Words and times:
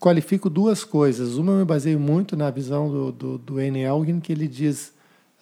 qualifico 0.00 0.50
duas 0.50 0.84
coisas. 0.84 1.36
Uma, 1.36 1.52
eu 1.52 1.58
me 1.58 1.64
baseio 1.64 2.00
muito 2.00 2.36
na 2.36 2.50
visão 2.50 2.90
do, 2.90 3.12
do, 3.12 3.38
do 3.38 3.60
N. 3.60 3.80
Elgin, 3.80 4.20
que 4.20 4.32
ele 4.32 4.48
diz, 4.48 4.92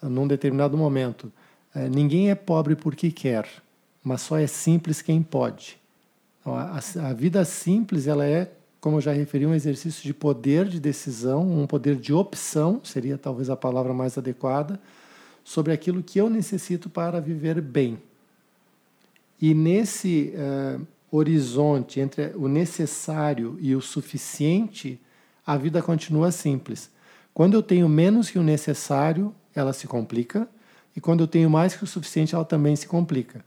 num 0.03 0.27
determinado 0.27 0.77
momento, 0.77 1.33
é, 1.75 1.89
ninguém 1.89 2.31
é 2.31 2.35
pobre 2.35 2.77
porque 2.77 3.11
quer, 3.11 3.49
mas 4.03 4.21
só 4.21 4.39
é 4.39 4.47
simples 4.47 5.01
quem 5.01 5.23
pode. 5.23 5.79
Então, 6.41 6.55
a, 6.55 6.79
a 7.09 7.13
vida 7.13 7.45
simples 7.45 8.07
ela 8.07 8.25
é, 8.25 8.53
como 8.81 8.99
eu 8.99 9.01
já 9.01 9.13
referi, 9.13 9.47
um 9.47 9.55
exercício 9.55 10.03
de 10.03 10.13
poder 10.13 10.69
de 10.69 10.79
decisão, 10.79 11.43
um 11.43 11.67
poder 11.67 11.97
de 11.97 12.13
opção, 12.13 12.81
seria 12.85 13.17
talvez 13.17 13.49
a 13.49 13.57
palavra 13.57 13.95
mais 13.95 14.19
adequada, 14.19 14.79
sobre 15.43 15.73
aquilo 15.73 16.03
que 16.03 16.21
eu 16.21 16.29
necessito 16.29 16.91
para 16.91 17.21
viver 17.21 17.61
bem. 17.61 17.99
E 19.41 19.53
nesse 19.53 20.35
uh, 20.35 20.87
horizonte 21.17 22.01
entre 22.01 22.33
o 22.35 22.49
necessário 22.49 23.57
e 23.61 23.75
o 23.75 23.81
suficiente, 23.81 25.01
a 25.47 25.57
vida 25.57 25.81
continua 25.81 26.31
simples. 26.33 26.91
Quando 27.33 27.55
eu 27.55 27.63
tenho 27.63 27.89
menos 27.89 28.31
que 28.31 28.39
o 28.39 28.43
necessário, 28.43 29.35
ela 29.55 29.73
se 29.73 29.87
complica, 29.87 30.49
e 30.97 31.01
quando 31.01 31.23
eu 31.23 31.29
tenho 31.29 31.51
mais 31.51 31.75
que 31.75 31.85
o 31.85 31.87
suficiente, 31.87 32.35
ela 32.35 32.45
também 32.45 32.75
se 32.77 32.87
complica. 32.87 33.45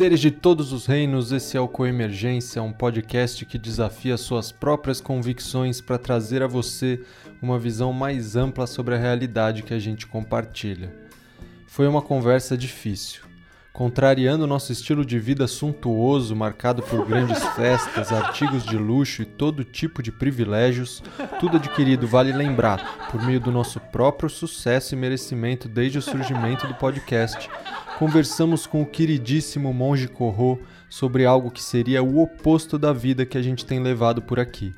Seres 0.00 0.20
de 0.20 0.30
todos 0.30 0.72
os 0.72 0.86
reinos, 0.86 1.30
esse 1.30 1.58
é 1.58 1.60
o 1.60 1.68
Coemergência, 1.68 2.62
um 2.62 2.72
podcast 2.72 3.44
que 3.44 3.58
desafia 3.58 4.16
suas 4.16 4.50
próprias 4.50 4.98
convicções 4.98 5.82
para 5.82 5.98
trazer 5.98 6.42
a 6.42 6.46
você 6.46 7.02
uma 7.42 7.58
visão 7.58 7.92
mais 7.92 8.34
ampla 8.34 8.66
sobre 8.66 8.94
a 8.94 8.98
realidade 8.98 9.62
que 9.62 9.74
a 9.74 9.78
gente 9.78 10.06
compartilha. 10.06 10.90
Foi 11.66 11.86
uma 11.86 12.00
conversa 12.00 12.56
difícil. 12.56 13.24
Contrariando 13.74 14.46
nosso 14.46 14.72
estilo 14.72 15.04
de 15.04 15.18
vida 15.18 15.46
suntuoso, 15.46 16.34
marcado 16.34 16.82
por 16.82 17.06
grandes 17.06 17.44
festas, 17.54 18.10
artigos 18.10 18.64
de 18.64 18.78
luxo 18.78 19.20
e 19.20 19.26
todo 19.26 19.64
tipo 19.64 20.02
de 20.02 20.10
privilégios, 20.10 21.02
tudo 21.38 21.58
adquirido, 21.58 22.06
vale 22.06 22.32
lembrar, 22.32 23.10
por 23.10 23.22
meio 23.22 23.38
do 23.38 23.52
nosso 23.52 23.78
próprio 23.78 24.30
sucesso 24.30 24.94
e 24.94 24.96
merecimento 24.96 25.68
desde 25.68 25.98
o 25.98 26.02
surgimento 26.02 26.66
do 26.66 26.74
podcast, 26.74 27.50
conversamos 28.00 28.66
com 28.66 28.80
o 28.80 28.86
queridíssimo 28.86 29.74
monge 29.74 30.08
Corro 30.08 30.58
sobre 30.88 31.26
algo 31.26 31.50
que 31.50 31.62
seria 31.62 32.02
o 32.02 32.22
oposto 32.22 32.78
da 32.78 32.94
vida 32.94 33.26
que 33.26 33.36
a 33.36 33.42
gente 33.42 33.66
tem 33.66 33.78
levado 33.78 34.22
por 34.22 34.40
aqui: 34.40 34.72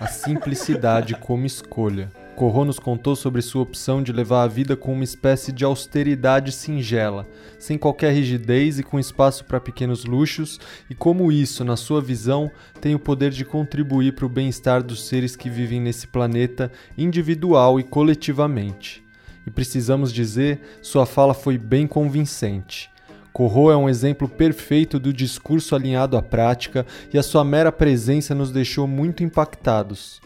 a 0.00 0.08
simplicidade 0.08 1.14
como 1.22 1.46
escolha. 1.46 2.10
Corro 2.34 2.64
nos 2.64 2.80
contou 2.80 3.14
sobre 3.14 3.40
sua 3.42 3.62
opção 3.62 4.02
de 4.02 4.10
levar 4.10 4.42
a 4.42 4.48
vida 4.48 4.76
com 4.76 4.92
uma 4.92 5.04
espécie 5.04 5.52
de 5.52 5.64
austeridade 5.64 6.50
singela, 6.50 7.28
sem 7.60 7.78
qualquer 7.78 8.12
rigidez 8.12 8.80
e 8.80 8.82
com 8.82 8.98
espaço 8.98 9.44
para 9.44 9.60
pequenos 9.60 10.04
luxos, 10.04 10.58
e 10.90 10.96
como 10.96 11.30
isso, 11.30 11.64
na 11.64 11.76
sua 11.76 12.00
visão, 12.00 12.50
tem 12.80 12.92
o 12.92 12.98
poder 12.98 13.30
de 13.30 13.44
contribuir 13.44 14.16
para 14.16 14.26
o 14.26 14.28
bem-estar 14.28 14.82
dos 14.82 15.06
seres 15.06 15.36
que 15.36 15.48
vivem 15.48 15.80
nesse 15.80 16.08
planeta 16.08 16.72
individual 16.98 17.78
e 17.78 17.84
coletivamente. 17.84 19.03
E 19.46 19.50
precisamos 19.50 20.12
dizer, 20.12 20.78
sua 20.80 21.06
fala 21.06 21.34
foi 21.34 21.58
bem 21.58 21.86
convincente. 21.86 22.90
Corro 23.32 23.70
é 23.70 23.76
um 23.76 23.88
exemplo 23.88 24.28
perfeito 24.28 25.00
do 25.00 25.12
discurso 25.12 25.74
alinhado 25.74 26.16
à 26.16 26.22
prática 26.22 26.86
e 27.12 27.18
a 27.18 27.22
sua 27.22 27.44
mera 27.44 27.72
presença 27.72 28.32
nos 28.32 28.52
deixou 28.52 28.86
muito 28.86 29.24
impactados. 29.24 30.20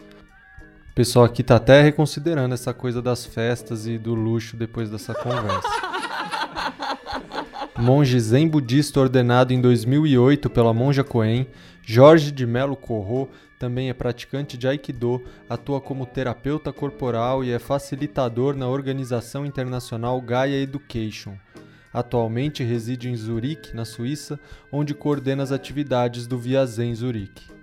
O 0.91 0.93
pessoal 0.93 1.25
aqui 1.25 1.41
está 1.41 1.55
até 1.55 1.81
reconsiderando 1.81 2.53
essa 2.53 2.71
coisa 2.71 3.01
das 3.01 3.25
festas 3.25 3.87
e 3.87 3.97
do 3.97 4.13
luxo 4.13 4.55
depois 4.55 4.91
dessa 4.91 5.15
conversa. 5.15 5.67
Monge 7.79 8.19
zen 8.19 8.47
budista 8.47 8.99
ordenado 8.99 9.53
em 9.53 9.61
2008 9.61 10.49
pela 10.49 10.73
monja 10.73 11.03
Coen, 11.03 11.47
Jorge 11.81 12.31
de 12.31 12.45
Melo 12.45 12.75
Corro 12.75 13.29
também 13.59 13.89
é 13.89 13.93
praticante 13.93 14.57
de 14.57 14.69
Aikido, 14.69 15.21
atua 15.49 15.81
como 15.81 16.05
terapeuta 16.05 16.71
corporal 16.71 17.43
e 17.43 17.51
é 17.51 17.59
facilitador 17.59 18.55
na 18.55 18.69
organização 18.69 19.45
internacional 19.45 20.21
Gaia 20.21 20.63
Education. 20.63 21.35
Atualmente 21.93 22.63
reside 22.63 23.09
em 23.09 23.15
Zurique, 23.17 23.75
na 23.75 23.83
Suíça, 23.83 24.39
onde 24.71 24.93
coordena 24.93 25.43
as 25.43 25.51
atividades 25.51 26.25
do 26.25 26.37
Via 26.37 26.65
Zen 26.65 26.95
Zurique. 26.95 27.58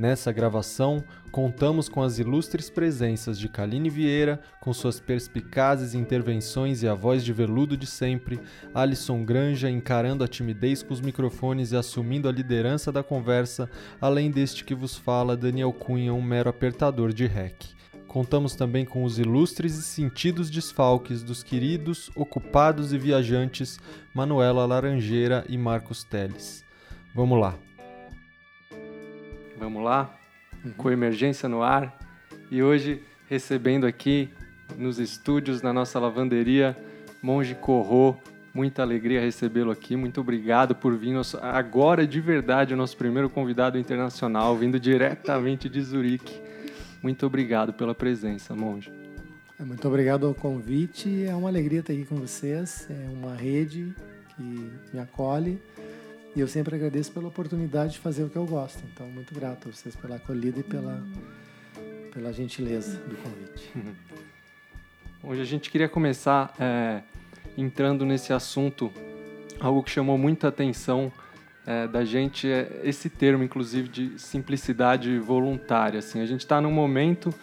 Nessa 0.00 0.32
gravação, 0.32 1.04
contamos 1.30 1.86
com 1.86 2.02
as 2.02 2.18
ilustres 2.18 2.70
presenças 2.70 3.38
de 3.38 3.50
Kaline 3.50 3.90
Vieira, 3.90 4.40
com 4.58 4.72
suas 4.72 4.98
perspicazes 4.98 5.92
intervenções 5.92 6.82
e 6.82 6.88
a 6.88 6.94
voz 6.94 7.22
de 7.22 7.34
veludo 7.34 7.76
de 7.76 7.84
sempre, 7.86 8.40
Alisson 8.72 9.22
Granja 9.26 9.68
encarando 9.68 10.24
a 10.24 10.26
timidez 10.26 10.82
com 10.82 10.94
os 10.94 11.02
microfones 11.02 11.72
e 11.72 11.76
assumindo 11.76 12.30
a 12.30 12.32
liderança 12.32 12.90
da 12.90 13.02
conversa, 13.02 13.68
além 14.00 14.30
deste 14.30 14.64
que 14.64 14.74
vos 14.74 14.96
fala, 14.96 15.36
Daniel 15.36 15.70
Cunha, 15.70 16.14
um 16.14 16.22
mero 16.22 16.48
apertador 16.48 17.12
de 17.12 17.26
rec. 17.26 17.62
Contamos 18.08 18.54
também 18.54 18.86
com 18.86 19.04
os 19.04 19.18
ilustres 19.18 19.76
e 19.76 19.82
sentidos 19.82 20.48
desfalques 20.48 21.22
dos 21.22 21.42
queridos, 21.42 22.10
ocupados 22.16 22.94
e 22.94 22.96
viajantes 22.96 23.78
Manuela 24.14 24.64
Laranjeira 24.64 25.44
e 25.46 25.58
Marcos 25.58 26.04
Teles. 26.04 26.64
Vamos 27.14 27.38
lá! 27.38 27.69
Vamos 29.60 29.84
lá, 29.84 30.10
uhum. 30.64 30.72
com 30.72 30.90
emergência 30.90 31.46
no 31.46 31.62
ar. 31.62 31.98
E 32.50 32.62
hoje 32.62 33.02
recebendo 33.28 33.86
aqui 33.86 34.30
nos 34.78 34.98
estúdios, 34.98 35.60
na 35.60 35.70
nossa 35.70 36.00
lavanderia, 36.00 36.74
Monge 37.22 37.54
Corro. 37.54 38.18
Muita 38.54 38.80
alegria 38.80 39.20
recebê-lo 39.20 39.70
aqui. 39.70 39.96
Muito 39.96 40.18
obrigado 40.18 40.74
por 40.74 40.96
vir. 40.96 41.14
Agora, 41.42 42.06
de 42.06 42.22
verdade, 42.22 42.72
o 42.72 42.76
nosso 42.76 42.96
primeiro 42.96 43.28
convidado 43.28 43.78
internacional, 43.78 44.56
vindo 44.56 44.80
diretamente 44.80 45.68
de 45.68 45.82
Zurique. 45.82 46.40
Muito 47.02 47.26
obrigado 47.26 47.74
pela 47.74 47.94
presença, 47.94 48.56
Monge. 48.56 48.90
Muito 49.58 49.86
obrigado 49.86 50.26
ao 50.26 50.34
convite. 50.34 51.26
É 51.26 51.34
uma 51.34 51.50
alegria 51.50 51.80
estar 51.80 51.92
aqui 51.92 52.06
com 52.06 52.16
vocês. 52.16 52.88
É 52.88 53.10
uma 53.12 53.34
rede 53.34 53.94
que 54.34 54.70
me 54.90 55.00
acolhe 55.00 55.60
e 56.34 56.40
eu 56.40 56.46
sempre 56.46 56.76
agradeço 56.76 57.10
pela 57.12 57.28
oportunidade 57.28 57.94
de 57.94 57.98
fazer 57.98 58.22
o 58.22 58.30
que 58.30 58.36
eu 58.36 58.46
gosto. 58.46 58.82
Então, 58.92 59.06
muito 59.08 59.34
grato 59.34 59.68
a 59.68 59.72
vocês 59.72 59.96
pela 59.96 60.16
acolhida 60.16 60.60
e 60.60 60.62
pela, 60.62 61.02
pela 62.12 62.32
gentileza 62.32 62.98
do 62.98 63.16
convite. 63.16 63.72
Hoje 65.22 65.40
a 65.40 65.44
gente 65.44 65.70
queria 65.70 65.88
começar 65.88 66.54
é, 66.58 67.02
entrando 67.58 68.06
nesse 68.06 68.32
assunto, 68.32 68.92
algo 69.58 69.82
que 69.82 69.90
chamou 69.90 70.16
muita 70.16 70.48
atenção 70.48 71.12
é, 71.66 71.86
da 71.86 72.04
gente, 72.04 72.48
é 72.48 72.80
esse 72.84 73.10
termo, 73.10 73.44
inclusive, 73.44 73.88
de 73.88 74.18
simplicidade 74.18 75.18
voluntária. 75.18 75.98
Assim, 75.98 76.20
a 76.20 76.26
gente 76.26 76.40
está 76.40 76.60
num 76.60 76.72
momento 76.72 77.34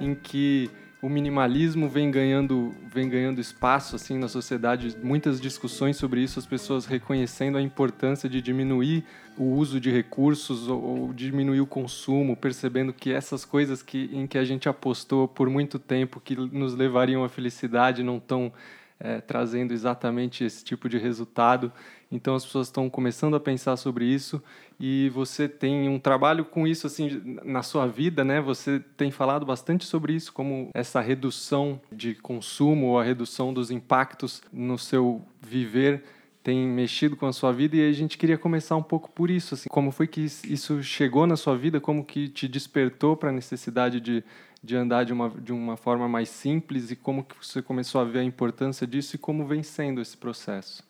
em 0.00 0.14
que 0.14 0.70
o 1.02 1.08
minimalismo 1.08 1.88
vem 1.88 2.10
ganhando, 2.10 2.74
vem 2.92 3.08
ganhando 3.08 3.40
espaço 3.40 3.94
assim 3.96 4.18
na 4.18 4.28
sociedade, 4.28 4.96
muitas 5.02 5.40
discussões 5.40 5.96
sobre 5.96 6.22
isso, 6.22 6.38
as 6.38 6.46
pessoas 6.46 6.86
reconhecendo 6.86 7.58
a 7.58 7.62
importância 7.62 8.28
de 8.28 8.40
diminuir 8.40 9.04
o 9.36 9.44
uso 9.44 9.78
de 9.78 9.90
recursos 9.90 10.68
ou, 10.68 10.82
ou 10.82 11.12
diminuir 11.12 11.60
o 11.60 11.66
consumo, 11.66 12.34
percebendo 12.34 12.92
que 12.92 13.12
essas 13.12 13.44
coisas 13.44 13.82
que, 13.82 14.10
em 14.12 14.26
que 14.26 14.38
a 14.38 14.44
gente 14.44 14.68
apostou 14.68 15.28
por 15.28 15.50
muito 15.50 15.78
tempo 15.78 16.18
que 16.18 16.34
nos 16.34 16.74
levariam 16.74 17.22
à 17.22 17.28
felicidade 17.28 18.02
não 18.02 18.16
estão 18.16 18.50
é, 18.98 19.20
trazendo 19.20 19.72
exatamente 19.72 20.44
esse 20.44 20.64
tipo 20.64 20.88
de 20.88 20.96
resultado. 20.96 21.70
Então 22.10 22.34
as 22.34 22.44
pessoas 22.44 22.68
estão 22.68 22.88
começando 22.88 23.36
a 23.36 23.40
pensar 23.40 23.76
sobre 23.76 24.06
isso 24.06 24.42
e 24.78 25.08
você 25.10 25.48
tem 25.48 25.88
um 25.88 25.98
trabalho 25.98 26.44
com 26.44 26.66
isso 26.66 26.86
assim 26.86 27.38
na 27.44 27.62
sua 27.62 27.86
vida, 27.86 28.22
né? 28.24 28.40
Você 28.40 28.80
tem 28.96 29.10
falado 29.10 29.46
bastante 29.46 29.84
sobre 29.84 30.12
isso, 30.12 30.32
como 30.32 30.70
essa 30.74 31.00
redução 31.00 31.80
de 31.90 32.14
consumo 32.14 32.88
ou 32.88 32.98
a 32.98 33.04
redução 33.04 33.54
dos 33.54 33.70
impactos 33.70 34.42
no 34.52 34.78
seu 34.78 35.22
viver 35.40 36.04
tem 36.46 36.64
mexido 36.64 37.16
com 37.16 37.26
a 37.26 37.32
sua 37.32 37.52
vida. 37.52 37.74
E 37.74 37.88
a 37.88 37.92
gente 37.92 38.16
queria 38.16 38.38
começar 38.38 38.76
um 38.76 38.82
pouco 38.82 39.10
por 39.10 39.32
isso, 39.32 39.54
assim, 39.54 39.68
como 39.68 39.90
foi 39.90 40.06
que 40.06 40.20
isso 40.20 40.80
chegou 40.80 41.26
na 41.26 41.36
sua 41.36 41.56
vida, 41.56 41.80
como 41.80 42.04
que 42.04 42.28
te 42.28 42.46
despertou 42.46 43.16
para 43.16 43.30
a 43.30 43.32
necessidade 43.32 44.00
de, 44.00 44.22
de 44.62 44.76
andar 44.76 45.04
de 45.04 45.12
uma, 45.12 45.28
de 45.28 45.52
uma 45.52 45.76
forma 45.76 46.08
mais 46.08 46.28
simples? 46.28 46.92
E 46.92 46.94
como 46.94 47.24
que 47.24 47.34
você 47.44 47.60
começou 47.60 48.00
a 48.00 48.04
ver 48.04 48.20
a 48.20 48.24
importância 48.24 48.86
disso? 48.86 49.16
E 49.16 49.18
como 49.18 49.44
vem 49.44 49.64
sendo 49.64 50.00
esse 50.00 50.16
processo. 50.16 50.84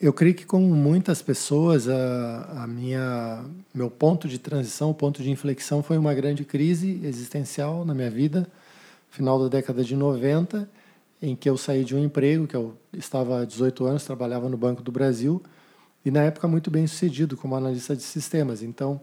Eu 0.00 0.12
creio 0.12 0.34
que, 0.34 0.44
como 0.44 0.66
muitas 0.74 1.22
pessoas, 1.22 1.88
a, 1.88 2.64
a 2.64 2.66
minha, 2.66 3.44
meu 3.72 3.90
ponto 3.90 4.28
de 4.28 4.38
transição, 4.38 4.90
o 4.90 4.94
ponto 4.94 5.22
de 5.22 5.30
inflexão 5.30 5.82
foi 5.82 5.96
uma 5.96 6.12
grande 6.12 6.44
crise 6.44 7.00
existencial 7.02 7.84
na 7.84 7.94
minha 7.94 8.10
vida, 8.10 8.46
final 9.10 9.38
da 9.38 9.48
década 9.48 9.82
de 9.82 9.96
90, 9.96 10.68
em 11.22 11.34
que 11.34 11.48
eu 11.48 11.56
saí 11.56 11.84
de 11.84 11.94
um 11.96 12.04
emprego, 12.04 12.46
que 12.46 12.54
eu 12.54 12.76
estava 12.92 13.40
há 13.40 13.44
18 13.44 13.86
anos, 13.86 14.04
trabalhava 14.04 14.48
no 14.48 14.56
Banco 14.56 14.82
do 14.82 14.92
Brasil, 14.92 15.42
e 16.04 16.10
na 16.10 16.22
época 16.22 16.46
muito 16.46 16.70
bem 16.70 16.86
sucedido 16.86 17.36
como 17.36 17.56
analista 17.56 17.96
de 17.96 18.02
sistemas. 18.02 18.62
Então, 18.62 19.00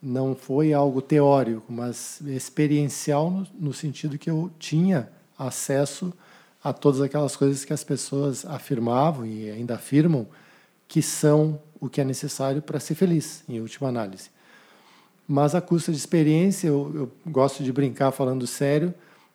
não 0.00 0.36
foi 0.36 0.72
algo 0.72 1.02
teórico, 1.02 1.72
mas 1.72 2.20
experiencial 2.20 3.30
no, 3.30 3.46
no 3.58 3.72
sentido 3.72 4.16
que 4.16 4.30
eu 4.30 4.50
tinha 4.58 5.10
acesso 5.36 6.12
a 6.12 6.27
todas 6.80 7.00
aquelas 7.00 7.36
coisas 7.36 7.64
que 7.64 7.72
as 7.72 7.84
pessoas 7.84 8.44
afirmavam 8.44 9.24
e 9.24 9.50
ainda 9.50 9.74
afirmam 9.74 10.26
que 10.86 11.02
são 11.02 11.60
o 11.80 11.88
que 11.88 12.00
é 12.00 12.04
necessário 12.04 12.60
para 12.60 12.80
ser 12.80 12.94
feliz, 12.94 13.44
em 13.48 13.60
última 13.60 13.88
análise. 13.88 14.30
Mas 15.26 15.54
a 15.54 15.60
custa 15.60 15.92
de 15.92 15.98
experiência, 15.98 16.68
eu, 16.68 16.90
eu, 16.94 17.30
gosto 17.30 17.62
de 17.62 17.72
brincar 17.72 18.10
falando 18.10 18.46
sério, 18.46 18.94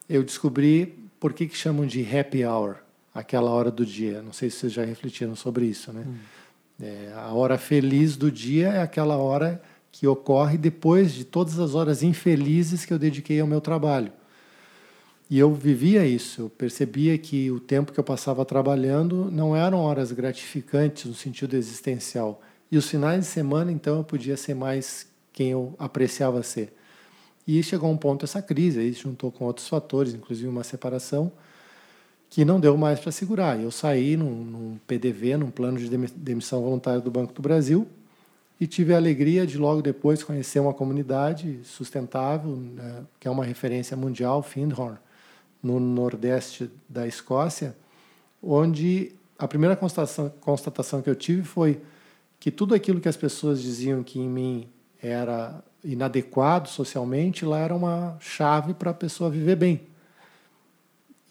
eu 0.10 0.24
descobri 0.24 0.98
por 1.20 1.34
que, 1.34 1.48
que 1.48 1.56
chamam 1.56 1.86
de 1.86 2.04
happy 2.04 2.44
hour, 2.44 2.78
aquela 3.14 3.52
hora 3.52 3.72
do 3.72 3.86
dia. 3.86 4.22
Não 4.22 4.34
sei 4.34 4.50
se 4.50 4.58
vocês 4.58 4.74
já 4.74 4.84
refletiram 4.84 5.36
sobre 5.36 5.66
isso, 5.66 5.94
né? 5.94 6.04
Hum. 6.06 6.16
É, 6.82 7.14
a 7.16 7.32
hora 7.32 7.58
feliz 7.58 8.18
do 8.18 8.32
dia 8.32 8.70
é 8.70 8.82
aquela 8.82 9.16
hora 9.18 9.62
que 9.92 10.08
ocorre 10.08 10.58
depois 10.58 11.14
de 11.14 11.24
todas 11.24 11.60
as 11.60 11.76
horas 11.76 12.02
infelizes 12.02 12.84
que 12.84 12.92
eu 12.92 12.98
dediquei 12.98 13.40
ao 13.40 13.48
meu 13.48 13.62
trabalho. 13.62 14.12
E 15.30 15.40
eu 15.40 15.54
vivia 15.54 16.06
isso, 16.06 16.44
eu 16.44 16.50
percebia 16.50 17.18
que 17.18 17.50
o 17.50 17.60
tempo 17.60 17.92
que 17.92 18.00
eu 18.00 18.04
passava 18.04 18.46
trabalhando 18.46 19.32
não 19.32 19.56
eram 19.56 19.80
horas 19.80 20.12
gratificantes 20.12 21.06
no 21.06 21.14
sentido 21.14 21.56
existencial. 21.56 22.42
E 22.72 22.78
os 22.78 22.90
finais 22.90 23.22
de 23.22 23.26
semana, 23.28 23.72
então, 23.72 23.98
eu 23.98 24.04
podia 24.04 24.36
ser 24.36 24.54
mais 24.54 25.08
quem 25.32 25.52
eu 25.52 25.74
apreciava 25.80 26.44
ser. 26.44 26.74
E 27.48 27.62
chegou 27.62 27.92
um 27.92 27.98
ponto 27.98 28.24
essa 28.26 28.42
crise, 28.42 28.80
aí 28.80 28.94
juntou 28.94 29.32
com 29.32 29.46
outros 29.46 29.68
fatores, 29.68 30.14
inclusive 30.14 30.48
uma 30.48 30.64
separação, 30.64 31.32
que 32.30 32.46
não 32.46 32.60
deu 32.60 32.78
mais 32.78 33.00
para 33.00 33.12
segurar. 33.12 33.60
Eu 33.60 33.70
saí 33.70 34.16
num, 34.16 34.44
num, 34.44 34.80
PDV, 34.88 35.38
num 35.38 35.52
plano 35.52 35.78
de 35.78 35.90
demissão 35.90 36.62
voluntária 36.62 37.02
do 37.02 37.12
Banco 37.12 37.34
do 37.34 37.42
Brasil, 37.42 37.88
e 38.60 38.66
tive 38.66 38.94
a 38.94 38.98
alegria 38.98 39.46
de 39.46 39.58
logo 39.58 39.82
depois 39.82 40.24
conhecer 40.24 40.60
uma 40.60 40.74
comunidade 40.74 41.60
sustentável, 41.64 42.56
né, 42.56 43.04
que 43.20 43.28
é 43.28 43.32
uma 43.32 43.44
referência 43.44 43.98
mundial, 43.98 44.42
Findhorn, 44.42 44.98
no 45.64 45.80
nordeste 45.80 46.70
da 46.90 47.08
Escócia, 47.08 47.76
onde 48.42 49.16
a 49.40 49.48
primeira 49.48 49.76
constatação, 49.76 50.30
constatação 50.42 51.02
que 51.02 51.10
eu 51.10 51.16
tive 51.16 51.44
foi 51.44 51.82
que 52.40 52.52
tudo 52.52 52.76
aquilo 52.76 53.00
que 53.00 53.08
as 53.08 53.16
pessoas 53.16 53.62
diziam 53.62 54.04
que 54.04 54.20
em 54.20 54.28
mim 54.28 54.70
era 55.02 55.64
inadequado 55.84 56.68
socialmente, 56.70 57.46
lá 57.46 57.60
era 57.60 57.76
uma 57.76 58.18
chave 58.20 58.74
para 58.74 58.92
a 58.92 58.94
pessoa 58.94 59.30
viver 59.30 59.56
bem. 59.56 59.82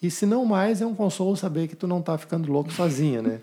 E 0.03 0.11
se 0.11 0.27
não 0.27 0.45
mais, 0.45 0.83
é 0.83 0.87
um 0.87 0.95
consolo 0.95 1.37
saber 1.37 1.69
que 1.69 1.77
tu 1.77 1.87
não 1.87 2.01
está 2.01 2.19
ficando 2.19 2.51
louco 2.51 2.73
sozinha, 2.75 3.23
né? 3.23 3.41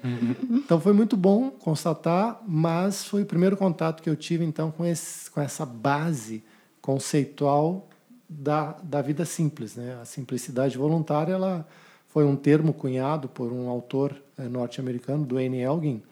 então 0.52 0.80
foi 0.80 0.94
muito 0.94 1.16
bom 1.16 1.50
constatar, 1.50 2.42
mas 2.46 3.06
foi 3.06 3.24
o 3.24 3.26
primeiro 3.26 3.56
contato 3.56 4.04
que 4.04 4.10
eu 4.10 4.16
tive 4.16 4.44
então 4.44 4.70
com, 4.70 4.86
esse, 4.86 5.32
com 5.32 5.40
essa 5.42 5.66
base 5.66 6.44
conceitual 6.82 7.89
da, 8.30 8.74
da 8.84 9.02
vida 9.02 9.26
simples, 9.26 9.76
né? 9.76 9.98
A 10.00 10.06
simplicidade 10.06 10.78
voluntária, 10.78 11.34
ela 11.34 11.68
foi 12.10 12.24
um 12.24 12.36
termo 12.36 12.74
cunhado 12.74 13.28
por 13.28 13.52
um 13.52 13.68
autor 13.68 14.16
é, 14.38 14.48
norte-americano, 14.48 15.26
Dwayne 15.26 15.60
Elgin, 15.60 16.04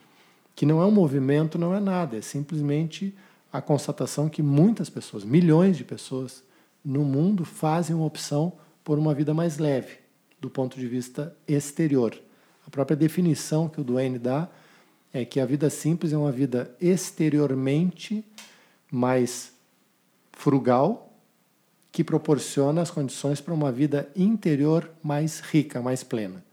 que 0.55 0.65
não 0.65 0.81
é 0.81 0.85
um 0.85 0.91
movimento, 0.91 1.59
não 1.59 1.73
é 1.75 1.79
nada, 1.79 2.17
é 2.17 2.21
simplesmente 2.21 3.15
a 3.53 3.61
constatação 3.61 4.27
que 4.27 4.41
muitas 4.41 4.89
pessoas, 4.89 5.23
milhões 5.23 5.77
de 5.77 5.83
pessoas 5.83 6.43
no 6.83 7.03
mundo 7.03 7.45
fazem 7.45 7.95
uma 7.95 8.05
opção 8.05 8.53
por 8.83 8.97
uma 8.97 9.13
vida 9.13 9.33
mais 9.33 9.57
leve, 9.57 9.97
do 10.39 10.49
ponto 10.49 10.79
de 10.79 10.87
vista 10.87 11.35
exterior. 11.47 12.17
A 12.65 12.69
própria 12.69 12.97
definição 12.97 13.69
que 13.69 13.79
o 13.79 13.83
Duane 13.83 14.19
dá 14.19 14.49
é 15.13 15.23
que 15.23 15.39
a 15.39 15.45
vida 15.45 15.69
simples 15.69 16.13
é 16.13 16.17
uma 16.17 16.31
vida 16.31 16.75
exteriormente 16.81 18.25
mais 18.91 19.53
frugal, 20.31 21.06
que 21.97 22.03
proporciona 22.03 22.83
as 22.83 22.91
condições 22.91 23.41
para 23.41 23.51
uma 23.51 23.71
vida 23.71 24.07
interior 24.15 24.87
mais 25.01 25.39
rica, 25.39 25.81
mais 25.81 26.03
plena. 26.03 26.45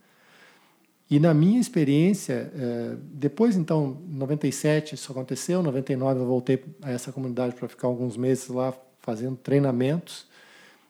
E 1.07 1.19
na 1.19 1.35
minha 1.35 1.59
experiência, 1.59 2.51
eh, 2.51 2.97
depois 3.13 3.55
então, 3.55 4.01
em 4.09 4.17
97 4.17 4.95
isso 4.95 5.11
aconteceu, 5.11 5.59
em 5.59 5.63
99 5.63 6.19
eu 6.19 6.25
voltei 6.25 6.65
a 6.81 6.89
essa 6.89 7.11
comunidade 7.11 7.53
para 7.53 7.67
ficar 7.67 7.87
alguns 7.87 8.17
meses 8.17 8.47
lá 8.47 8.73
fazendo 9.01 9.35
treinamentos. 9.35 10.25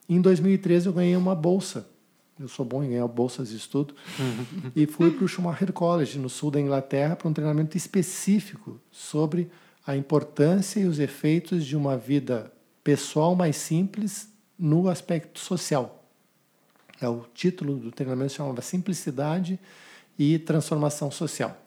Em 0.07 0.21
2013 0.21 0.85
eu 0.85 0.93
ganhei 0.93 1.17
uma 1.17 1.35
bolsa. 1.35 1.85
Eu 2.39 2.47
sou 2.47 2.65
bom 2.65 2.81
em 2.81 2.91
ganhar 2.91 3.07
bolsas 3.09 3.49
de 3.49 3.57
estudo. 3.57 3.93
e 4.73 4.85
fui 4.85 5.11
para 5.11 5.25
o 5.25 5.27
Schumacher 5.27 5.73
College, 5.73 6.17
no 6.17 6.29
sul 6.29 6.49
da 6.49 6.61
Inglaterra, 6.61 7.17
para 7.17 7.27
um 7.27 7.33
treinamento 7.33 7.75
específico 7.75 8.79
sobre 8.89 9.51
a 9.85 9.97
importância 9.97 10.79
e 10.79 10.85
os 10.85 10.97
efeitos 10.97 11.65
de 11.65 11.75
uma 11.75 11.97
vida 11.97 12.53
pessoal 12.85 13.35
mais 13.35 13.57
simples 13.57 14.33
no 14.57 14.89
aspecto 14.89 15.39
social. 15.39 16.03
É 17.01 17.07
o 17.07 17.25
título 17.33 17.75
do 17.75 17.91
treinamento 17.91 18.31
se 18.31 18.37
chamava 18.37 18.61
Simplicidade 18.61 19.59
e 20.17 20.39
transformação 20.39 21.11
social. 21.11 21.57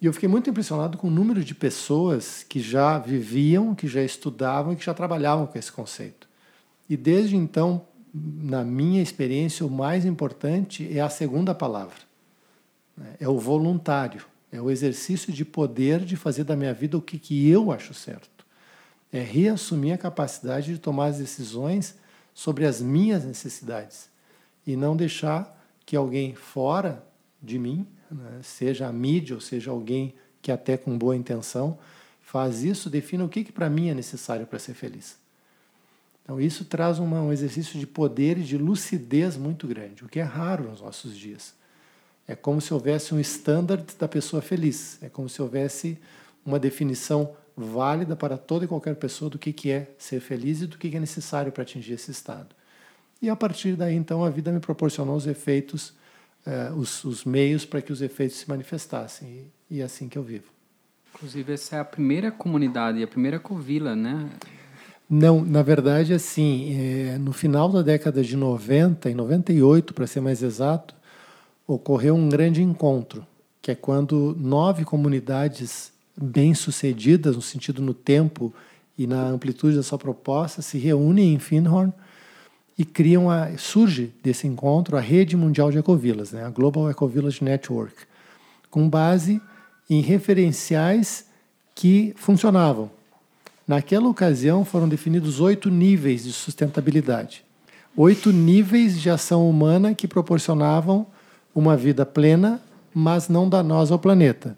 E 0.00 0.06
eu 0.06 0.12
fiquei 0.12 0.28
muito 0.28 0.48
impressionado 0.50 0.98
com 0.98 1.08
o 1.08 1.10
número 1.10 1.42
de 1.42 1.54
pessoas 1.54 2.44
que 2.46 2.60
já 2.60 2.98
viviam, 2.98 3.74
que 3.74 3.88
já 3.88 4.02
estudavam 4.02 4.72
e 4.72 4.76
que 4.76 4.84
já 4.84 4.92
trabalhavam 4.92 5.46
com 5.46 5.58
esse 5.58 5.72
conceito. 5.72 6.28
E 6.88 6.96
desde 6.96 7.34
então, 7.34 7.84
na 8.14 8.62
minha 8.62 9.02
experiência, 9.02 9.64
o 9.64 9.70
mais 9.70 10.04
importante 10.04 10.86
é 10.96 11.00
a 11.00 11.08
segunda 11.08 11.54
palavra. 11.54 11.96
É 13.18 13.28
o 13.28 13.38
voluntário. 13.38 14.24
É 14.52 14.60
o 14.60 14.70
exercício 14.70 15.32
de 15.32 15.44
poder 15.44 16.00
de 16.00 16.16
fazer 16.16 16.44
da 16.44 16.54
minha 16.54 16.72
vida 16.72 16.96
o 16.96 17.02
que, 17.02 17.18
que 17.18 17.48
eu 17.48 17.72
acho 17.72 17.92
certo. 17.92 18.35
É 19.16 19.22
reassumir 19.22 19.94
a 19.94 19.98
capacidade 19.98 20.74
de 20.74 20.78
tomar 20.78 21.06
as 21.06 21.18
decisões 21.18 21.94
sobre 22.34 22.66
as 22.66 22.82
minhas 22.82 23.24
necessidades 23.24 24.10
e 24.66 24.76
não 24.76 24.94
deixar 24.94 25.58
que 25.86 25.96
alguém 25.96 26.34
fora 26.34 27.02
de 27.40 27.58
mim, 27.58 27.86
né? 28.10 28.40
seja 28.42 28.86
a 28.86 28.92
mídia 28.92 29.34
ou 29.34 29.40
seja 29.40 29.70
alguém 29.70 30.14
que 30.42 30.52
até 30.52 30.76
com 30.76 30.98
boa 30.98 31.16
intenção 31.16 31.78
faz 32.20 32.62
isso, 32.62 32.90
defina 32.90 33.24
o 33.24 33.28
que, 33.28 33.42
que 33.42 33.52
para 33.52 33.70
mim 33.70 33.88
é 33.88 33.94
necessário 33.94 34.46
para 34.46 34.58
ser 34.58 34.74
feliz. 34.74 35.16
Então 36.22 36.38
isso 36.38 36.66
traz 36.66 36.98
uma, 36.98 37.22
um 37.22 37.32
exercício 37.32 37.80
de 37.80 37.86
poder 37.86 38.36
e 38.36 38.42
de 38.42 38.58
lucidez 38.58 39.34
muito 39.38 39.66
grande, 39.66 40.04
o 40.04 40.08
que 40.08 40.20
é 40.20 40.24
raro 40.24 40.64
nos 40.64 40.82
nossos 40.82 41.16
dias. 41.16 41.54
É 42.28 42.36
como 42.36 42.60
se 42.60 42.74
houvesse 42.74 43.14
um 43.14 43.20
standard 43.20 43.82
da 43.98 44.08
pessoa 44.08 44.42
feliz, 44.42 44.98
é 45.00 45.08
como 45.08 45.26
se 45.26 45.40
houvesse 45.40 45.96
uma 46.44 46.58
definição 46.58 47.34
válida 47.56 48.14
para 48.14 48.36
toda 48.36 48.64
e 48.64 48.68
qualquer 48.68 48.96
pessoa 48.96 49.30
do 49.30 49.38
que, 49.38 49.52
que 49.52 49.70
é 49.70 49.90
ser 49.98 50.20
feliz 50.20 50.60
e 50.62 50.66
do 50.66 50.76
que, 50.76 50.90
que 50.90 50.96
é 50.96 51.00
necessário 51.00 51.50
para 51.50 51.62
atingir 51.62 51.94
esse 51.94 52.10
estado. 52.10 52.54
E 53.22 53.30
a 53.30 53.36
partir 53.36 53.76
daí, 53.76 53.94
então, 53.94 54.22
a 54.22 54.28
vida 54.28 54.52
me 54.52 54.60
proporcionou 54.60 55.16
os 55.16 55.26
efeitos 55.26 55.94
eh, 56.46 56.70
os, 56.76 57.02
os, 57.02 57.24
meios 57.24 57.64
para 57.64 57.82
que 57.82 57.92
os 57.92 58.00
efeitos 58.00 58.36
se 58.36 58.48
manifestassem. 58.48 59.28
E, 59.68 59.76
e 59.76 59.80
é 59.80 59.84
assim 59.84 60.08
que 60.08 60.16
eu 60.16 60.22
vivo. 60.22 60.44
Inclusive, 61.12 61.52
essa 61.52 61.76
é 61.76 61.80
a 61.80 61.84
primeira 61.84 62.30
comunidade, 62.30 63.02
a 63.02 63.06
primeira 63.08 63.40
covila, 63.40 63.96
né? 63.96 64.30
Não, 65.10 65.44
na 65.44 65.62
verdade, 65.62 66.14
assim, 66.14 66.78
é, 66.78 67.18
no 67.18 67.32
final 67.32 67.68
da 67.68 67.82
década 67.82 68.22
de 68.22 68.36
90, 68.36 69.10
em 69.10 69.14
98, 69.14 69.92
para 69.92 70.06
ser 70.06 70.20
mais 70.20 70.40
exato, 70.40 70.94
ocorreu 71.66 72.14
um 72.14 72.28
grande 72.28 72.62
encontro, 72.62 73.26
que 73.60 73.72
é 73.72 73.74
quando 73.74 74.36
nove 74.38 74.84
comunidades 74.84 75.92
bem-sucedidas, 76.16 77.36
no 77.36 77.42
sentido 77.42 77.82
no 77.82 77.92
tempo 77.92 78.52
e 78.96 79.06
na 79.06 79.28
amplitude 79.28 79.76
da 79.76 79.82
sua 79.82 79.98
proposta, 79.98 80.62
se 80.62 80.78
reúnem 80.78 81.34
em 81.34 81.38
Findhorn 81.38 81.92
e 82.78 82.84
criam 82.84 83.30
a, 83.30 83.56
surge 83.56 84.12
desse 84.22 84.46
encontro 84.46 84.96
a 84.96 85.00
rede 85.00 85.36
mundial 85.36 85.70
de 85.70 85.78
ecovilas, 85.78 86.32
né, 86.32 86.44
a 86.44 86.50
Global 86.50 86.90
Ecovillage 86.90 87.42
Network, 87.42 87.94
com 88.70 88.88
base 88.88 89.40
em 89.88 90.00
referenciais 90.00 91.26
que 91.74 92.14
funcionavam. 92.16 92.90
Naquela 93.66 94.08
ocasião 94.08 94.64
foram 94.64 94.88
definidos 94.88 95.40
oito 95.40 95.70
níveis 95.70 96.24
de 96.24 96.32
sustentabilidade, 96.32 97.44
oito 97.96 98.32
níveis 98.32 99.00
de 99.00 99.10
ação 99.10 99.48
humana 99.48 99.94
que 99.94 100.06
proporcionavam 100.06 101.06
uma 101.54 101.76
vida 101.76 102.04
plena, 102.04 102.60
mas 102.94 103.28
não 103.28 103.48
danosa 103.48 103.94
ao 103.94 103.98
planeta. 103.98 104.56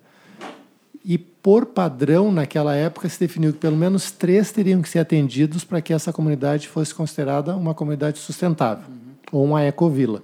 E 1.10 1.16
por 1.16 1.64
padrão, 1.64 2.30
naquela 2.30 2.74
época, 2.74 3.08
se 3.08 3.18
definiu 3.18 3.50
que 3.54 3.58
pelo 3.58 3.78
menos 3.78 4.10
três 4.10 4.52
teriam 4.52 4.82
que 4.82 4.90
ser 4.90 4.98
atendidos 4.98 5.64
para 5.64 5.80
que 5.80 5.94
essa 5.94 6.12
comunidade 6.12 6.68
fosse 6.68 6.94
considerada 6.94 7.56
uma 7.56 7.72
comunidade 7.72 8.18
sustentável, 8.18 8.84
uhum. 8.90 9.14
ou 9.32 9.44
uma 9.46 9.64
ecovila. 9.64 10.22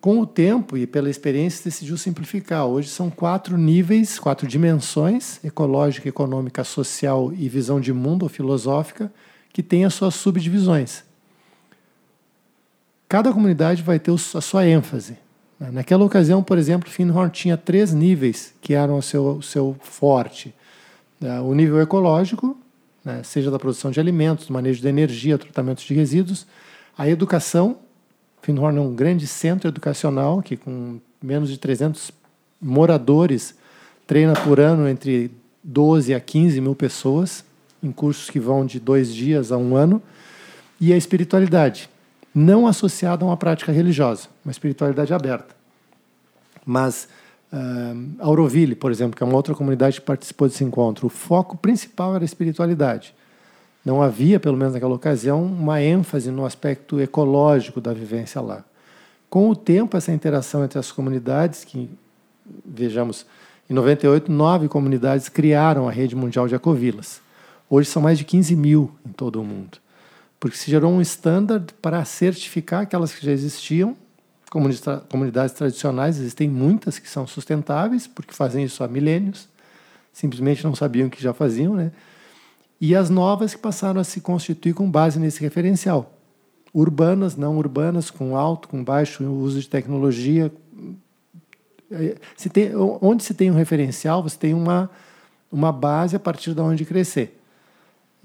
Com 0.00 0.20
o 0.20 0.26
tempo 0.26 0.76
e 0.76 0.86
pela 0.86 1.10
experiência, 1.10 1.64
decidiu 1.64 1.96
simplificar. 1.96 2.66
Hoje 2.66 2.88
são 2.88 3.10
quatro 3.10 3.58
níveis, 3.58 4.16
quatro 4.16 4.46
dimensões: 4.46 5.44
ecológica, 5.44 6.08
econômica, 6.08 6.62
social 6.62 7.32
e 7.36 7.48
visão 7.48 7.80
de 7.80 7.92
mundo 7.92 8.22
ou 8.22 8.28
filosófica, 8.28 9.12
que 9.52 9.60
têm 9.60 9.84
as 9.84 9.94
suas 9.94 10.14
subdivisões. 10.14 11.02
Cada 13.08 13.32
comunidade 13.32 13.82
vai 13.82 13.98
ter 13.98 14.12
a 14.12 14.40
sua 14.40 14.68
ênfase. 14.68 15.25
Naquela 15.58 16.04
ocasião, 16.04 16.42
por 16.42 16.58
exemplo, 16.58 16.90
Findhorn 16.90 17.30
tinha 17.30 17.56
três 17.56 17.92
níveis 17.92 18.52
que 18.60 18.74
eram 18.74 18.98
o 18.98 19.02
seu, 19.02 19.36
o 19.36 19.42
seu 19.42 19.76
forte. 19.80 20.54
É, 21.20 21.40
o 21.40 21.54
nível 21.54 21.80
ecológico, 21.80 22.58
né, 23.02 23.22
seja 23.22 23.50
da 23.50 23.58
produção 23.58 23.90
de 23.90 23.98
alimentos, 23.98 24.46
do 24.46 24.52
manejo 24.52 24.82
de 24.82 24.88
energia, 24.88 25.38
tratamento 25.38 25.82
de 25.82 25.94
resíduos, 25.94 26.46
a 26.96 27.08
educação 27.08 27.78
Findhorn 28.46 28.78
é 28.78 28.80
um 28.80 28.94
grande 28.94 29.26
centro 29.26 29.68
educacional 29.68 30.40
que, 30.40 30.56
com 30.56 31.00
menos 31.20 31.48
de 31.48 31.58
300 31.58 32.12
moradores, 32.60 33.56
treina 34.06 34.34
por 34.34 34.60
ano 34.60 34.88
entre 34.88 35.32
12 35.64 36.14
a 36.14 36.20
15 36.20 36.60
mil 36.60 36.76
pessoas, 36.76 37.44
em 37.82 37.90
cursos 37.90 38.30
que 38.30 38.38
vão 38.38 38.64
de 38.64 38.78
dois 38.78 39.12
dias 39.12 39.50
a 39.50 39.56
um 39.56 39.74
ano. 39.74 40.00
E 40.80 40.92
a 40.92 40.96
espiritualidade, 40.96 41.90
não 42.36 42.66
associada 42.66 43.24
a 43.24 43.28
uma 43.28 43.36
prática 43.36 43.72
religiosa, 43.72 44.28
uma 44.44 44.52
espiritualidade 44.52 45.14
aberta. 45.14 45.56
Mas 46.66 47.08
uh, 47.50 48.14
Auroville, 48.18 48.74
por 48.74 48.90
exemplo, 48.90 49.16
que 49.16 49.22
é 49.22 49.26
uma 49.26 49.36
outra 49.36 49.54
comunidade 49.54 50.00
que 50.02 50.06
participou 50.06 50.46
desse 50.46 50.62
encontro, 50.62 51.06
o 51.06 51.08
foco 51.08 51.56
principal 51.56 52.14
era 52.14 52.22
a 52.22 52.26
espiritualidade. 52.26 53.14
Não 53.82 54.02
havia, 54.02 54.38
pelo 54.38 54.54
menos 54.54 54.74
naquela 54.74 54.94
ocasião, 54.94 55.42
uma 55.42 55.80
ênfase 55.80 56.30
no 56.30 56.44
aspecto 56.44 57.00
ecológico 57.00 57.80
da 57.80 57.94
vivência 57.94 58.38
lá. 58.42 58.62
Com 59.30 59.48
o 59.48 59.56
tempo, 59.56 59.96
essa 59.96 60.12
interação 60.12 60.62
entre 60.62 60.78
as 60.78 60.92
comunidades, 60.92 61.64
que, 61.64 61.88
vejamos, 62.66 63.24
em 63.70 63.72
98, 63.72 64.30
nove 64.30 64.68
comunidades 64.68 65.30
criaram 65.30 65.88
a 65.88 65.90
rede 65.90 66.14
mundial 66.14 66.46
de 66.46 66.54
ecovilas. 66.54 67.18
Hoje 67.70 67.88
são 67.88 68.02
mais 68.02 68.18
de 68.18 68.24
15 68.24 68.54
mil 68.54 68.90
em 69.06 69.12
todo 69.12 69.40
o 69.40 69.44
mundo 69.44 69.78
porque 70.38 70.56
se 70.56 70.70
gerou 70.70 70.92
um 70.92 71.00
standard 71.00 71.72
para 71.80 72.04
certificar 72.04 72.82
aquelas 72.82 73.12
que 73.14 73.24
já 73.24 73.32
existiam. 73.32 73.96
Comunidades 75.08 75.54
tradicionais, 75.54 76.18
existem 76.18 76.48
muitas 76.48 76.98
que 76.98 77.08
são 77.08 77.26
sustentáveis, 77.26 78.06
porque 78.06 78.32
fazem 78.32 78.64
isso 78.64 78.82
há 78.82 78.88
milênios, 78.88 79.48
simplesmente 80.12 80.64
não 80.64 80.74
sabiam 80.74 81.10
que 81.10 81.22
já 81.22 81.34
faziam, 81.34 81.74
né? 81.74 81.92
E 82.80 82.94
as 82.94 83.10
novas 83.10 83.54
que 83.54 83.60
passaram 83.60 84.00
a 84.00 84.04
se 84.04 84.20
constituir 84.20 84.74
com 84.74 84.90
base 84.90 85.18
nesse 85.18 85.40
referencial. 85.40 86.12
Urbanas, 86.72 87.36
não 87.36 87.56
urbanas, 87.56 88.10
com 88.10 88.36
alto, 88.36 88.68
com 88.68 88.84
baixo 88.84 89.24
uso 89.24 89.60
de 89.60 89.68
tecnologia. 89.68 90.52
Se 92.36 92.48
tem, 92.48 92.70
onde 92.76 93.24
se 93.24 93.34
tem 93.34 93.50
um 93.50 93.54
referencial, 93.54 94.22
você 94.22 94.36
tem 94.36 94.52
uma, 94.52 94.90
uma 95.50 95.72
base 95.72 96.16
a 96.16 96.20
partir 96.20 96.54
de 96.54 96.60
onde 96.60 96.84
crescer. 96.84 97.35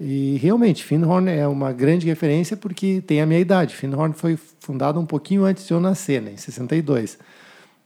E 0.04 0.36
realmente, 0.38 0.82
Findhorn 0.82 1.30
é 1.30 1.46
uma 1.46 1.72
grande 1.72 2.08
referência 2.08 2.56
porque 2.56 3.00
tem 3.02 3.22
a 3.22 3.26
minha 3.26 3.38
idade. 3.38 3.76
Findhorn 3.76 4.12
foi 4.12 4.36
fundado 4.58 4.98
um 4.98 5.06
pouquinho 5.06 5.44
antes 5.44 5.64
de 5.64 5.72
eu 5.72 5.78
nascer, 5.78 6.20
né, 6.20 6.32
em 6.32 6.36
62. 6.36 7.16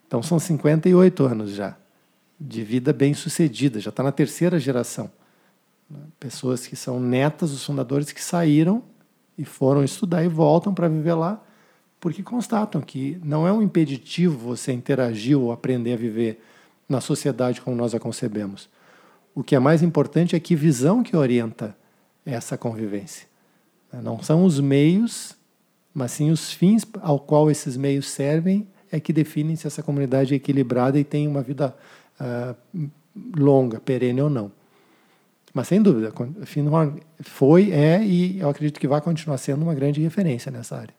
Então 0.06 0.22
são 0.22 0.38
58 0.38 1.24
anos 1.26 1.50
já 1.50 1.76
de 2.40 2.64
vida 2.64 2.90
bem 2.90 3.12
sucedida, 3.12 3.78
já 3.80 3.90
está 3.90 4.02
na 4.02 4.12
terceira 4.12 4.58
geração. 4.58 5.10
Pessoas 6.18 6.66
que 6.66 6.74
são 6.74 6.98
netas 6.98 7.50
dos 7.50 7.62
fundadores 7.62 8.10
que 8.12 8.24
saíram 8.24 8.82
e 9.36 9.44
foram 9.44 9.84
estudar 9.84 10.24
e 10.24 10.28
voltam 10.28 10.72
para 10.72 10.88
viver 10.88 11.14
lá, 11.14 11.44
porque 12.00 12.22
constatam 12.22 12.80
que 12.80 13.20
não 13.22 13.46
é 13.46 13.52
um 13.52 13.60
impeditivo 13.60 14.38
você 14.38 14.72
interagir 14.72 15.38
ou 15.38 15.52
aprender 15.52 15.92
a 15.92 15.96
viver 15.96 16.42
na 16.88 17.02
sociedade 17.02 17.60
como 17.60 17.76
nós 17.76 17.94
a 17.94 18.00
concebemos. 18.00 18.70
O 19.34 19.42
que 19.42 19.54
é 19.54 19.58
mais 19.58 19.82
importante 19.82 20.34
é 20.34 20.40
que 20.40 20.56
visão 20.56 21.02
que 21.02 21.14
orienta 21.14 21.76
essa 22.26 22.58
convivência. 22.58 23.26
Não 24.02 24.20
são 24.22 24.44
os 24.44 24.60
meios, 24.60 25.34
mas 25.94 26.12
sim 26.12 26.30
os 26.30 26.52
fins 26.52 26.84
ao 27.00 27.18
qual 27.18 27.50
esses 27.50 27.76
meios 27.76 28.10
servem 28.10 28.66
é 28.90 29.00
que 29.00 29.12
definem 29.12 29.56
se 29.56 29.66
essa 29.66 29.82
comunidade 29.82 30.34
é 30.34 30.36
equilibrada 30.36 30.98
e 30.98 31.04
tem 31.04 31.26
uma 31.26 31.42
vida 31.42 31.74
uh, 32.20 32.90
longa, 33.36 33.80
perene 33.80 34.20
ou 34.20 34.28
não. 34.28 34.52
Mas 35.54 35.68
sem 35.68 35.80
dúvida, 35.80 36.12
Finhorn 36.44 37.00
foi, 37.20 37.72
é 37.72 38.02
e 38.04 38.38
eu 38.38 38.50
acredito 38.50 38.78
que 38.78 38.86
vai 38.86 39.00
continuar 39.00 39.38
sendo 39.38 39.62
uma 39.62 39.74
grande 39.74 40.02
referência 40.02 40.52
nessa 40.52 40.76
área. 40.76 40.94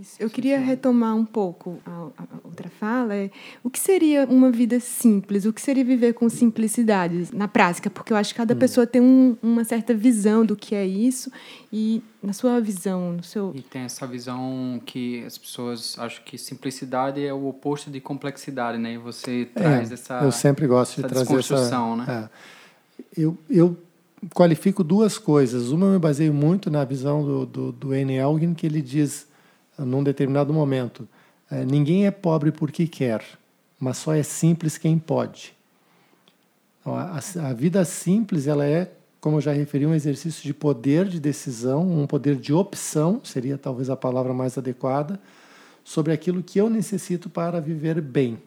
Isso. 0.00 0.16
Eu 0.18 0.28
queria 0.28 0.58
retomar 0.58 1.14
um 1.14 1.24
pouco 1.24 1.78
a, 1.86 1.90
a, 1.90 2.24
outra 2.42 2.68
fala. 2.68 3.14
É, 3.14 3.30
o 3.62 3.70
que 3.70 3.78
seria 3.78 4.24
uma 4.26 4.50
vida 4.50 4.80
simples? 4.80 5.44
O 5.44 5.52
que 5.52 5.60
seria 5.60 5.84
viver 5.84 6.14
com 6.14 6.28
simplicidade 6.28 7.28
na 7.32 7.46
prática? 7.46 7.88
Porque 7.88 8.12
eu 8.12 8.16
acho 8.16 8.32
que 8.32 8.38
cada 8.38 8.54
hum. 8.54 8.58
pessoa 8.58 8.86
tem 8.86 9.00
um, 9.00 9.36
uma 9.42 9.62
certa 9.64 9.94
visão 9.94 10.44
do 10.44 10.56
que 10.56 10.74
é 10.74 10.84
isso 10.84 11.30
e 11.72 12.02
na 12.22 12.32
sua 12.32 12.60
visão, 12.60 13.12
no 13.12 13.22
seu 13.22 13.52
e 13.54 13.62
tem 13.62 13.82
essa 13.82 14.06
visão 14.06 14.80
que 14.84 15.22
as 15.24 15.36
pessoas 15.36 15.96
acham 15.98 16.24
que 16.24 16.38
simplicidade 16.38 17.24
é 17.24 17.32
o 17.32 17.46
oposto 17.46 17.90
de 17.90 18.00
complexidade, 18.00 18.78
né? 18.78 18.94
E 18.94 18.98
você 18.98 19.48
é, 19.54 19.60
traz 19.60 19.90
é, 19.90 19.94
essa 19.94 20.20
eu 20.22 20.32
sempre 20.32 20.66
gosto 20.66 21.02
de 21.02 21.08
trazer 21.08 21.38
essa 21.38 21.96
né? 21.96 22.28
É. 22.30 23.04
Eu, 23.16 23.36
eu 23.50 23.76
qualifico 24.32 24.82
duas 24.82 25.18
coisas. 25.18 25.70
Uma 25.70 25.86
eu 25.86 25.92
me 25.92 25.98
baseio 25.98 26.32
muito 26.32 26.70
na 26.70 26.84
visão 26.84 27.22
do, 27.24 27.46
do, 27.46 27.72
do 27.72 27.94
N. 27.94 28.14
Elgin, 28.14 28.54
que 28.54 28.66
ele 28.66 28.80
diz 28.80 29.26
num 29.78 30.02
determinado 30.02 30.52
momento. 30.52 31.08
É, 31.50 31.64
ninguém 31.64 32.06
é 32.06 32.10
pobre 32.10 32.50
porque 32.50 32.86
quer, 32.86 33.24
mas 33.78 33.98
só 33.98 34.14
é 34.14 34.22
simples 34.22 34.78
quem 34.78 34.98
pode. 34.98 35.54
Então, 36.80 36.94
a, 36.94 37.18
a, 37.18 37.52
vida 37.52 37.84
simples 37.84 38.46
ela 38.46 38.64
é, 38.64 38.92
como 39.20 39.38
eu 39.38 39.40
já 39.40 39.52
referi, 39.52 39.86
um 39.86 39.94
exercício 39.94 40.42
de 40.42 40.52
poder 40.52 41.08
de 41.08 41.18
decisão, 41.18 41.82
um 41.82 42.06
poder 42.06 42.36
de 42.36 42.52
opção, 42.52 43.20
seria 43.24 43.56
talvez 43.56 43.88
a 43.88 43.96
palavra 43.96 44.34
mais 44.34 44.58
adequada, 44.58 45.18
sobre 45.82 46.12
aquilo 46.12 46.42
que 46.42 46.58
eu 46.58 46.68
necessito 46.68 47.28
para 47.28 47.60
viver 47.60 48.00
bem. 48.00 48.38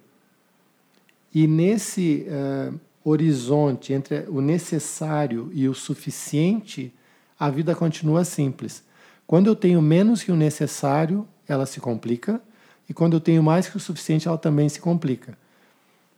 E 1.34 1.46
nesse 1.46 2.26
uh, 2.28 2.80
horizonte 3.04 3.94
entre 3.94 4.26
o 4.28 4.42
necessário 4.42 5.50
e 5.54 5.68
o 5.68 5.74
suficiente, 5.74 6.94
a 7.40 7.50
vida 7.50 7.76
continua 7.76 8.24
simples. 8.24 8.84
Quando 9.28 9.48
eu 9.48 9.56
tenho 9.56 9.82
menos 9.82 10.24
que 10.24 10.32
o 10.32 10.38
necessário, 10.38 11.28
ela 11.46 11.66
se 11.66 11.82
complica, 11.82 12.42
e 12.90 12.94
quando 12.94 13.18
eu 13.18 13.20
tenho 13.20 13.44
mais 13.44 13.68
que 13.68 13.76
o 13.76 13.80
suficiente, 13.80 14.26
ela 14.26 14.38
também 14.38 14.70
se 14.70 14.80
complica. 14.80 15.38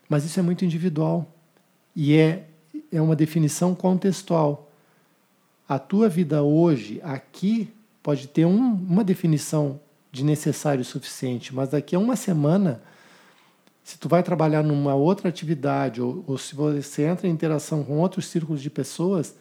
Mas 0.08 0.24
isso 0.24 0.40
é 0.40 0.44
muito 0.44 0.64
individual 0.64 1.28
e 1.96 2.16
é, 2.16 2.46
é 2.92 3.02
uma 3.02 3.16
definição 3.16 3.74
contextual. 3.74 4.72
A 5.68 5.80
tua 5.80 6.08
vida 6.08 6.44
hoje, 6.44 7.02
aqui, 7.04 7.74
pode 8.04 8.28
ter 8.28 8.46
um, 8.46 8.74
uma 8.74 9.04
definição 9.04 9.80
de 10.12 10.24
necessário 10.24 10.82
e 10.82 10.86
suficiente, 10.86 11.54
mas 11.54 11.70
daqui 11.70 11.96
a 11.96 12.00
uma 12.00 12.16
semana, 12.16 12.82
se 13.84 13.98
tu 13.98 14.08
vai 14.08 14.22
trabalhar 14.22 14.64
numa 14.64 14.94
outra 14.94 15.30
atividade 15.30 16.02
ou, 16.02 16.24
ou 16.28 16.38
se 16.38 16.56
você 16.56 17.04
entra 17.04 17.28
em 17.28 17.32
interação 17.32 17.84
com 17.84 18.00
outros 18.00 18.28
círculos 18.28 18.62
de 18.62 18.70
pessoas, 18.70 19.36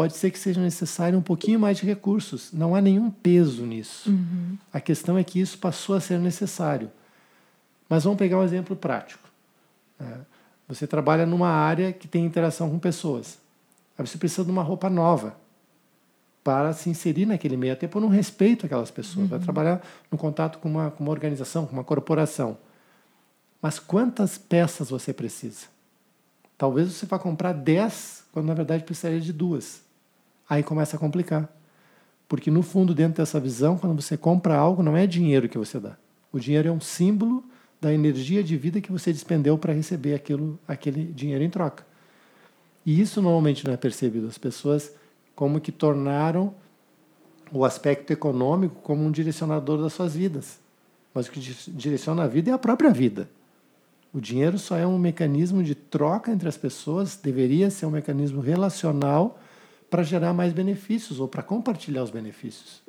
pode 0.00 0.16
ser 0.16 0.30
que 0.30 0.38
seja 0.38 0.58
necessário 0.58 1.18
um 1.18 1.22
pouquinho 1.22 1.60
mais 1.60 1.76
de 1.76 1.84
recursos. 1.84 2.50
Não 2.54 2.74
há 2.74 2.80
nenhum 2.80 3.10
peso 3.10 3.66
nisso. 3.66 4.08
Uhum. 4.08 4.56
A 4.72 4.80
questão 4.80 5.18
é 5.18 5.22
que 5.22 5.38
isso 5.38 5.58
passou 5.58 5.94
a 5.94 6.00
ser 6.00 6.18
necessário. 6.18 6.90
Mas 7.86 8.04
vamos 8.04 8.18
pegar 8.18 8.38
um 8.38 8.42
exemplo 8.42 8.74
prático. 8.74 9.28
É, 10.00 10.20
você 10.66 10.86
trabalha 10.86 11.26
numa 11.26 11.50
área 11.50 11.92
que 11.92 12.08
tem 12.08 12.24
interação 12.24 12.70
com 12.70 12.78
pessoas. 12.78 13.38
Aí 13.98 14.06
você 14.06 14.16
precisa 14.16 14.42
de 14.42 14.50
uma 14.50 14.62
roupa 14.62 14.88
nova 14.88 15.36
para 16.42 16.72
se 16.72 16.88
inserir 16.88 17.26
naquele 17.26 17.58
meio, 17.58 17.74
até 17.74 17.86
por 17.86 18.02
um 18.02 18.08
respeito 18.08 18.64
àquelas 18.64 18.90
pessoas. 18.90 19.24
Uhum. 19.24 19.26
Vai 19.26 19.38
trabalhar 19.38 19.82
no 20.10 20.16
contato 20.16 20.60
com 20.60 20.70
uma, 20.70 20.90
com 20.90 21.04
uma 21.04 21.10
organização, 21.10 21.66
com 21.66 21.74
uma 21.74 21.84
corporação. 21.84 22.56
Mas 23.60 23.78
quantas 23.78 24.38
peças 24.38 24.88
você 24.88 25.12
precisa? 25.12 25.66
Talvez 26.56 26.90
você 26.90 27.04
vá 27.04 27.18
comprar 27.18 27.52
10, 27.52 28.24
quando 28.32 28.46
na 28.46 28.54
verdade 28.54 28.82
precisaria 28.82 29.20
de 29.20 29.34
duas. 29.34 29.89
Aí 30.50 30.64
começa 30.64 30.96
a 30.96 30.98
complicar. 30.98 31.48
Porque 32.28 32.50
no 32.50 32.60
fundo, 32.60 32.92
dentro 32.92 33.22
dessa 33.22 33.38
visão, 33.38 33.78
quando 33.78 34.02
você 34.02 34.16
compra 34.16 34.56
algo, 34.56 34.82
não 34.82 34.96
é 34.96 35.06
dinheiro 35.06 35.48
que 35.48 35.56
você 35.56 35.78
dá. 35.78 35.96
O 36.32 36.40
dinheiro 36.40 36.68
é 36.68 36.72
um 36.72 36.80
símbolo 36.80 37.44
da 37.80 37.94
energia 37.94 38.42
de 38.42 38.56
vida 38.56 38.80
que 38.80 38.90
você 38.90 39.12
despendeu 39.12 39.56
para 39.56 39.72
receber 39.72 40.12
aquilo, 40.12 40.58
aquele 40.66 41.04
dinheiro 41.04 41.44
em 41.44 41.48
troca. 41.48 41.86
E 42.84 43.00
isso 43.00 43.22
normalmente 43.22 43.64
não 43.64 43.72
é 43.72 43.76
percebido. 43.76 44.26
As 44.26 44.38
pessoas 44.38 44.92
como 45.36 45.60
que 45.60 45.70
tornaram 45.70 46.52
o 47.52 47.64
aspecto 47.64 48.12
econômico 48.12 48.76
como 48.82 49.04
um 49.04 49.10
direcionador 49.10 49.80
das 49.80 49.92
suas 49.92 50.16
vidas. 50.16 50.58
Mas 51.14 51.26
o 51.26 51.30
que 51.30 51.40
direciona 51.68 52.24
a 52.24 52.26
vida 52.26 52.50
é 52.50 52.52
a 52.52 52.58
própria 52.58 52.90
vida. 52.90 53.28
O 54.12 54.20
dinheiro 54.20 54.58
só 54.58 54.76
é 54.76 54.86
um 54.86 54.98
mecanismo 54.98 55.62
de 55.62 55.74
troca 55.74 56.32
entre 56.32 56.48
as 56.48 56.56
pessoas, 56.56 57.16
deveria 57.16 57.70
ser 57.70 57.86
um 57.86 57.90
mecanismo 57.90 58.40
relacional 58.40 59.38
para 59.90 60.02
gerar 60.04 60.32
mais 60.32 60.52
benefícios 60.52 61.18
ou 61.18 61.26
para 61.26 61.42
compartilhar 61.42 62.02
os 62.04 62.10
benefícios. 62.10 62.80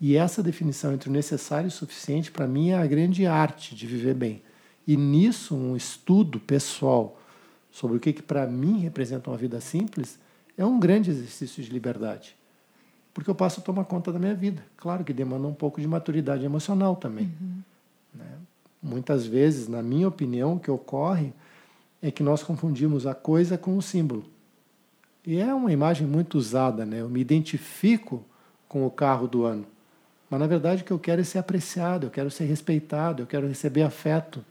E 0.00 0.16
essa 0.16 0.42
definição 0.42 0.94
entre 0.94 1.08
o 1.08 1.12
necessário 1.12 1.66
e 1.66 1.68
o 1.68 1.72
suficiente, 1.72 2.30
para 2.30 2.46
mim, 2.46 2.70
é 2.70 2.78
a 2.78 2.86
grande 2.86 3.26
arte 3.26 3.74
de 3.74 3.86
viver 3.86 4.14
bem. 4.14 4.42
E 4.86 4.96
nisso, 4.96 5.56
um 5.56 5.76
estudo 5.76 6.38
pessoal 6.38 7.20
sobre 7.70 7.96
o 7.96 8.00
que, 8.00 8.12
que 8.12 8.22
para 8.22 8.46
mim 8.46 8.78
representa 8.78 9.28
uma 9.28 9.36
vida 9.36 9.60
simples 9.60 10.18
é 10.56 10.64
um 10.64 10.78
grande 10.78 11.10
exercício 11.10 11.62
de 11.62 11.70
liberdade. 11.70 12.36
Porque 13.12 13.28
eu 13.28 13.34
passo 13.34 13.60
a 13.60 13.62
tomar 13.62 13.84
conta 13.84 14.12
da 14.12 14.18
minha 14.18 14.34
vida. 14.34 14.62
Claro 14.76 15.04
que 15.04 15.12
demanda 15.12 15.46
um 15.46 15.54
pouco 15.54 15.80
de 15.80 15.86
maturidade 15.86 16.44
emocional 16.44 16.94
também. 16.96 17.32
Uhum. 17.40 17.62
Né? 18.14 18.26
Muitas 18.82 19.26
vezes, 19.26 19.68
na 19.68 19.82
minha 19.82 20.06
opinião, 20.06 20.54
o 20.54 20.60
que 20.60 20.70
ocorre 20.70 21.32
é 22.00 22.10
que 22.10 22.22
nós 22.22 22.42
confundimos 22.42 23.06
a 23.06 23.14
coisa 23.14 23.58
com 23.58 23.76
o 23.76 23.82
símbolo. 23.82 24.24
E 25.28 25.38
é 25.38 25.52
uma 25.52 25.70
imagem 25.70 26.06
muito 26.06 26.38
usada, 26.38 26.86
né? 26.86 27.02
Eu 27.02 27.08
me 27.10 27.20
identifico 27.20 28.24
com 28.66 28.86
o 28.86 28.90
carro 28.90 29.28
do 29.28 29.44
ano. 29.44 29.66
Mas 30.30 30.40
na 30.40 30.46
verdade 30.46 30.80
o 30.80 30.86
que 30.86 30.90
eu 30.90 30.98
quero 30.98 31.20
é 31.20 31.24
ser 31.24 31.36
apreciado, 31.36 32.06
eu 32.06 32.10
quero 32.10 32.30
ser 32.30 32.46
respeitado, 32.46 33.20
eu 33.20 33.26
quero 33.26 33.46
receber 33.46 33.82
afeto. 33.82 34.42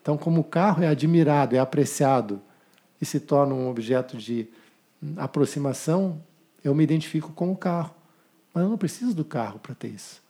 Então, 0.00 0.16
como 0.16 0.40
o 0.40 0.44
carro 0.44 0.82
é 0.82 0.88
admirado, 0.88 1.54
é 1.54 1.58
apreciado 1.58 2.40
e 3.02 3.04
se 3.04 3.20
torna 3.20 3.52
um 3.52 3.68
objeto 3.68 4.16
de 4.16 4.48
aproximação, 5.14 6.22
eu 6.64 6.74
me 6.74 6.82
identifico 6.82 7.30
com 7.32 7.52
o 7.52 7.56
carro. 7.56 7.94
Mas 8.54 8.64
eu 8.64 8.70
não 8.70 8.78
preciso 8.78 9.14
do 9.14 9.26
carro 9.26 9.58
para 9.58 9.74
ter 9.74 9.88
isso. 9.88 10.22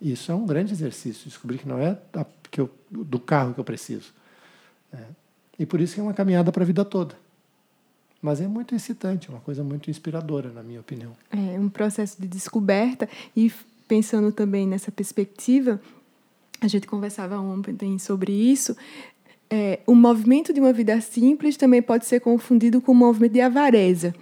Isso 0.00 0.32
é 0.32 0.34
um 0.34 0.46
grande 0.46 0.72
exercício, 0.72 1.28
descobrir 1.28 1.58
que 1.58 1.68
não 1.68 1.78
é 1.78 1.98
do 2.90 3.20
carro 3.20 3.52
que 3.52 3.60
eu 3.60 3.64
preciso. 3.64 4.14
É. 4.90 5.04
E 5.58 5.66
por 5.66 5.78
isso 5.78 5.92
que 5.92 6.00
é 6.00 6.02
uma 6.02 6.14
caminhada 6.14 6.50
para 6.50 6.62
a 6.62 6.66
vida 6.66 6.86
toda. 6.86 7.20
Mas 8.22 8.40
é 8.40 8.46
muito 8.46 8.72
excitante, 8.72 9.28
uma 9.28 9.40
coisa 9.40 9.64
muito 9.64 9.90
inspiradora, 9.90 10.50
na 10.50 10.62
minha 10.62 10.78
opinião. 10.78 11.10
É 11.28 11.58
um 11.58 11.68
processo 11.68 12.22
de 12.22 12.28
descoberta 12.28 13.08
e 13.36 13.52
pensando 13.88 14.30
também 14.30 14.66
nessa 14.66 14.92
perspectiva, 14.92 15.80
a 16.60 16.68
gente 16.68 16.86
conversava 16.86 17.38
ontem 17.38 17.98
sobre 17.98 18.32
isso. 18.32 18.76
É, 19.50 19.80
o 19.86 19.94
movimento 19.94 20.52
de 20.52 20.60
uma 20.60 20.72
vida 20.72 20.98
simples 21.00 21.56
também 21.56 21.82
pode 21.82 22.06
ser 22.06 22.20
confundido 22.20 22.80
com 22.80 22.92
o 22.92 22.94
movimento 22.94 23.32
de 23.32 23.40
avareza. 23.40 24.14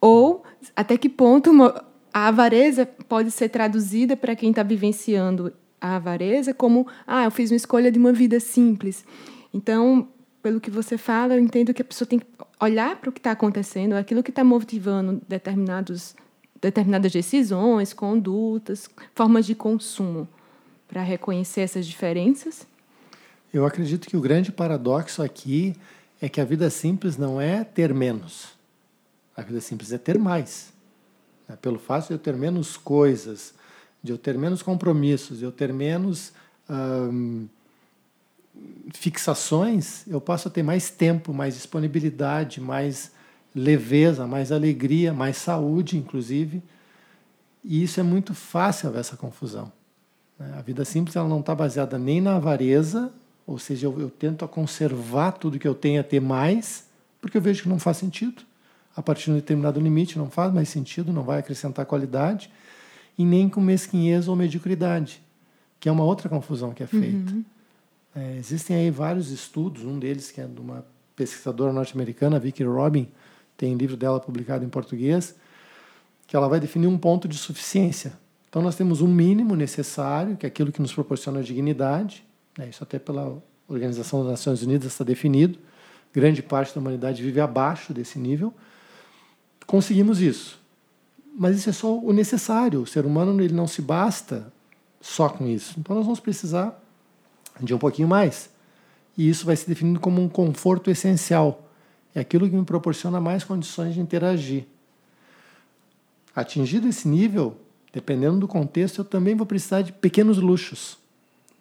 Ou 0.00 0.44
até 0.76 0.96
que 0.96 1.08
ponto 1.08 1.50
a 2.14 2.28
avareza 2.28 2.86
pode 2.86 3.32
ser 3.32 3.48
traduzida 3.48 4.16
para 4.16 4.36
quem 4.36 4.50
está 4.50 4.62
vivenciando 4.62 5.52
a 5.80 5.96
avareza 5.96 6.54
como 6.54 6.86
ah, 7.06 7.24
eu 7.24 7.30
fiz 7.30 7.50
uma 7.50 7.56
escolha 7.56 7.90
de 7.90 7.98
uma 7.98 8.12
vida 8.12 8.38
simples. 8.38 9.04
Então, 9.52 10.08
pelo 10.42 10.60
que 10.60 10.70
você 10.70 10.96
fala, 10.96 11.34
eu 11.34 11.40
entendo 11.40 11.74
que 11.74 11.82
a 11.82 11.84
pessoa 11.84 12.08
tem 12.08 12.18
que 12.18 12.26
olhar 12.60 12.96
para 12.96 13.10
o 13.10 13.12
que 13.12 13.18
está 13.18 13.32
acontecendo, 13.32 13.94
aquilo 13.94 14.22
que 14.22 14.30
está 14.30 14.44
motivando 14.44 15.20
determinados, 15.28 16.14
determinadas 16.60 17.12
decisões, 17.12 17.92
condutas, 17.92 18.88
formas 19.14 19.46
de 19.46 19.54
consumo, 19.54 20.28
para 20.88 21.02
reconhecer 21.02 21.60
essas 21.60 21.86
diferenças? 21.86 22.66
Eu 23.52 23.66
acredito 23.66 24.08
que 24.08 24.16
o 24.16 24.20
grande 24.20 24.52
paradoxo 24.52 25.22
aqui 25.22 25.74
é 26.20 26.28
que 26.28 26.40
a 26.40 26.44
vida 26.44 26.68
simples 26.70 27.16
não 27.16 27.40
é 27.40 27.64
ter 27.64 27.92
menos. 27.94 28.48
A 29.36 29.42
vida 29.42 29.60
simples 29.60 29.92
é 29.92 29.98
ter 29.98 30.18
mais. 30.18 30.72
Né? 31.48 31.56
Pelo 31.60 31.78
fato 31.78 32.08
de 32.08 32.14
eu 32.14 32.18
ter 32.18 32.36
menos 32.36 32.76
coisas, 32.76 33.54
de 34.02 34.12
eu 34.12 34.18
ter 34.18 34.36
menos 34.38 34.62
compromissos, 34.62 35.38
de 35.38 35.44
eu 35.44 35.52
ter 35.52 35.72
menos 35.72 36.32
hum, 36.68 37.46
fixações, 38.92 40.06
eu 40.06 40.20
passo 40.20 40.48
a 40.48 40.50
ter 40.50 40.62
mais 40.62 40.90
tempo, 40.90 41.32
mais 41.32 41.54
disponibilidade, 41.54 42.60
mais 42.60 43.12
leveza, 43.54 44.26
mais 44.26 44.52
alegria, 44.52 45.12
mais 45.12 45.36
saúde, 45.36 45.96
inclusive. 45.96 46.62
E 47.64 47.82
isso 47.82 48.00
é 48.00 48.02
muito 48.02 48.34
fácil 48.34 48.96
essa 48.96 49.16
confusão. 49.16 49.72
Né? 50.38 50.54
A 50.56 50.62
vida 50.62 50.84
simples 50.84 51.16
ela 51.16 51.28
não 51.28 51.40
está 51.40 51.54
baseada 51.54 51.98
nem 51.98 52.20
na 52.20 52.36
avareza, 52.36 53.12
ou 53.46 53.58
seja, 53.58 53.86
eu, 53.86 54.00
eu 54.00 54.10
tento 54.10 54.46
conservar 54.48 55.32
tudo 55.32 55.58
que 55.58 55.68
eu 55.68 55.74
tenho 55.74 56.00
a 56.00 56.04
ter 56.04 56.20
mais, 56.20 56.86
porque 57.20 57.36
eu 57.36 57.42
vejo 57.42 57.62
que 57.62 57.68
não 57.68 57.78
faz 57.78 57.96
sentido. 57.96 58.42
A 58.96 59.02
partir 59.02 59.26
de 59.26 59.30
um 59.32 59.34
determinado 59.34 59.80
limite 59.80 60.18
não 60.18 60.30
faz 60.30 60.52
mais 60.52 60.68
sentido, 60.68 61.12
não 61.12 61.22
vai 61.22 61.38
acrescentar 61.38 61.86
qualidade, 61.86 62.50
e 63.16 63.24
nem 63.24 63.48
com 63.48 63.60
mesquinhez 63.60 64.28
ou 64.28 64.36
mediocridade, 64.36 65.22
que 65.78 65.88
é 65.88 65.92
uma 65.92 66.04
outra 66.04 66.28
confusão 66.28 66.72
que 66.72 66.82
é 66.82 66.86
feita. 66.86 67.32
Uhum. 67.32 67.44
É, 68.14 68.36
existem 68.36 68.76
aí 68.76 68.90
vários 68.90 69.30
estudos, 69.30 69.84
um 69.84 69.98
deles 69.98 70.30
que 70.30 70.40
é 70.40 70.46
de 70.46 70.60
uma 70.60 70.84
pesquisadora 71.14 71.72
norte-americana, 71.72 72.38
Vicky 72.38 72.64
Robin, 72.64 73.08
tem 73.56 73.74
um 73.74 73.76
livro 73.76 73.96
dela 73.96 74.18
publicado 74.18 74.64
em 74.64 74.68
português, 74.68 75.34
que 76.26 76.34
ela 76.34 76.48
vai 76.48 76.58
definir 76.58 76.86
um 76.86 76.96
ponto 76.96 77.28
de 77.28 77.36
suficiência. 77.36 78.12
Então 78.48 78.62
nós 78.62 78.74
temos 78.74 79.00
um 79.00 79.06
mínimo 79.06 79.54
necessário, 79.54 80.36
que 80.36 80.46
é 80.46 80.48
aquilo 80.48 80.72
que 80.72 80.80
nos 80.80 80.92
proporciona 80.92 81.42
dignidade, 81.42 82.24
né, 82.56 82.68
isso 82.68 82.82
até 82.82 82.98
pela 82.98 83.40
Organização 83.68 84.20
das 84.20 84.30
Nações 84.30 84.62
Unidas 84.62 84.92
está 84.92 85.04
definido, 85.04 85.58
grande 86.12 86.42
parte 86.42 86.74
da 86.74 86.80
humanidade 86.80 87.22
vive 87.22 87.40
abaixo 87.40 87.92
desse 87.92 88.18
nível. 88.18 88.52
Conseguimos 89.66 90.20
isso. 90.20 90.58
Mas 91.38 91.56
isso 91.56 91.70
é 91.70 91.72
só 91.72 91.96
o 91.96 92.12
necessário. 92.12 92.82
O 92.82 92.86
ser 92.86 93.06
humano 93.06 93.40
ele 93.40 93.54
não 93.54 93.68
se 93.68 93.80
basta 93.80 94.52
só 95.00 95.28
com 95.28 95.46
isso. 95.46 95.78
Então 95.78 95.94
nós 95.94 96.04
vamos 96.04 96.18
precisar 96.18 96.82
de 97.62 97.74
um 97.74 97.78
pouquinho 97.78 98.08
mais. 98.08 98.50
E 99.16 99.28
isso 99.28 99.44
vai 99.44 99.56
se 99.56 99.68
definindo 99.68 100.00
como 100.00 100.22
um 100.22 100.28
conforto 100.28 100.90
essencial. 100.90 101.68
É 102.14 102.20
aquilo 102.20 102.48
que 102.48 102.56
me 102.56 102.64
proporciona 102.64 103.20
mais 103.20 103.44
condições 103.44 103.94
de 103.94 104.00
interagir. 104.00 104.66
Atingido 106.34 106.88
esse 106.88 107.06
nível, 107.06 107.56
dependendo 107.92 108.38
do 108.38 108.48
contexto, 108.48 108.98
eu 108.98 109.04
também 109.04 109.34
vou 109.34 109.46
precisar 109.46 109.82
de 109.82 109.92
pequenos 109.92 110.38
luxos, 110.38 110.98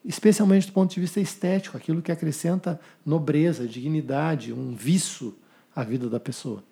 especialmente 0.05 0.67
do 0.67 0.73
ponto 0.73 0.93
de 0.93 0.99
vista 0.99 1.19
estético, 1.19 1.75
aquilo 1.75 2.01
que 2.01 2.11
acrescenta 2.11 2.79
nobreza, 3.05 3.67
dignidade, 3.67 4.53
um 4.53 4.73
viço 4.73 5.35
à 5.75 5.83
vida 5.83 6.09
da 6.09 6.19
pessoa. 6.19 6.63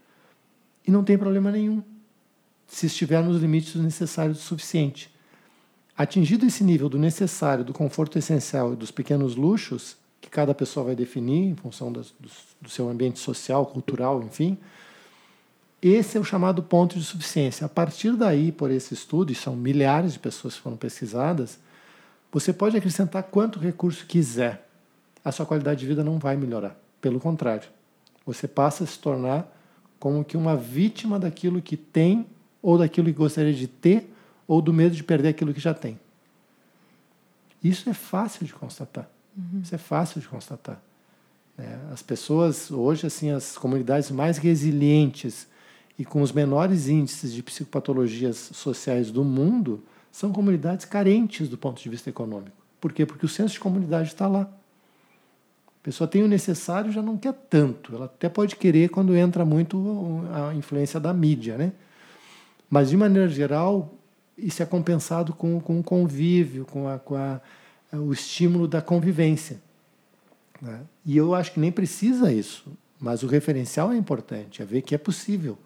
E 0.86 0.92
não 0.92 1.04
tem 1.04 1.18
problema 1.18 1.52
nenhum, 1.52 1.84
se 2.68 2.86
estiver 2.86 3.22
nos 3.24 3.42
limites 3.42 3.76
necessários 3.76 4.40
o 4.40 4.42
suficiente. 4.42 5.10
Atingido 5.98 6.46
esse 6.46 6.64
nível 6.64 6.88
do 6.88 7.00
necessário, 7.00 7.64
do 7.64 7.74
conforto 7.74 8.20
essencial 8.20 8.74
e 8.74 8.76
dos 8.76 8.92
pequenos 8.92 9.36
luxos, 9.36 9.98
que 10.22 10.30
cada 10.30 10.54
pessoa 10.54 10.86
vai 10.86 10.96
definir 10.96 11.50
em 11.50 11.56
função 11.56 11.92
das, 11.92 12.14
do, 12.20 12.30
do 12.62 12.70
seu 12.70 12.88
ambiente 12.88 13.18
social, 13.18 13.66
cultural, 13.66 14.22
enfim, 14.22 14.58
esse 15.82 16.18
é 16.18 16.20
o 16.20 16.24
chamado 16.24 16.62
ponto 16.64 16.98
de 16.98 17.06
suficiência. 17.06 17.66
A 17.66 17.70
partir 17.70 18.14
daí, 18.14 18.52
por 18.52 18.72
esse 18.72 18.94
estudo, 18.94 19.32
e 19.32 19.36
são 19.36 19.56
milhares 19.56 20.14
de 20.14 20.20
pessoas 20.20 20.56
que 20.56 20.62
foram 20.62 20.78
pesquisadas, 20.78 21.60
você 22.32 22.52
pode 22.52 22.76
acrescentar 22.76 23.24
quanto 23.24 23.60
recurso 23.60 24.06
quiser. 24.06 24.68
A 25.24 25.32
sua 25.32 25.46
qualidade 25.46 25.80
de 25.80 25.88
vida 25.88 26.04
não 26.04 26.18
vai 26.20 26.36
melhorar. 26.36 26.76
Pelo 27.00 27.20
contrário, 27.20 27.68
você 28.26 28.48
passa 28.48 28.84
a 28.84 28.88
se 28.88 28.98
tornar 29.00 29.52
como 30.00 30.24
que 30.26 30.36
uma 30.36 30.56
vítima 30.56 31.20
daquilo 31.20 31.62
que 31.62 31.78
tem 31.78 32.26
ou 32.62 32.78
daquilo 32.78 33.08
que 33.08 33.14
gostaria 33.14 33.54
de 33.54 33.68
ter 33.68 34.12
ou 34.48 34.62
do 34.62 34.74
medo 34.74 34.96
de 34.96 35.04
perder 35.04 35.30
aquilo 35.30 35.54
que 35.54 35.60
já 35.60 35.74
tem. 35.74 36.00
Isso 37.64 37.90
é 37.90 37.94
fácil 37.94 38.46
de 38.46 38.54
constatar. 38.54 39.10
Uhum. 39.36 39.62
Isso 39.62 39.76
é 39.76 39.78
fácil 39.78 40.22
de 40.22 40.28
constatar. 40.28 40.82
É, 41.58 41.78
as 41.92 42.02
pessoas, 42.02 42.70
hoje, 42.72 43.08
assim, 43.08 43.32
as 43.32 43.58
comunidades 43.58 44.12
mais 44.12 44.38
resilientes 44.38 45.48
e 45.98 46.06
com 46.06 46.22
os 46.22 46.32
menores 46.32 46.88
índices 46.88 47.34
de 47.34 47.42
psicopatologias 47.42 48.38
sociais 48.54 49.10
do 49.12 49.24
mundo 49.24 49.84
são 50.12 50.32
comunidades 50.32 50.86
carentes 50.86 51.50
do 51.50 51.58
ponto 51.58 51.82
de 51.82 51.90
vista 51.90 52.10
econômico. 52.10 52.56
Por 52.80 52.94
quê? 52.94 53.06
Porque 53.06 53.26
o 53.26 53.30
senso 53.30 53.54
de 53.54 53.60
comunidade 53.60 54.10
está 54.10 54.28
lá. 54.28 54.42
A 54.42 55.84
pessoa 55.84 56.08
tem 56.08 56.24
o 56.24 56.28
necessário 56.28 56.92
já 56.92 57.02
não 57.02 57.18
quer 57.18 57.34
tanto. 57.34 57.96
Ela 57.96 58.06
até 58.06 58.30
pode 58.30 58.56
querer 58.56 58.90
quando 58.90 59.16
entra 59.16 59.44
muito 59.44 60.22
a 60.32 60.54
influência 60.54 61.00
da 61.00 61.14
mídia, 61.14 61.58
né? 61.58 61.72
Mas, 62.70 62.90
de 62.90 62.98
maneira 62.98 63.30
geral, 63.30 63.94
isso 64.38 64.62
é 64.62 64.66
compensado 64.66 65.34
com, 65.34 65.60
com 65.60 65.80
o 65.80 65.84
convívio, 65.84 66.66
com, 66.66 66.88
a, 66.88 67.00
com 67.00 67.16
a, 67.16 67.42
o 67.94 68.14
estímulo 68.14 68.68
da 68.68 68.82
convivência. 68.82 69.60
Né? 70.62 70.82
E 71.06 71.18
eu 71.18 71.34
acho 71.34 71.52
que 71.54 71.60
nem 71.60 71.72
precisa 71.72 72.32
isso, 72.32 72.72
mas 73.00 73.24
o 73.24 73.28
referencial 73.28 73.92
é 73.92 73.98
importante, 73.98 74.62
é 74.62 74.66
ver 74.66 74.82
que 74.82 74.94
é 74.94 74.98
possível, 74.98 75.58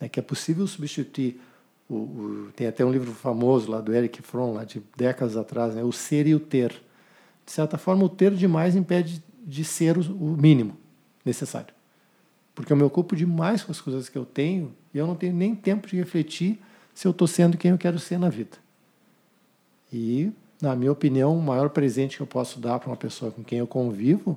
né? 0.00 0.08
que 0.08 0.18
é 0.18 0.22
possível 0.22 0.66
substituir. 0.66 1.40
O, 1.88 1.94
o, 1.94 2.48
tem 2.54 2.66
até 2.66 2.84
um 2.84 2.92
livro 2.92 3.12
famoso 3.12 3.70
lá 3.70 3.80
do 3.80 3.94
Eric 3.94 4.20
Fromm, 4.22 4.54
lá 4.54 4.64
de 4.64 4.82
décadas 4.96 5.36
atrás, 5.36 5.74
né? 5.74 5.82
o 5.82 5.92
ser 5.92 6.26
e 6.26 6.34
o 6.34 6.40
ter. 6.40 6.70
De 7.44 7.52
certa 7.52 7.78
forma, 7.78 8.04
o 8.04 8.08
ter 8.08 8.34
demais 8.34 8.76
impede 8.76 9.22
de 9.44 9.64
ser 9.64 9.96
o, 9.96 10.00
o 10.00 10.36
mínimo 10.36 10.76
necessário. 11.24 11.74
Porque 12.54 12.72
eu 12.72 12.76
me 12.76 12.82
ocupo 12.82 13.14
demais 13.14 13.62
com 13.62 13.72
as 13.72 13.80
coisas 13.80 14.08
que 14.08 14.18
eu 14.18 14.26
tenho 14.26 14.74
e 14.92 14.98
eu 14.98 15.06
não 15.06 15.14
tenho 15.14 15.32
nem 15.32 15.54
tempo 15.54 15.86
de 15.86 15.96
refletir 15.96 16.60
se 16.98 17.06
eu 17.06 17.12
estou 17.12 17.28
sendo 17.28 17.56
quem 17.56 17.70
eu 17.70 17.78
quero 17.78 17.96
ser 17.96 18.18
na 18.18 18.28
vida. 18.28 18.56
E, 19.92 20.32
na 20.60 20.74
minha 20.74 20.90
opinião, 20.90 21.38
o 21.38 21.40
maior 21.40 21.70
presente 21.70 22.16
que 22.16 22.22
eu 22.24 22.26
posso 22.26 22.58
dar 22.58 22.80
para 22.80 22.90
uma 22.90 22.96
pessoa 22.96 23.30
com 23.30 23.44
quem 23.44 23.60
eu 23.60 23.68
convivo 23.68 24.36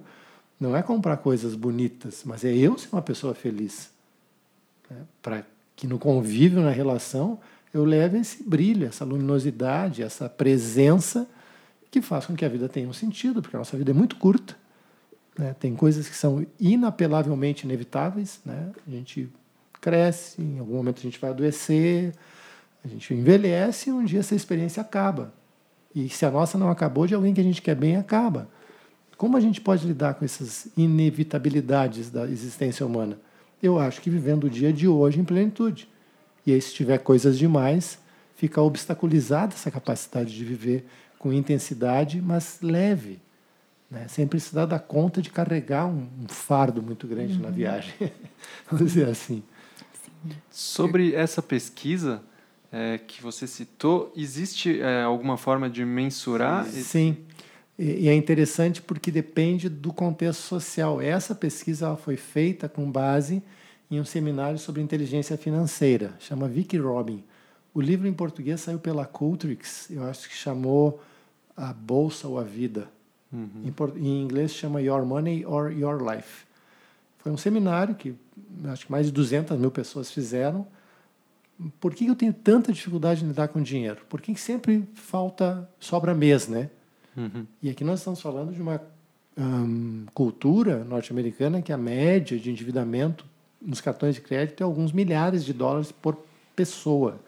não 0.60 0.78
é 0.78 0.84
comprar 0.84 1.18
coisas 1.18 1.56
bonitas, 1.56 2.22
mas 2.24 2.46
é 2.46 2.54
eu 2.56 2.78
ser 2.78 2.90
uma 2.92 3.02
pessoa 3.02 3.34
feliz. 3.34 3.90
Né? 4.88 4.98
Para 5.24 5.44
que 5.76 5.88
no 5.88 5.98
convívio, 5.98 6.62
na 6.62 6.70
relação, 6.70 7.40
eu 7.74 7.84
leve 7.84 8.20
esse 8.20 8.44
brilho, 8.44 8.86
essa 8.86 9.04
luminosidade, 9.04 10.04
essa 10.04 10.30
presença 10.30 11.28
que 11.90 12.00
faz 12.00 12.28
com 12.28 12.36
que 12.36 12.46
a 12.46 12.50
vida 12.50 12.70
tenha 12.70 12.88
um 12.88 12.94
sentido, 12.94 13.42
porque 13.42 13.56
a 13.56 13.60
nossa 13.60 13.76
vida 13.76 13.90
é 13.90 13.94
muito 13.96 14.18
curta. 14.18 14.56
Né? 15.36 15.56
Tem 15.60 15.74
coisas 15.74 16.08
que 16.08 16.16
são 16.16 16.46
inapelavelmente 16.60 17.66
inevitáveis. 17.66 18.40
Né? 18.46 18.70
A 18.88 18.92
gente 18.92 19.32
cresce, 19.82 20.40
em 20.40 20.60
algum 20.60 20.76
momento 20.76 21.00
a 21.00 21.02
gente 21.02 21.20
vai 21.20 21.32
adoecer, 21.32 22.14
a 22.84 22.88
gente 22.88 23.14
envelhece 23.14 23.90
e 23.90 23.94
um 23.94 24.04
dia 24.04 24.20
essa 24.20 24.36
experiência 24.36 24.82
acaba. 24.82 25.34
E 25.94 26.10
se 26.10 26.26
a 26.26 26.32
nossa 26.32 26.58
não 26.58 26.70
acabou, 26.70 27.06
de 27.06 27.14
alguém 27.14 27.34
que 27.34 27.42
a 27.42 27.44
gente 27.44 27.62
quer 27.62 27.76
bem, 27.76 27.96
acaba. 27.96 28.50
Como 29.18 29.38
a 29.38 29.40
gente 29.40 29.62
pode 29.62 29.86
lidar 29.86 30.16
com 30.16 30.26
essas 30.26 30.68
inevitabilidades 30.76 32.10
da 32.10 32.26
existência 32.26 32.86
humana? 32.86 33.20
Eu 33.62 33.78
acho 33.78 34.02
que 34.02 34.10
vivendo 34.10 34.46
o 34.46 34.50
dia 34.50 34.74
de 34.74 34.88
hoje 34.88 35.20
em 35.20 35.24
plenitude. 35.24 35.88
E 36.46 36.54
aí, 36.54 36.62
se 36.62 36.74
tiver 36.74 36.98
coisas 36.98 37.38
demais, 37.38 38.00
fica 38.36 38.60
obstaculizada 38.62 39.54
essa 39.54 39.70
capacidade 39.70 40.36
de 40.36 40.44
viver 40.44 40.88
com 41.20 41.32
intensidade, 41.32 42.20
mas 42.20 42.58
leve, 42.64 43.20
né? 43.92 44.08
sem 44.08 44.26
precisar 44.26 44.66
dar 44.66 44.80
conta 44.80 45.22
de 45.22 45.30
carregar 45.30 45.86
um, 45.86 46.08
um 46.24 46.28
fardo 46.28 46.82
muito 46.82 47.06
grande 47.06 47.36
uhum. 47.36 47.42
na 47.42 47.52
viagem, 47.52 47.94
vamos 48.68 48.88
dizer 48.88 49.08
assim. 49.08 49.44
Sobre 50.50 51.14
essa 51.14 51.44
pesquisa 51.44 52.24
é, 52.72 52.98
que 52.98 53.22
você 53.22 53.46
citou, 53.46 54.12
existe 54.16 54.80
é, 54.80 55.04
alguma 55.04 55.38
forma 55.38 55.70
de 55.70 55.84
mensurar? 55.84 56.66
Sim. 56.66 57.18
E 57.78 58.08
é 58.08 58.14
interessante 58.14 58.82
porque 58.82 59.12
depende 59.12 59.68
do 59.68 59.92
contexto 59.92 60.42
social. 60.42 61.02
Essa 61.02 61.34
pesquisa 61.34 61.96
foi 61.96 62.16
feita 62.16 62.70
com 62.70 62.90
base 62.90 63.42
em 63.90 64.00
um 64.00 64.06
seminário 64.06 64.58
sobre 64.58 64.82
inteligência 64.82 65.38
financeira, 65.38 66.14
chama 66.20 66.48
Vicky 66.48 66.78
Robin. 66.78 67.24
O 67.74 67.82
livro 67.82 68.08
em 68.08 68.14
português 68.14 68.62
saiu 68.62 68.80
pela 68.80 69.06
Cultrix, 69.06 69.90
eu 69.90 70.04
acho 70.04 70.30
que 70.30 70.36
chamou 70.36 71.02
A 71.58 71.74
Bolsa 71.74 72.28
ou 72.28 72.40
a 72.40 72.44
Vida. 72.44 72.88
Uhum. 73.32 73.64
Em, 73.98 74.00
em 74.00 74.22
inglês 74.22 74.54
chama 74.54 74.82
Your 74.82 75.06
Money 75.06 75.46
or 75.46 75.72
Your 75.72 76.02
Life. 76.02 76.46
Foi 77.20 77.32
um 77.32 77.38
seminário 77.38 77.96
que 77.96 78.16
acho 78.66 78.86
que 78.86 78.92
mais 78.92 79.06
de 79.06 79.12
200 79.12 79.58
mil 79.58 79.72
pessoas 79.72 80.12
fizeram. 80.12 80.68
Por 81.80 81.94
que 81.94 82.06
eu 82.06 82.16
tenho 82.16 82.34
tanta 82.34 82.72
dificuldade 82.72 83.24
em 83.24 83.28
lidar 83.28 83.50
com 83.50 83.62
dinheiro? 83.62 84.02
Por 84.10 84.22
que 84.22 84.36
sempre 84.36 84.88
falta, 84.94 85.70
sobra 85.80 86.14
mês, 86.14 86.48
né? 86.48 86.70
Uhum. 87.16 87.46
E 87.62 87.70
aqui 87.70 87.84
nós 87.84 88.00
estamos 88.00 88.22
falando 88.22 88.54
de 88.54 88.62
uma 88.62 88.82
um, 89.38 90.06
cultura 90.14 90.84
norte-americana 90.84 91.62
que 91.62 91.72
a 91.72 91.78
média 91.78 92.40
de 92.40 92.50
endividamento 92.50 93.26
nos 93.62 93.82
cartões 93.82 94.16
de 94.16 94.22
crédito 94.22 94.62
é 94.62 94.64
alguns 94.64 94.92
milhares 94.92 95.46
de 95.46 95.54
dólares 95.54 95.92
por 95.92 96.18
pessoa. 96.56 97.20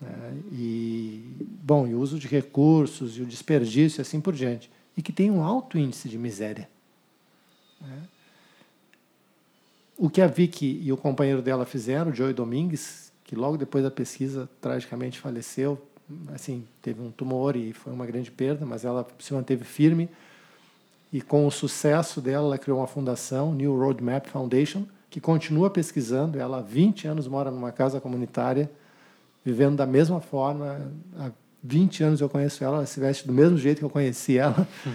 Né? 0.00 0.34
E, 0.52 1.24
bom, 1.62 1.86
e 1.86 1.94
o 1.94 2.00
uso 2.00 2.18
de 2.18 2.26
recursos 2.26 3.16
e 3.16 3.22
o 3.22 3.26
desperdício 3.26 4.00
e 4.00 4.02
assim 4.02 4.20
por 4.20 4.34
diante. 4.34 4.70
E 4.96 5.00
que 5.00 5.12
tem 5.12 5.30
um 5.30 5.42
alto 5.42 5.78
índice 5.78 6.08
de 6.08 6.18
miséria. 6.18 6.68
Né? 7.80 8.02
O 9.96 10.10
que 10.10 10.20
a 10.20 10.26
Vicky 10.26 10.80
e 10.82 10.92
o 10.92 10.96
companheiro 10.96 11.40
dela 11.40 11.64
fizeram, 11.64 12.10
o 12.10 12.14
Joey 12.14 12.34
Domingues, 12.34 13.11
que 13.24 13.34
logo 13.34 13.56
depois 13.56 13.84
da 13.84 13.90
pesquisa 13.90 14.48
tragicamente 14.60 15.18
faleceu, 15.18 15.80
assim, 16.34 16.64
teve 16.80 17.00
um 17.00 17.10
tumor 17.10 17.56
e 17.56 17.72
foi 17.72 17.92
uma 17.92 18.06
grande 18.06 18.30
perda, 18.30 18.66
mas 18.66 18.84
ela 18.84 19.06
se 19.18 19.32
manteve 19.32 19.64
firme. 19.64 20.08
E 21.12 21.20
com 21.20 21.46
o 21.46 21.50
sucesso 21.50 22.20
dela, 22.20 22.46
ela 22.46 22.58
criou 22.58 22.78
uma 22.78 22.86
fundação, 22.86 23.54
New 23.54 23.76
Roadmap 23.78 24.26
Foundation, 24.26 24.84
que 25.10 25.20
continua 25.20 25.68
pesquisando. 25.68 26.38
Ela 26.38 26.58
há 26.58 26.62
20 26.62 27.06
anos 27.06 27.28
mora 27.28 27.50
numa 27.50 27.70
casa 27.70 28.00
comunitária, 28.00 28.70
vivendo 29.44 29.76
da 29.76 29.86
mesma 29.86 30.20
forma. 30.20 30.90
Há 31.18 31.30
20 31.62 32.02
anos 32.04 32.20
eu 32.20 32.28
conheço 32.28 32.64
ela, 32.64 32.78
ela 32.78 32.86
se 32.86 32.98
veste 32.98 33.26
do 33.26 33.32
mesmo 33.32 33.58
jeito 33.58 33.78
que 33.78 33.84
eu 33.84 33.90
conheci 33.90 34.38
ela. 34.38 34.66
Hum. 34.86 34.94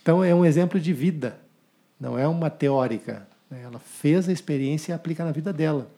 Então 0.00 0.22
é 0.22 0.32
um 0.32 0.44
exemplo 0.44 0.78
de 0.78 0.92
vida, 0.92 1.36
não 1.98 2.16
é 2.16 2.28
uma 2.28 2.48
teórica. 2.48 3.26
Né? 3.50 3.62
Ela 3.64 3.80
fez 3.80 4.28
a 4.28 4.32
experiência 4.32 4.92
e 4.92 4.94
aplica 4.94 5.24
na 5.24 5.32
vida 5.32 5.52
dela. 5.52 5.88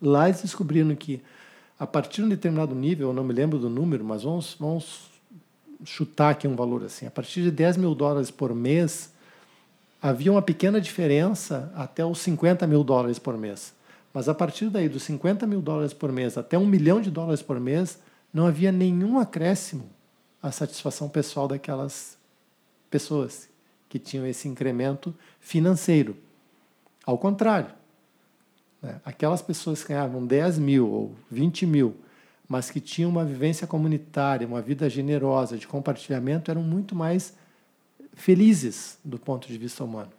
Lá 0.00 0.28
eles 0.28 0.42
descobriram 0.42 0.94
que 0.94 1.22
a 1.78 1.86
partir 1.86 2.20
de 2.20 2.26
um 2.26 2.28
determinado 2.28 2.74
nível, 2.74 3.08
eu 3.08 3.14
não 3.14 3.24
me 3.24 3.32
lembro 3.32 3.58
do 3.58 3.70
número, 3.70 4.04
mas 4.04 4.22
vamos, 4.22 4.54
vamos 4.60 5.10
chutar 5.84 6.30
aqui 6.30 6.46
um 6.46 6.54
valor 6.54 6.84
assim, 6.84 7.06
a 7.06 7.10
partir 7.10 7.42
de 7.42 7.50
10 7.50 7.78
mil 7.78 7.94
dólares 7.94 8.30
por 8.30 8.54
mês, 8.54 9.12
havia 10.00 10.30
uma 10.30 10.42
pequena 10.42 10.80
diferença 10.80 11.72
até 11.74 12.04
os 12.04 12.18
50 12.18 12.66
mil 12.66 12.84
dólares 12.84 13.18
por 13.18 13.36
mês. 13.36 13.74
Mas 14.12 14.28
a 14.28 14.34
partir 14.34 14.68
daí, 14.68 14.88
dos 14.88 15.04
50 15.04 15.46
mil 15.46 15.62
dólares 15.62 15.94
por 15.94 16.12
mês 16.12 16.36
até 16.36 16.58
um 16.58 16.66
milhão 16.66 17.00
de 17.00 17.10
dólares 17.10 17.42
por 17.42 17.58
mês, 17.60 17.98
não 18.32 18.46
havia 18.46 18.70
nenhum 18.70 19.18
acréscimo 19.18 19.88
à 20.42 20.50
satisfação 20.50 21.08
pessoal 21.08 21.46
daquelas 21.48 22.18
pessoas 22.90 23.48
que 23.88 23.98
tinham 23.98 24.26
esse 24.26 24.48
incremento 24.48 25.14
financeiro. 25.40 26.16
Ao 27.06 27.16
contrário? 27.16 27.79
Aquelas 29.04 29.42
pessoas 29.42 29.82
que 29.82 29.90
ganhavam 29.90 30.26
10 30.26 30.58
mil 30.58 30.88
ou 30.90 31.14
20 31.30 31.66
mil, 31.66 31.94
mas 32.48 32.70
que 32.70 32.80
tinham 32.80 33.10
uma 33.10 33.24
vivência 33.24 33.66
comunitária, 33.66 34.46
uma 34.46 34.62
vida 34.62 34.88
generosa, 34.88 35.58
de 35.58 35.66
compartilhamento, 35.66 36.50
eram 36.50 36.62
muito 36.62 36.94
mais 36.94 37.34
felizes 38.14 38.98
do 39.04 39.18
ponto 39.18 39.46
de 39.46 39.58
vista 39.58 39.84
humano. 39.84 40.10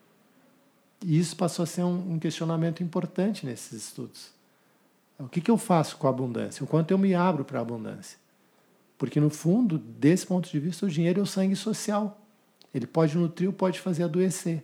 E 1.03 1.17
isso 1.17 1.35
passou 1.35 1.63
a 1.63 1.65
ser 1.65 1.83
um, 1.83 2.13
um 2.13 2.19
questionamento 2.19 2.83
importante 2.83 3.45
nesses 3.45 3.85
estudos. 3.85 4.29
O 5.17 5.27
que, 5.27 5.41
que 5.41 5.49
eu 5.49 5.57
faço 5.57 5.97
com 5.97 6.07
a 6.07 6.09
abundância? 6.11 6.63
O 6.63 6.67
quanto 6.67 6.91
eu 6.91 6.97
me 6.97 7.15
abro 7.15 7.43
para 7.43 7.59
a 7.59 7.61
abundância? 7.61 8.17
Porque, 8.97 9.19
no 9.19 9.31
fundo, 9.31 9.79
desse 9.79 10.25
ponto 10.25 10.49
de 10.49 10.59
vista, 10.59 10.85
o 10.85 10.89
dinheiro 10.89 11.19
é 11.19 11.23
o 11.23 11.25
sangue 11.25 11.55
social. 11.55 12.19
Ele 12.73 12.85
pode 12.85 13.17
nutrir 13.17 13.49
ou 13.49 13.53
pode 13.53 13.79
fazer 13.79 14.03
adoecer. 14.03 14.63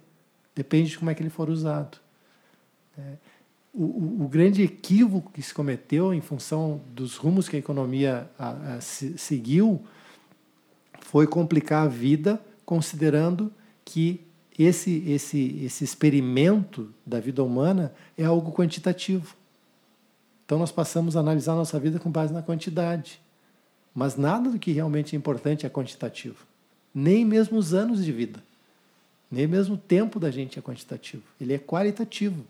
Depende 0.56 0.92
de 0.92 1.00
como 1.00 1.10
é 1.10 1.16
que 1.16 1.22
ele 1.22 1.30
for 1.30 1.50
usado. 1.50 1.98
É 2.98 3.16
o, 3.78 4.24
o, 4.24 4.28
grande 4.28 4.64
equívoco 4.64 5.32
que 5.32 5.42
se 5.42 5.54
cometeu 5.54 6.12
em 6.12 6.20
função 6.20 6.82
dos 6.96 7.16
rumos 7.16 7.48
que 7.48 7.56
a 7.56 7.60
economia 7.60 8.28
a, 8.38 8.50
a, 8.74 8.82
se, 8.82 9.18
seguiu 9.20 9.86
foi 11.02 11.28
complicar 11.28 11.86
a 11.86 11.88
vida, 11.88 12.42
considerando 12.66 13.54
que 13.86 14.20
esse, 14.58 15.04
esse, 15.08 15.62
esse 15.64 15.84
experimento 15.84 16.92
da 17.06 17.20
vida 17.20 17.44
humana 17.44 17.94
é 18.18 18.26
algo 18.26 18.52
quantitativo. 18.52 19.36
Então 20.44 20.58
nós 20.58 20.72
passamos 20.72 21.16
a 21.16 21.20
analisar 21.20 21.54
a 21.54 21.58
nossa 21.58 21.80
vida 21.80 22.00
com 22.00 22.10
base 22.10 22.34
na 22.34 22.42
quantidade. 22.42 23.22
Mas 23.94 24.16
nada 24.16 24.50
do 24.50 24.58
que 24.58 24.72
realmente 24.72 25.16
é 25.16 25.20
importante 25.20 25.68
é 25.68 25.70
quantitativo. 25.70 26.48
Nem 26.94 27.24
mesmo 27.24 27.58
os 27.60 27.76
anos 27.76 28.04
de 28.04 28.12
vida. 28.12 28.44
Nem 29.30 29.46
mesmo 29.46 29.76
o 29.76 29.78
tempo 29.78 30.20
da 30.20 30.32
gente 30.32 30.58
é 30.58 30.62
quantitativo. 30.62 31.24
Ele 31.40 31.54
é 31.54 31.60
qualitativo. 31.60 32.44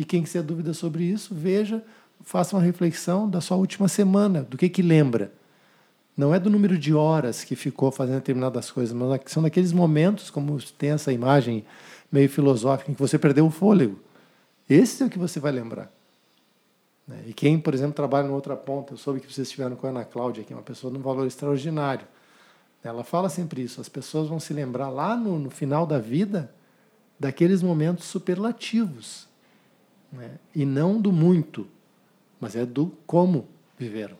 E 0.00 0.04
quem 0.06 0.22
quiser 0.22 0.42
dúvida 0.42 0.72
sobre 0.72 1.04
isso, 1.04 1.34
veja, 1.34 1.84
faça 2.22 2.56
uma 2.56 2.62
reflexão 2.62 3.28
da 3.28 3.38
sua 3.38 3.58
última 3.58 3.86
semana, 3.86 4.42
do 4.42 4.56
que 4.56 4.66
que 4.66 4.80
lembra. 4.80 5.30
Não 6.16 6.34
é 6.34 6.40
do 6.40 6.48
número 6.48 6.78
de 6.78 6.94
horas 6.94 7.44
que 7.44 7.54
ficou 7.54 7.90
fazendo 7.90 8.14
determinadas 8.14 8.70
coisas, 8.70 8.96
mas 8.96 9.20
são 9.26 9.42
daqueles 9.42 9.74
momentos, 9.74 10.30
como 10.30 10.58
tem 10.78 10.92
essa 10.92 11.12
imagem 11.12 11.66
meio 12.10 12.30
filosófica, 12.30 12.90
em 12.90 12.94
que 12.94 13.00
você 13.00 13.18
perdeu 13.18 13.44
o 13.44 13.50
fôlego. 13.50 14.00
Esse 14.70 15.02
é 15.02 15.06
o 15.06 15.10
que 15.10 15.18
você 15.18 15.38
vai 15.38 15.52
lembrar. 15.52 15.92
Né? 17.06 17.18
E 17.26 17.34
quem, 17.34 17.60
por 17.60 17.74
exemplo, 17.74 17.92
trabalha 17.92 18.26
na 18.26 18.34
outra 18.34 18.56
ponta, 18.56 18.94
eu 18.94 18.96
soube 18.96 19.20
que 19.20 19.30
vocês 19.30 19.48
estiveram 19.48 19.76
com 19.76 19.86
a 19.86 19.90
Ana 19.90 20.06
Cláudia, 20.06 20.44
que 20.44 20.54
é 20.54 20.56
uma 20.56 20.62
pessoa 20.62 20.90
de 20.90 20.98
um 20.98 21.02
valor 21.02 21.26
extraordinário. 21.26 22.06
Ela 22.82 23.04
fala 23.04 23.28
sempre 23.28 23.60
isso: 23.60 23.82
as 23.82 23.88
pessoas 23.90 24.28
vão 24.28 24.40
se 24.40 24.54
lembrar 24.54 24.88
lá 24.88 25.14
no, 25.14 25.38
no 25.38 25.50
final 25.50 25.84
da 25.84 25.98
vida 25.98 26.50
daqueles 27.18 27.62
momentos 27.62 28.06
superlativos 28.06 29.28
né? 30.12 30.30
e 30.54 30.64
não 30.64 31.00
do 31.00 31.12
muito, 31.12 31.66
mas 32.40 32.56
é 32.56 32.64
do 32.64 32.92
como 33.06 33.46
viveram. 33.78 34.16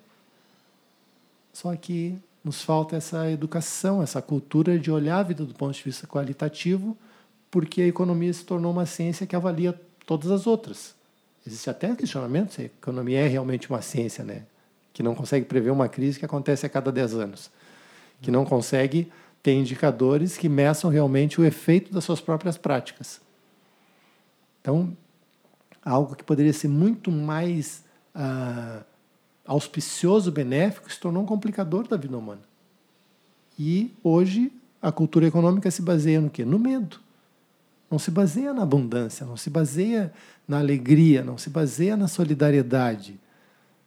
Só 1.52 1.74
que 1.76 2.18
nos 2.44 2.62
falta 2.62 2.96
essa 2.96 3.30
educação, 3.30 4.02
essa 4.02 4.22
cultura 4.22 4.78
de 4.78 4.90
olhar 4.90 5.18
a 5.18 5.22
vida 5.22 5.44
do 5.44 5.54
ponto 5.54 5.74
de 5.74 5.82
vista 5.82 6.06
qualitativo, 6.06 6.96
porque 7.50 7.82
a 7.82 7.86
economia 7.86 8.32
se 8.32 8.44
tornou 8.44 8.72
uma 8.72 8.86
ciência 8.86 9.26
que 9.26 9.36
avalia 9.36 9.78
todas 10.06 10.30
as 10.30 10.46
outras. 10.46 10.94
Existe 11.46 11.68
até 11.68 11.94
questionamento 11.94 12.52
se 12.52 12.62
a 12.62 12.64
economia 12.64 13.20
é 13.20 13.26
realmente 13.26 13.68
uma 13.68 13.82
ciência, 13.82 14.24
né? 14.24 14.44
que 14.92 15.02
não 15.02 15.14
consegue 15.14 15.46
prever 15.46 15.70
uma 15.70 15.88
crise 15.88 16.18
que 16.18 16.24
acontece 16.24 16.66
a 16.66 16.68
cada 16.68 16.90
10 16.90 17.14
anos, 17.14 17.50
que 18.20 18.30
não 18.30 18.44
consegue 18.44 19.10
ter 19.42 19.52
indicadores 19.52 20.36
que 20.36 20.48
meçam 20.48 20.90
realmente 20.90 21.40
o 21.40 21.44
efeito 21.44 21.92
das 21.92 22.04
suas 22.04 22.20
próprias 22.20 22.58
práticas. 22.58 23.20
Então, 24.60 24.94
algo 25.84 26.14
que 26.14 26.24
poderia 26.24 26.52
ser 26.52 26.68
muito 26.68 27.10
mais 27.10 27.84
ah, 28.14 28.82
auspicioso, 29.46 30.30
benéfico, 30.30 30.92
se 30.92 30.98
tornou 30.98 31.22
um 31.22 31.26
complicador 31.26 31.88
da 31.88 31.96
vida 31.96 32.16
humana. 32.16 32.42
E 33.58 33.92
hoje 34.02 34.52
a 34.80 34.90
cultura 34.90 35.26
econômica 35.26 35.70
se 35.70 35.82
baseia 35.82 36.20
no 36.20 36.30
quê? 36.30 36.44
No 36.44 36.58
medo. 36.58 37.00
Não 37.90 37.98
se 37.98 38.10
baseia 38.10 38.54
na 38.54 38.62
abundância, 38.62 39.26
não 39.26 39.36
se 39.36 39.50
baseia 39.50 40.12
na 40.46 40.58
alegria, 40.58 41.24
não 41.24 41.36
se 41.36 41.50
baseia 41.50 41.96
na 41.96 42.06
solidariedade. 42.06 43.18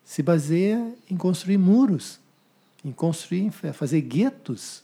Se 0.03 0.21
baseia 0.21 0.93
em 1.09 1.15
construir 1.15 1.57
muros, 1.57 2.19
em 2.83 2.91
construir, 2.91 3.51
fazer 3.51 4.01
guetos, 4.01 4.83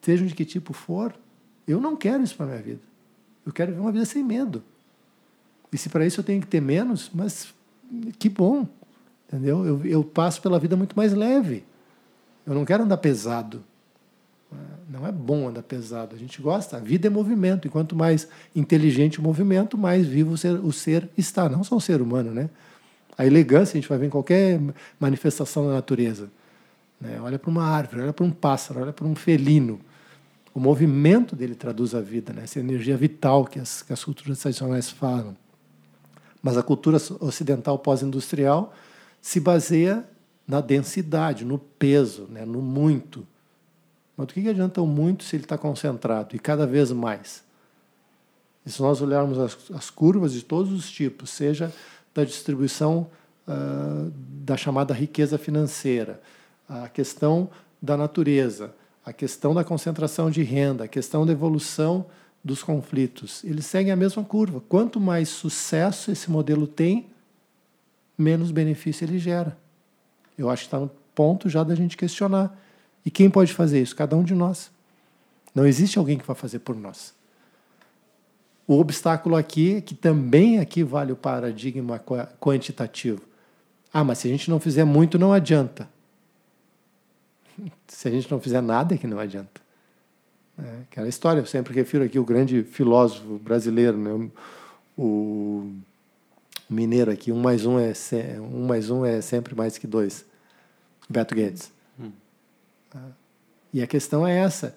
sejam 0.00 0.26
de 0.26 0.34
que 0.34 0.44
tipo 0.44 0.72
for. 0.72 1.12
Eu 1.66 1.80
não 1.80 1.96
quero 1.96 2.22
isso 2.22 2.36
para 2.36 2.46
minha 2.46 2.62
vida. 2.62 2.80
Eu 3.44 3.52
quero 3.52 3.72
viver 3.72 3.82
uma 3.82 3.92
vida 3.92 4.04
sem 4.04 4.22
medo. 4.22 4.62
E 5.76 5.78
se 5.78 5.90
para 5.90 6.06
isso 6.06 6.20
eu 6.20 6.24
tenho 6.24 6.40
que 6.40 6.46
ter 6.46 6.62
menos, 6.62 7.10
mas 7.12 7.52
que 8.18 8.30
bom, 8.30 8.66
entendeu? 9.28 9.62
Eu, 9.62 9.84
eu 9.84 10.02
passo 10.02 10.40
pela 10.40 10.58
vida 10.58 10.74
muito 10.74 10.96
mais 10.96 11.12
leve. 11.12 11.64
Eu 12.46 12.54
não 12.54 12.64
quero 12.64 12.84
andar 12.84 12.96
pesado. 12.96 13.62
Não 14.88 15.06
é 15.06 15.12
bom 15.12 15.46
andar 15.46 15.62
pesado. 15.62 16.16
A 16.16 16.18
gente 16.18 16.40
gosta. 16.40 16.78
A 16.78 16.80
vida 16.80 17.08
é 17.08 17.10
movimento. 17.10 17.66
E 17.66 17.70
quanto 17.70 17.94
mais 17.94 18.26
inteligente 18.54 19.20
o 19.20 19.22
movimento, 19.22 19.76
mais 19.76 20.06
vivo 20.06 20.32
o 20.32 20.38
ser, 20.38 20.58
o 20.64 20.72
ser 20.72 21.10
está. 21.14 21.46
Não 21.46 21.62
só 21.62 21.76
o 21.76 21.80
ser 21.80 22.00
humano, 22.00 22.32
né? 22.32 22.48
A 23.18 23.26
elegância 23.26 23.74
a 23.74 23.78
gente 23.78 23.88
vai 23.88 23.98
ver 23.98 24.06
em 24.06 24.10
qualquer 24.10 24.58
manifestação 24.98 25.66
da 25.66 25.74
natureza. 25.74 26.30
Né? 26.98 27.20
Olha 27.20 27.38
para 27.38 27.50
uma 27.50 27.64
árvore, 27.64 28.00
olha 28.00 28.14
para 28.14 28.24
um 28.24 28.30
pássaro, 28.30 28.80
olha 28.80 28.94
para 28.94 29.06
um 29.06 29.14
felino. 29.14 29.78
O 30.54 30.60
movimento 30.60 31.36
dele 31.36 31.54
traduz 31.54 31.94
a 31.94 32.00
vida, 32.00 32.32
né? 32.32 32.44
essa 32.44 32.60
energia 32.60 32.96
vital 32.96 33.44
que 33.44 33.58
as, 33.58 33.82
que 33.82 33.92
as 33.92 34.02
culturas 34.02 34.38
tradicionais 34.38 34.88
falam. 34.88 35.36
Mas 36.46 36.56
a 36.56 36.62
cultura 36.62 36.96
ocidental 37.18 37.76
pós-industrial 37.76 38.72
se 39.20 39.40
baseia 39.40 40.04
na 40.46 40.60
densidade, 40.60 41.44
no 41.44 41.58
peso, 41.58 42.28
né? 42.30 42.44
no 42.44 42.62
muito. 42.62 43.26
Mas 44.16 44.28
do 44.28 44.32
que 44.32 44.48
adianta 44.48 44.80
o 44.80 44.86
muito 44.86 45.24
se 45.24 45.34
ele 45.34 45.42
está 45.42 45.58
concentrado 45.58 46.36
e 46.36 46.38
cada 46.38 46.64
vez 46.64 46.92
mais? 46.92 47.42
E 48.64 48.70
se 48.70 48.80
nós 48.80 49.02
olharmos 49.02 49.40
as, 49.40 49.56
as 49.74 49.90
curvas 49.90 50.32
de 50.32 50.44
todos 50.44 50.70
os 50.70 50.88
tipos, 50.88 51.30
seja 51.30 51.72
da 52.14 52.22
distribuição 52.22 53.08
uh, 53.48 54.12
da 54.44 54.56
chamada 54.56 54.94
riqueza 54.94 55.36
financeira, 55.36 56.22
a 56.68 56.88
questão 56.88 57.50
da 57.82 57.96
natureza, 57.96 58.72
a 59.04 59.12
questão 59.12 59.52
da 59.52 59.64
concentração 59.64 60.30
de 60.30 60.44
renda, 60.44 60.84
a 60.84 60.88
questão 60.88 61.26
da 61.26 61.32
evolução 61.32 62.06
dos 62.46 62.62
conflitos, 62.62 63.42
eles 63.42 63.66
seguem 63.66 63.92
a 63.92 63.96
mesma 63.96 64.22
curva. 64.22 64.62
Quanto 64.68 65.00
mais 65.00 65.28
sucesso 65.28 66.12
esse 66.12 66.30
modelo 66.30 66.66
tem, 66.66 67.06
menos 68.16 68.52
benefício 68.52 69.04
ele 69.04 69.18
gera. 69.18 69.58
Eu 70.38 70.48
acho 70.48 70.62
que 70.62 70.66
está 70.68 70.78
no 70.78 70.88
ponto 71.12 71.48
já 71.48 71.64
da 71.64 71.74
gente 71.74 71.96
questionar. 71.96 72.56
E 73.04 73.10
quem 73.10 73.28
pode 73.28 73.52
fazer 73.52 73.82
isso? 73.82 73.96
Cada 73.96 74.16
um 74.16 74.22
de 74.22 74.32
nós. 74.32 74.70
Não 75.52 75.66
existe 75.66 75.98
alguém 75.98 76.16
que 76.16 76.26
vá 76.26 76.36
fazer 76.36 76.60
por 76.60 76.76
nós. 76.76 77.12
O 78.64 78.78
obstáculo 78.78 79.34
aqui, 79.34 79.80
que 79.80 79.94
também 79.94 80.60
aqui 80.60 80.84
vale 80.84 81.10
o 81.10 81.16
paradigma 81.16 82.00
quantitativo. 82.40 83.22
Ah, 83.92 84.04
mas 84.04 84.18
se 84.18 84.28
a 84.28 84.30
gente 84.30 84.48
não 84.48 84.60
fizer 84.60 84.84
muito, 84.84 85.18
não 85.18 85.32
adianta. 85.32 85.88
Se 87.88 88.06
a 88.08 88.10
gente 88.10 88.30
não 88.30 88.38
fizer 88.38 88.60
nada, 88.60 88.94
é 88.94 88.98
que 88.98 89.06
não 89.06 89.18
adianta. 89.18 89.65
É, 90.58 90.82
aquela 90.90 91.08
história, 91.08 91.40
eu 91.40 91.46
sempre 91.46 91.74
refiro 91.74 92.04
aqui 92.04 92.18
o 92.18 92.24
grande 92.24 92.62
filósofo 92.62 93.38
brasileiro, 93.38 93.96
né? 93.96 94.30
o 94.96 95.72
mineiro 96.68 97.10
aqui, 97.10 97.30
um 97.30 97.40
mais 97.40 97.66
um 97.66 97.78
é, 97.78 97.92
um 98.40 98.66
mais 98.66 98.90
um 98.90 99.04
é 99.04 99.20
sempre 99.20 99.54
mais 99.54 99.76
que 99.78 99.86
dois. 99.86 100.24
Beto 101.08 101.34
Guedes. 101.34 101.70
Hum. 102.00 102.10
E 103.72 103.82
a 103.82 103.86
questão 103.86 104.26
é 104.26 104.36
essa. 104.36 104.76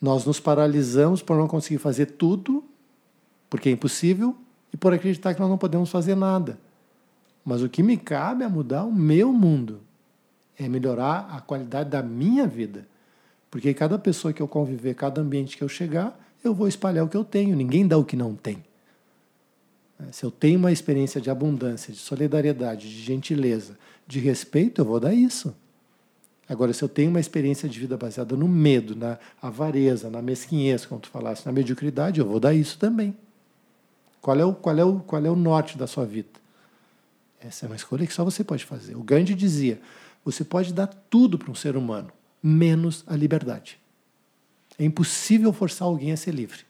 Nós 0.00 0.24
nos 0.24 0.40
paralisamos 0.40 1.22
por 1.22 1.36
não 1.36 1.48
conseguir 1.48 1.78
fazer 1.78 2.06
tudo 2.06 2.64
porque 3.54 3.68
é 3.68 3.72
impossível, 3.72 4.36
e 4.72 4.76
por 4.76 4.92
acreditar 4.92 5.32
que 5.32 5.38
nós 5.38 5.48
não 5.48 5.56
podemos 5.56 5.88
fazer 5.88 6.16
nada. 6.16 6.58
Mas 7.44 7.62
o 7.62 7.68
que 7.68 7.84
me 7.84 7.96
cabe 7.96 8.42
é 8.42 8.48
mudar 8.48 8.82
o 8.82 8.92
meu 8.92 9.32
mundo, 9.32 9.80
é 10.58 10.68
melhorar 10.68 11.28
a 11.30 11.40
qualidade 11.40 11.88
da 11.88 12.02
minha 12.02 12.48
vida. 12.48 12.84
Porque 13.54 13.72
cada 13.72 13.96
pessoa 13.96 14.34
que 14.34 14.42
eu 14.42 14.48
conviver, 14.48 14.96
cada 14.96 15.20
ambiente 15.20 15.56
que 15.56 15.62
eu 15.62 15.68
chegar, 15.68 16.20
eu 16.42 16.52
vou 16.52 16.66
espalhar 16.66 17.04
o 17.04 17.08
que 17.08 17.16
eu 17.16 17.22
tenho. 17.22 17.54
Ninguém 17.54 17.86
dá 17.86 17.96
o 17.96 18.04
que 18.04 18.16
não 18.16 18.34
tem. 18.34 18.64
É, 19.96 20.10
se 20.10 20.24
eu 20.24 20.30
tenho 20.32 20.58
uma 20.58 20.72
experiência 20.72 21.20
de 21.20 21.30
abundância, 21.30 21.92
de 21.92 22.00
solidariedade, 22.00 22.90
de 22.90 23.00
gentileza, 23.00 23.78
de 24.08 24.18
respeito, 24.18 24.80
eu 24.80 24.84
vou 24.84 24.98
dar 24.98 25.14
isso. 25.14 25.54
Agora, 26.48 26.72
se 26.72 26.82
eu 26.82 26.88
tenho 26.88 27.10
uma 27.10 27.20
experiência 27.20 27.68
de 27.68 27.78
vida 27.78 27.96
baseada 27.96 28.34
no 28.34 28.48
medo, 28.48 28.96
na 28.96 29.20
avareza, 29.40 30.10
na 30.10 30.20
mesquinhez, 30.20 30.84
como 30.84 31.00
tu 31.00 31.08
falaste, 31.08 31.46
na 31.46 31.52
mediocridade, 31.52 32.18
eu 32.18 32.26
vou 32.26 32.40
dar 32.40 32.54
isso 32.54 32.76
também. 32.76 33.16
Qual 34.20 34.36
é 34.36 34.44
o, 34.44 34.52
qual 34.52 34.76
é 34.76 34.84
o, 34.84 34.98
qual 34.98 35.24
é 35.24 35.30
o 35.30 35.36
norte 35.36 35.78
da 35.78 35.86
sua 35.86 36.04
vida? 36.04 36.40
Essa 37.40 37.66
é 37.66 37.68
uma 37.68 37.76
escolha 37.76 38.04
que 38.04 38.12
só 38.12 38.24
você 38.24 38.42
pode 38.42 38.64
fazer. 38.64 38.96
O 38.96 39.02
Gandhi 39.04 39.32
dizia: 39.32 39.80
você 40.24 40.42
pode 40.42 40.74
dar 40.74 40.88
tudo 40.88 41.38
para 41.38 41.52
um 41.52 41.54
ser 41.54 41.76
humano, 41.76 42.10
menos 42.46 43.02
a 43.06 43.16
liberdade. 43.16 43.80
É 44.78 44.84
impossível 44.84 45.50
forçar 45.50 45.88
alguém 45.88 46.12
a 46.12 46.16
ser 46.16 46.34
livre. 46.34 46.60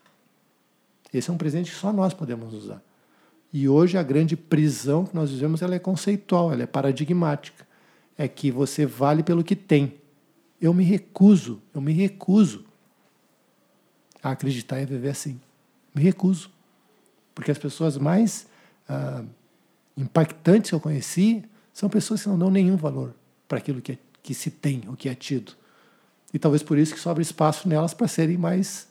Esse 1.13 1.31
é 1.31 1.33
um 1.33 1.37
presente 1.37 1.73
que 1.73 1.77
só 1.77 1.93
nós 1.93 2.15
podemos 2.15 2.55
usar. 2.55 2.81
E 3.53 3.69
hoje 3.69 3.99
a 3.99 4.03
grande 4.03 4.37
prisão 4.37 5.05
que 5.05 5.15
nós 5.15 5.33
vivemos 5.33 5.63
ela 5.63 5.75
é 5.75 5.79
conceitual, 5.81 6.53
ela 6.53 6.63
é 6.63 6.67
paradigmática. 6.67 7.67
É 8.17 8.29
que 8.29 8.53
você 8.53 8.87
vale 8.87 9.25
pelo 9.25 9.43
que 9.43 9.57
tem. 9.57 9.95
Eu 10.61 10.73
me 10.73 10.85
recuso, 10.85 11.61
eu 11.75 11.81
me 11.81 11.93
recuso 11.93 12.65
a 14.23 14.31
acreditar 14.31 14.81
e 14.81 14.87
viver 14.87 15.11
assim. 15.11 15.41
Me 15.93 16.03
recuso. 16.03 16.51
Porque 17.35 17.51
as 17.51 17.59
pessoas 17.59 17.99
mais 17.99 18.47
ah, 18.89 19.25
impactantes 19.97 20.71
que 20.71 20.75
eu 20.75 20.81
conheci 20.81 21.45
são 21.73 21.89
pessoas 21.89 22.23
que 22.23 22.29
não 22.29 22.39
dão 22.39 22.51
nenhum 22.51 22.77
valor 22.77 23.13
para 23.49 23.59
aquilo 23.59 23.81
que, 23.81 23.93
é, 23.93 23.99
que 24.23 24.35
se 24.35 24.51
tem, 24.51 24.83
o 24.89 24.97
que 24.97 25.09
é 25.09 25.15
tido. 25.15 25.57
E 26.35 26.38
talvez 26.38 26.62
por 26.64 26.77
isso 26.77 26.92
que 26.92 27.01
sobra 27.01 27.23
espaço 27.23 27.68
nelas 27.68 27.94
para 27.94 28.09
serem 28.09 28.37
mais, 28.37 28.88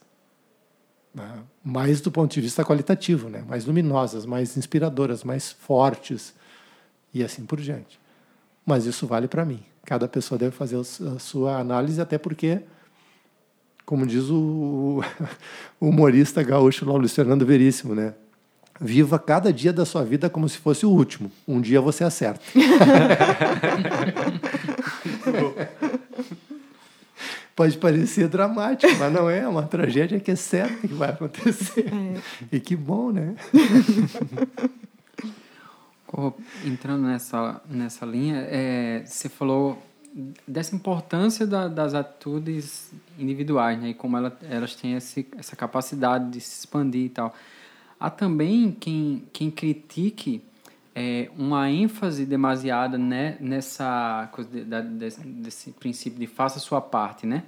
ah, 1.17 1.39
mais 1.61 1.99
do 1.99 2.09
ponto 2.09 2.33
de 2.33 2.39
vista 2.39 2.63
qualitativo, 2.63 3.27
né? 3.27 3.43
mais 3.45 3.65
luminosas, 3.65 4.25
mais 4.25 4.55
inspiradoras, 4.55 5.25
mais 5.25 5.51
fortes 5.51 6.33
e 7.13 7.21
assim 7.21 7.45
por 7.45 7.59
diante. 7.59 7.99
Mas 8.65 8.85
isso 8.85 9.05
vale 9.05 9.27
para 9.27 9.43
mim. 9.43 9.61
Cada 9.85 10.07
pessoa 10.07 10.39
deve 10.39 10.55
fazer 10.55 10.77
a 10.77 11.19
sua 11.19 11.59
análise, 11.59 11.99
até 11.99 12.17
porque 12.17 12.61
como 13.85 14.07
diz 14.07 14.29
o, 14.29 15.03
o 15.81 15.89
humorista 15.89 16.41
gaúcho 16.41 16.89
lá, 16.89 16.93
Luiz 16.93 17.13
Fernando 17.13 17.45
Veríssimo, 17.45 17.93
né? 17.93 18.13
Viva 18.79 19.19
cada 19.19 19.51
dia 19.51 19.73
da 19.73 19.83
sua 19.83 20.05
vida 20.05 20.29
como 20.29 20.47
se 20.47 20.57
fosse 20.57 20.85
o 20.85 20.89
último. 20.89 21.29
Um 21.45 21.59
dia 21.59 21.81
você 21.81 22.05
acerta. 22.05 22.41
Pode 27.55 27.77
parecer 27.77 28.27
dramático, 28.27 28.91
mas 28.97 29.13
não 29.13 29.29
é. 29.29 29.41
É 29.41 29.47
uma 29.47 29.63
tragédia 29.63 30.19
que 30.19 30.31
é 30.31 30.35
certa 30.35 30.87
que 30.87 30.93
vai 30.93 31.09
acontecer. 31.09 31.85
É. 31.87 32.21
E 32.51 32.59
que 32.59 32.75
bom, 32.75 33.11
né? 33.11 33.35
Entrando 36.65 37.03
nessa, 37.03 37.61
nessa 37.69 38.05
linha, 38.05 38.37
é, 38.49 39.03
você 39.05 39.29
falou 39.29 39.81
dessa 40.47 40.75
importância 40.75 41.45
da, 41.45 41.67
das 41.67 41.93
atitudes 41.93 42.91
individuais, 43.17 43.79
né? 43.79 43.89
E 43.89 43.93
como 43.93 44.17
ela, 44.17 44.37
elas 44.49 44.75
têm 44.75 44.95
esse, 44.95 45.27
essa 45.37 45.55
capacidade 45.55 46.29
de 46.31 46.41
se 46.41 46.59
expandir 46.59 47.05
e 47.05 47.09
tal. 47.09 47.35
Há 47.99 48.09
também 48.09 48.71
quem, 48.71 49.23
quem 49.31 49.49
critique 49.49 50.43
é, 50.95 51.29
uma 51.37 51.69
ênfase 51.69 52.25
demasiada 52.25 52.97
né, 52.97 53.37
nessa 53.39 54.29
coisa 54.31 54.49
de, 54.49 54.63
da, 54.63 54.81
desse, 54.81 55.21
desse, 55.21 55.71
princípio 55.71 56.19
de 56.19 56.27
faça 56.27 56.57
a 56.57 56.61
sua 56.61 56.81
parte, 56.81 57.25
né? 57.25 57.43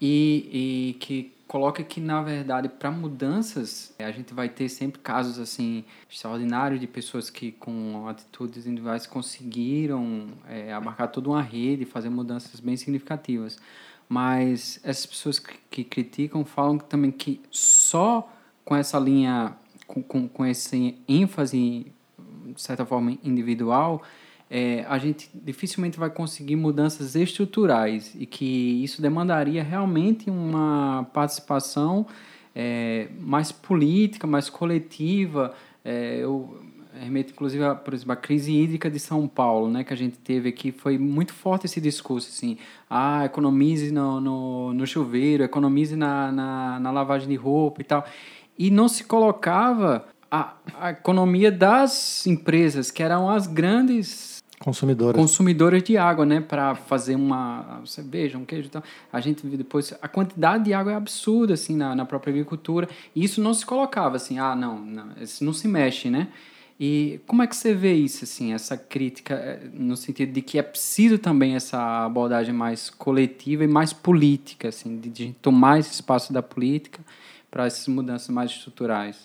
E, 0.00 0.92
e 0.92 0.94
que 0.94 1.32
coloca 1.48 1.82
que, 1.82 2.00
na 2.00 2.22
verdade, 2.22 2.68
para 2.68 2.90
mudanças, 2.90 3.94
a 3.98 4.10
gente 4.10 4.34
vai 4.34 4.48
ter 4.48 4.68
sempre 4.68 5.00
casos 5.00 5.38
assim 5.38 5.84
extraordinários 6.08 6.80
de 6.80 6.86
pessoas 6.86 7.30
que, 7.30 7.52
com 7.52 8.06
atitudes 8.08 8.66
individuais, 8.66 9.06
conseguiram 9.06 10.28
é, 10.48 10.72
abarcar 10.72 11.08
toda 11.08 11.28
uma 11.28 11.42
rede 11.42 11.84
fazer 11.84 12.10
mudanças 12.10 12.60
bem 12.60 12.76
significativas. 12.76 13.58
Mas 14.08 14.78
essas 14.84 15.06
pessoas 15.06 15.38
que, 15.38 15.56
que 15.70 15.84
criticam 15.84 16.44
falam 16.44 16.78
também 16.78 17.10
que 17.10 17.40
só 17.50 18.30
com 18.64 18.76
essa 18.76 18.98
linha 18.98 19.56
com, 19.86 20.02
com, 20.02 20.28
com 20.28 20.44
esse 20.44 20.98
ênfase, 21.08 21.92
de 22.54 22.60
certa 22.60 22.84
forma, 22.84 23.16
individual, 23.22 24.02
é, 24.50 24.84
a 24.88 24.98
gente 24.98 25.28
dificilmente 25.34 25.98
vai 25.98 26.08
conseguir 26.08 26.56
mudanças 26.56 27.14
estruturais 27.16 28.14
e 28.14 28.26
que 28.26 28.82
isso 28.82 29.02
demandaria 29.02 29.62
realmente 29.62 30.30
uma 30.30 31.08
participação 31.12 32.06
é, 32.54 33.08
mais 33.20 33.50
política, 33.50 34.26
mais 34.26 34.48
coletiva. 34.48 35.52
É, 35.84 36.18
eu 36.20 36.60
remeto, 36.98 37.32
inclusive, 37.32 37.62
a, 37.62 37.74
por 37.74 37.92
exemplo, 37.92 38.12
a 38.12 38.16
crise 38.16 38.52
hídrica 38.52 38.88
de 38.88 38.98
São 38.98 39.28
Paulo, 39.28 39.68
né, 39.68 39.84
que 39.84 39.92
a 39.92 39.96
gente 39.96 40.16
teve 40.18 40.48
aqui, 40.48 40.72
foi 40.72 40.96
muito 40.96 41.34
forte 41.34 41.66
esse 41.66 41.78
discurso, 41.78 42.30
assim, 42.30 42.56
ah, 42.88 43.24
economize 43.26 43.92
no, 43.92 44.18
no, 44.18 44.72
no 44.72 44.86
chuveiro, 44.86 45.44
economize 45.44 45.94
na, 45.94 46.32
na, 46.32 46.80
na 46.80 46.90
lavagem 46.90 47.28
de 47.28 47.34
roupa 47.34 47.82
e 47.82 47.84
tal 47.84 48.06
e 48.58 48.70
não 48.70 48.88
se 48.88 49.04
colocava 49.04 50.06
a, 50.30 50.54
a 50.80 50.90
economia 50.90 51.50
das 51.50 52.26
empresas, 52.26 52.90
que 52.90 53.02
eram 53.02 53.28
as 53.28 53.46
grandes 53.46 54.36
consumidoras 54.58 55.16
consumidoras 55.20 55.82
de 55.82 55.98
água, 55.98 56.24
né, 56.24 56.40
para 56.40 56.74
fazer 56.74 57.14
uma 57.14 57.82
cerveja, 57.84 58.38
um 58.38 58.44
queijo, 58.44 58.68
então 58.68 58.82
a 59.12 59.20
gente 59.20 59.46
depois 59.46 59.92
a 60.00 60.08
quantidade 60.08 60.64
de 60.64 60.72
água 60.72 60.92
é 60.92 60.94
absurda 60.94 61.54
assim 61.54 61.76
na, 61.76 61.94
na 61.94 62.04
própria 62.06 62.30
agricultura 62.30 62.88
e 63.14 63.22
isso 63.22 63.40
não 63.40 63.52
se 63.52 63.66
colocava 63.66 64.16
assim, 64.16 64.38
ah 64.38 64.56
não, 64.56 64.78
não, 64.78 65.08
isso 65.20 65.44
não 65.44 65.52
se 65.52 65.68
mexe, 65.68 66.08
né? 66.08 66.28
E 66.78 67.20
como 67.26 67.42
é 67.42 67.46
que 67.46 67.56
você 67.56 67.72
vê 67.72 67.94
isso 67.94 68.24
assim, 68.24 68.52
essa 68.52 68.76
crítica 68.76 69.34
eh, 69.34 69.60
no 69.72 69.96
sentido 69.96 70.32
de 70.32 70.42
que 70.42 70.58
é 70.58 70.62
preciso 70.62 71.18
também 71.18 71.54
essa 71.54 72.04
abordagem 72.04 72.52
mais 72.52 72.90
coletiva 72.90 73.64
e 73.64 73.66
mais 73.66 73.94
política, 73.94 74.68
assim, 74.68 74.98
de, 74.98 75.08
de 75.08 75.32
tomar 75.40 75.78
esse 75.78 75.94
espaço 75.94 76.34
da 76.34 76.42
política 76.42 77.00
para 77.50 77.64
essas 77.64 77.88
mudanças 77.88 78.28
mais 78.28 78.50
estruturais? 78.50 79.16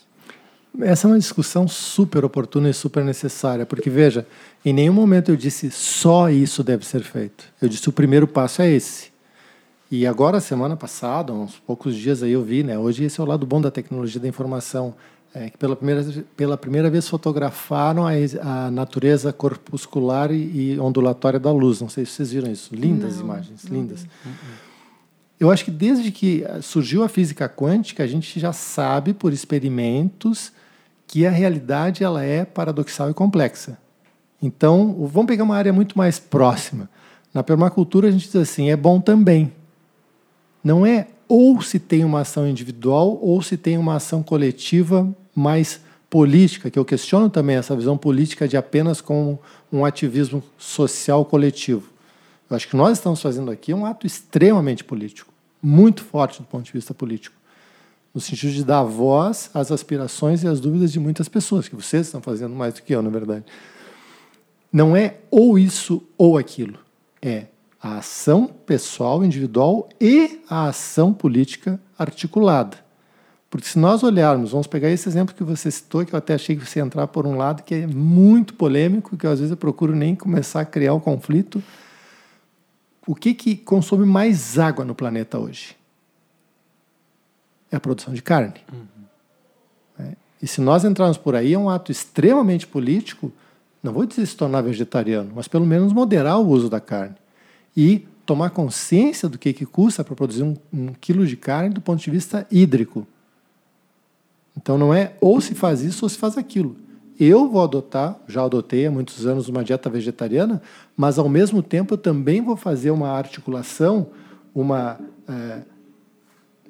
Essa 0.79 1.05
é 1.05 1.12
uma 1.12 1.19
discussão 1.19 1.67
super 1.67 2.23
oportuna 2.23 2.69
e 2.69 2.73
super 2.73 3.03
necessária, 3.03 3.65
porque 3.65 3.89
veja, 3.89 4.25
em 4.63 4.71
nenhum 4.71 4.93
momento 4.93 5.29
eu 5.29 5.36
disse 5.36 5.69
só 5.69 6.29
isso 6.29 6.63
deve 6.63 6.86
ser 6.86 7.03
feito. 7.03 7.45
Eu 7.62 7.67
disse 7.67 7.89
o 7.89 7.91
primeiro 7.91 8.27
passo 8.27 8.62
é 8.62 8.69
esse. 8.69 9.12
E 9.91 10.07
agora, 10.07 10.39
semana 10.39 10.77
passada, 10.77 11.34
uns 11.34 11.60
poucos 11.60 11.95
dias 11.95 12.23
aí 12.23 12.31
eu 12.31 12.41
vi, 12.41 12.63
né? 12.63 12.79
Hoje 12.79 13.03
esse 13.03 13.19
é 13.19 13.23
o 13.23 13.27
lado 13.27 13.45
bom 13.45 13.60
da 13.60 13.69
tecnologia 13.69 14.21
da 14.21 14.27
informação, 14.27 14.95
é, 15.36 15.49
que 15.49 15.57
pela 15.57 15.75
primeira, 15.75 16.23
pela 16.38 16.57
primeira 16.57 16.89
vez 16.89 17.10
fotografaram 17.10 18.07
a, 18.07 18.12
a 18.41 18.71
natureza 18.71 19.34
corpuscular 19.34 20.31
e, 20.31 20.73
e, 20.73 20.79
ondulatória 20.79 21.39
da 21.39 21.51
luz. 21.51 21.81
Não 21.81 21.89
sei 21.89 22.05
se 22.05 22.13
vocês 22.13 22.31
viram 22.31 22.49
isso. 22.49 22.73
Lindas 22.73 23.17
não, 23.17 23.25
imagens, 23.25 23.65
não 23.65 23.77
lindas. 23.77 24.07
Não. 24.25 24.70
Eu 25.41 25.49
acho 25.49 25.65
que 25.65 25.71
desde 25.71 26.12
que 26.12 26.43
surgiu 26.62 27.04
a 27.04 27.10
física 27.10 27.49
quântica, 27.49 28.04
a 28.04 28.08
gente 28.08 28.39
já 28.39 28.54
sabe 28.54 29.12
por 29.12 29.34
experimentos 29.34 30.51
que 31.08 31.25
a 31.25 31.32
realidade 31.32 32.04
ela 32.04 32.23
é 32.23 32.45
paradoxal 32.45 33.10
e 33.10 33.13
complexa. 33.15 33.80
Então, 34.39 34.95
vamos 35.12 35.25
pegar 35.25 35.43
uma 35.43 35.56
área 35.56 35.73
muito 35.73 35.97
mais 35.97 36.19
próxima. 36.19 36.88
Na 37.34 37.41
permacultura 37.41 38.08
a 38.08 38.12
gente 38.12 38.27
diz 38.27 38.36
assim, 38.36 38.69
é 38.69 38.75
bom 38.75 39.01
também. 39.01 39.51
Não 40.63 40.86
é 40.86 41.08
ou 41.27 41.60
se 41.60 41.80
tem 41.80 42.06
uma 42.06 42.19
ação 42.19 42.47
individual 42.47 43.17
ou 43.19 43.41
se 43.41 43.58
tem 43.58 43.80
uma 43.80 43.95
ação 43.95 44.21
coletiva 44.21 45.12
mais 45.34 45.82
política, 46.08 46.69
que 46.69 46.77
eu 46.77 46.86
questiono 46.86 47.32
também 47.32 47.56
essa 47.56 47.75
visão 47.75 47.97
política 47.97 48.47
de 48.47 48.58
apenas 48.58 49.01
com 49.01 49.39
um 49.73 49.84
ativismo 49.84 50.43
social 50.56 51.25
coletivo. 51.25 51.89
Eu 52.47 52.56
acho 52.56 52.67
que 52.67 52.75
nós 52.75 52.99
estamos 52.99 53.19
fazendo 53.19 53.49
aqui 53.49 53.73
um 53.73 53.88
ato 53.88 54.06
extremamente 54.06 54.84
político, 54.84 55.31
muito 55.62 56.04
forte 56.04 56.41
do 56.41 56.47
ponto 56.47 56.65
de 56.65 56.71
vista 56.71 56.93
político, 56.93 57.36
no 58.13 58.19
sentido 58.19 58.52
de 58.52 58.63
dar 58.63 58.84
voz 58.84 59.50
às 59.54 59.71
aspirações 59.71 60.43
e 60.43 60.47
às 60.47 60.60
dúvidas 60.60 60.91
de 60.91 61.00
muitas 61.00 61.30
pessoas, 61.30 61.67
que 61.67 61.76
vocês 61.76 62.08
estão 62.08 62.21
fazendo 62.21 62.56
mais 62.56 62.74
do 62.74 62.82
que 62.82 62.93
eu, 62.93 63.02
na 63.02 63.10
verdade. 63.10 63.45
Não 64.71 64.95
é 64.95 65.17
ou 65.30 65.60
isso 65.60 66.04
ou 66.17 66.38
aquilo, 66.38 66.80
é 67.21 67.45
a 67.82 67.97
ação 67.97 68.47
pessoal, 68.65 69.24
individual 69.24 69.89
e 70.00 70.41
a 70.50 70.67
ação 70.67 71.13
política 71.13 71.80
articulada. 71.97 72.78
Porque 73.50 73.67
se 73.67 73.78
nós 73.78 74.02
olharmos, 74.02 74.52
vamos 74.52 74.67
pegar 74.67 74.89
esse 74.89 75.10
exemplo 75.10 75.36
que 75.36 75.43
você 75.43 75.69
citou, 75.69 76.06
que 76.06 76.13
eu 76.13 76.17
até 76.17 76.36
achei 76.36 76.56
que 76.56 76.65
você 76.65 76.80
ia 76.80 76.86
entrar 76.86 77.08
por 77.08 77.28
um 77.28 77.36
lado, 77.36 77.63
que 77.63 77.76
é 77.76 77.88
muito 77.88 78.54
polêmico, 78.54 79.17
que 79.17 79.28
às 79.28 79.39
vezes 79.39 79.52
eu 79.52 79.58
procuro 79.58 79.93
nem 79.93 80.15
começar 80.15 80.62
a 80.62 80.65
criar 80.65 80.93
o 80.93 80.97
um 80.97 81.00
conflito. 81.02 81.62
O 83.06 83.16
que, 83.16 83.34
que 83.34 83.56
consome 83.56 84.06
mais 84.06 84.60
água 84.60 84.86
no 84.86 84.94
planeta 84.94 85.40
hoje? 85.40 85.76
É 87.72 87.76
a 87.76 87.80
produção 87.80 88.14
de 88.14 88.22
carne. 88.22 88.56
Uhum. 88.72 88.86
É. 90.00 90.16
E 90.42 90.48
se 90.48 90.62
nós 90.62 90.84
entrarmos 90.84 91.18
por 91.18 91.36
aí, 91.36 91.54
é 91.54 91.58
um 91.58 91.70
ato 91.70 91.92
extremamente 91.92 92.68
político, 92.68 93.32
não 93.82 93.94
vou 93.94 94.06
dizer 94.06 94.26
se 94.26 94.36
tornar 94.36 94.62
vegetariano, 94.62 95.32
mas 95.36 95.48
pelo 95.48 95.66
menos 95.66 95.94
moderar 95.94 96.40
o 96.40 96.48
uso 96.48 96.70
da 96.70 96.80
carne 96.80 97.16
e 97.76 98.06
tomar 98.26 98.52
consciência 98.52 99.28
do 99.28 99.38
que, 99.38 99.52
que 99.54 99.66
custa 99.66 100.04
para 100.04 100.16
produzir 100.16 100.44
um, 100.44 100.56
um 100.72 100.94
quilo 100.94 101.26
de 101.26 101.36
carne 101.36 101.74
do 101.74 101.82
ponto 101.82 102.02
de 102.02 102.12
vista 102.12 102.46
hídrico. 102.52 103.08
Então 104.56 104.78
não 104.78 104.94
é 104.94 105.14
ou 105.20 105.42
se 105.42 105.56
faz 105.56 105.82
isso 105.82 106.06
ou 106.06 106.10
se 106.10 106.18
faz 106.18 106.38
aquilo. 106.38 106.76
Eu 107.23 107.47
vou 107.47 107.62
adotar, 107.62 108.19
já 108.27 108.43
adotei 108.43 108.88
há 108.88 108.89
muitos 108.89 109.27
anos 109.27 109.47
uma 109.47 109.63
dieta 109.63 109.88
vegetariana, 109.91 110.60
mas 110.97 111.19
ao 111.19 111.29
mesmo 111.29 111.62
tempo 111.62 111.93
eu 111.93 111.97
também 111.99 112.41
vou 112.41 112.57
fazer 112.57 112.89
uma 112.89 113.10
articulação, 113.12 114.07
uma 114.55 114.99
é, 115.29 115.62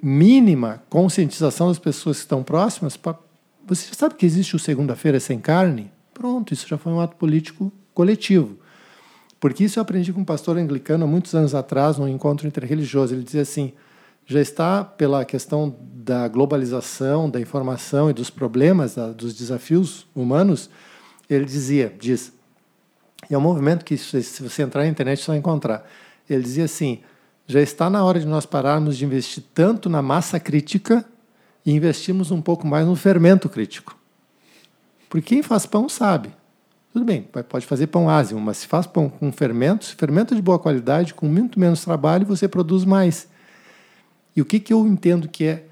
mínima 0.04 0.84
conscientização 0.90 1.70
das 1.70 1.80
pessoas 1.80 2.18
que 2.18 2.24
estão 2.24 2.44
próximas. 2.44 2.98
Pra... 2.98 3.16
Você 3.66 3.96
sabe 3.96 4.16
que 4.16 4.26
existe 4.26 4.54
o 4.54 4.60
segunda-feira 4.60 5.22
sem 5.22 5.40
carne? 5.40 5.90
Pronto, 6.14 6.54
isso 6.54 6.68
já 6.68 6.78
foi 6.78 6.92
um 6.92 7.00
ato 7.00 7.16
político 7.16 7.72
coletivo. 7.94 8.58
Porque 9.40 9.64
isso 9.64 9.80
eu 9.80 9.84
aprendi 9.84 10.12
com 10.12 10.20
um 10.20 10.26
pastor 10.26 10.58
anglicano 10.58 11.06
há 11.06 11.08
muitos 11.08 11.34
anos 11.34 11.56
atrás, 11.56 11.98
num 11.98 12.10
encontro 12.10 12.46
interreligioso. 12.46 13.16
Ele 13.16 13.24
dizia 13.24 13.44
assim: 13.44 13.72
já 14.26 14.40
está 14.40 14.84
pela 14.84 15.26
questão 15.26 15.76
da 15.80 16.28
globalização, 16.28 17.30
da 17.30 17.40
informação 17.40 18.10
e 18.10 18.14
dos 18.14 18.30
problemas, 18.30 18.96
da, 18.96 19.12
dos 19.12 19.34
desafios 19.34 20.08
humanos. 20.16 20.70
Ele 21.30 21.46
dizia, 21.46 21.94
diz, 22.00 22.34
e 23.30 23.34
é 23.34 23.38
um 23.38 23.42
movimento 23.42 23.86
que 23.86 23.98
se 23.98 24.44
você 24.44 24.64
entrar 24.64 24.84
na 24.84 24.90
internet 24.90 25.26
vai 25.28 25.38
encontrar. 25.38 25.86
Ele 26.30 26.42
dizia 26.42 26.66
assim: 26.66 27.00
já 27.46 27.62
está 27.62 27.90
na 27.90 28.04
hora 28.04 28.20
de 28.20 28.26
nós 28.26 28.46
pararmos 28.46 28.98
de 28.98 29.06
investir 29.06 29.44
tanto 29.54 29.90
na 29.90 30.02
massa 30.02 30.40
crítica 30.40 31.06
e 31.66 31.72
investirmos 31.72 32.32
um 32.32 32.42
pouco 32.42 32.66
mais 32.66 32.86
no 32.86 32.96
fermento 32.96 33.48
crítico. 33.48 33.98
Porque 35.10 35.36
quem 35.36 35.44
faz 35.44 35.66
pão 35.66 35.88
sabe. 35.88 36.32
Tudo 36.94 37.06
bem, 37.06 37.22
pode 37.48 37.66
fazer 37.66 37.88
pão 37.88 38.10
ázimo, 38.10 38.42
mas 38.42 38.58
se 38.58 38.68
faz 38.68 38.86
pão 38.86 39.08
com 39.08 39.32
fermento, 39.32 39.86
se 39.86 39.96
fermenta 39.96 40.36
de 40.36 40.42
boa 40.42 40.60
qualidade, 40.60 41.14
com 41.14 41.26
muito 41.26 41.58
menos 41.58 41.86
trabalho, 41.86 42.26
você 42.26 42.50
produz 42.50 42.84
mais. 42.84 43.30
E 44.36 44.42
o 44.42 44.46
que, 44.46 44.60
que 44.60 44.74
eu 44.74 44.88
entendo 44.88 45.28
que 45.28 45.46
é 45.46 45.66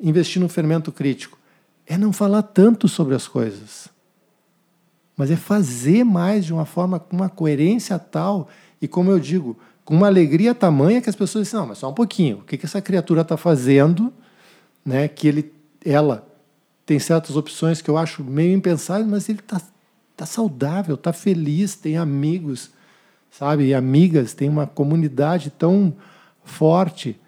investir 0.00 0.40
no 0.40 0.48
fermento 0.48 0.90
crítico? 0.90 1.38
É 1.86 1.96
não 1.98 2.12
falar 2.12 2.42
tanto 2.42 2.88
sobre 2.88 3.14
as 3.14 3.26
coisas, 3.26 3.88
mas 5.16 5.30
é 5.30 5.36
fazer 5.36 6.04
mais 6.04 6.44
de 6.44 6.52
uma 6.52 6.64
forma 6.64 6.98
com 6.98 7.16
uma 7.16 7.28
coerência 7.28 7.98
tal 7.98 8.48
e, 8.80 8.88
como 8.88 9.10
eu 9.10 9.18
digo, 9.18 9.58
com 9.84 9.94
uma 9.94 10.06
alegria 10.06 10.54
tamanha 10.54 11.00
que 11.00 11.10
as 11.10 11.16
pessoas 11.16 11.46
dizem, 11.46 11.60
não, 11.60 11.66
mas 11.66 11.78
só 11.78 11.90
um 11.90 11.94
pouquinho, 11.94 12.38
o 12.38 12.42
que, 12.42 12.56
que 12.56 12.66
essa 12.66 12.80
criatura 12.80 13.22
está 13.22 13.36
fazendo, 13.36 14.12
né, 14.84 15.08
que 15.08 15.26
ele, 15.26 15.52
ela 15.84 16.26
tem 16.86 16.98
certas 16.98 17.36
opções 17.36 17.82
que 17.82 17.90
eu 17.90 17.98
acho 17.98 18.22
meio 18.22 18.52
impensáveis, 18.52 19.08
mas 19.08 19.28
ele 19.28 19.40
está 19.40 19.60
está 20.22 20.26
saudável, 20.26 20.96
está 20.96 21.12
feliz, 21.12 21.74
tem 21.74 21.96
amigos, 21.96 22.70
sabe? 23.30 23.68
E 23.68 23.74
amigas, 23.74 24.34
tem 24.34 24.48
uma 24.48 24.66
comunidade 24.66 25.50
tão 25.50 25.94
forte. 26.44 27.18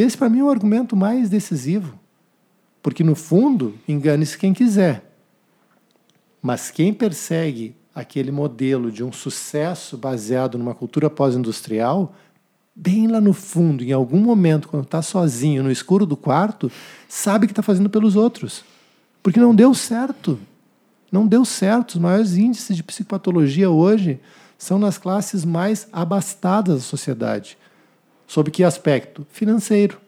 Esse, 0.00 0.16
para 0.16 0.28
mim, 0.28 0.38
é 0.38 0.44
o 0.44 0.50
argumento 0.50 0.94
mais 0.94 1.28
decisivo. 1.28 1.98
Porque, 2.80 3.02
no 3.02 3.16
fundo, 3.16 3.74
engane-se 3.88 4.38
quem 4.38 4.54
quiser. 4.54 5.12
Mas 6.40 6.70
quem 6.70 6.94
persegue 6.94 7.74
aquele 7.92 8.30
modelo 8.30 8.92
de 8.92 9.02
um 9.02 9.10
sucesso 9.10 9.98
baseado 9.98 10.56
numa 10.56 10.72
cultura 10.72 11.10
pós-industrial, 11.10 12.14
bem 12.72 13.08
lá 13.08 13.20
no 13.20 13.32
fundo, 13.32 13.82
em 13.82 13.90
algum 13.90 14.20
momento, 14.20 14.68
quando 14.68 14.84
está 14.84 15.02
sozinho, 15.02 15.64
no 15.64 15.70
escuro 15.70 16.06
do 16.06 16.16
quarto, 16.16 16.70
sabe 17.08 17.48
que 17.48 17.52
está 17.52 17.62
fazendo 17.62 17.90
pelos 17.90 18.14
outros. 18.14 18.64
Porque 19.20 19.40
não 19.40 19.52
deu 19.52 19.74
certo. 19.74 20.38
Não 21.10 21.26
deu 21.26 21.44
certo. 21.44 21.94
Os 21.94 22.00
maiores 22.00 22.36
índices 22.36 22.76
de 22.76 22.84
psicopatologia 22.84 23.68
hoje 23.68 24.20
são 24.56 24.78
nas 24.78 24.96
classes 24.96 25.44
mais 25.44 25.88
abastadas 25.92 26.76
da 26.76 26.82
sociedade. 26.82 27.58
Sob 28.28 28.50
que 28.52 28.62
aspecto? 28.62 29.26
Financeiro. 29.30 29.98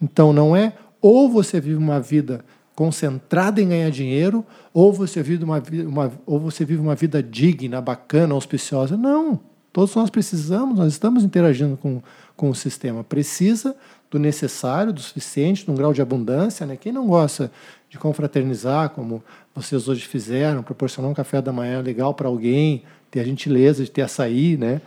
Então 0.00 0.32
não 0.32 0.54
é 0.54 0.74
ou 1.00 1.28
você 1.28 1.60
vive 1.60 1.76
uma 1.76 2.00
vida 2.00 2.44
concentrada 2.74 3.62
em 3.62 3.68
ganhar 3.68 3.90
dinheiro, 3.90 4.44
ou 4.74 4.92
você 4.92 5.22
vive 5.22 5.42
uma, 5.42 5.62
uma, 5.86 6.12
ou 6.26 6.38
você 6.38 6.64
vive 6.64 6.80
uma 6.80 6.94
vida 6.94 7.22
digna, 7.22 7.80
bacana, 7.80 8.34
auspiciosa. 8.34 8.96
Não. 8.96 9.40
Todos 9.72 9.94
nós 9.94 10.10
precisamos, 10.10 10.78
nós 10.78 10.92
estamos 10.92 11.24
interagindo 11.24 11.76
com, 11.76 12.02
com 12.36 12.50
o 12.50 12.54
sistema. 12.54 13.02
Precisa 13.02 13.74
do 14.10 14.18
necessário, 14.18 14.92
do 14.92 15.00
suficiente, 15.00 15.64
de 15.64 15.70
um 15.70 15.74
grau 15.74 15.92
de 15.92 16.02
abundância. 16.02 16.66
Né? 16.66 16.76
Quem 16.76 16.92
não 16.92 17.06
gosta 17.06 17.50
de 17.88 17.98
confraternizar, 17.98 18.90
como 18.90 19.22
vocês 19.54 19.88
hoje 19.88 20.06
fizeram, 20.06 20.62
proporcionar 20.62 21.10
um 21.10 21.14
café 21.14 21.40
da 21.40 21.52
manhã 21.52 21.80
legal 21.80 22.12
para 22.12 22.28
alguém, 22.28 22.82
ter 23.10 23.20
a 23.20 23.24
gentileza 23.24 23.84
de 23.84 23.90
ter 23.90 24.02
açaí, 24.02 24.56
né? 24.56 24.82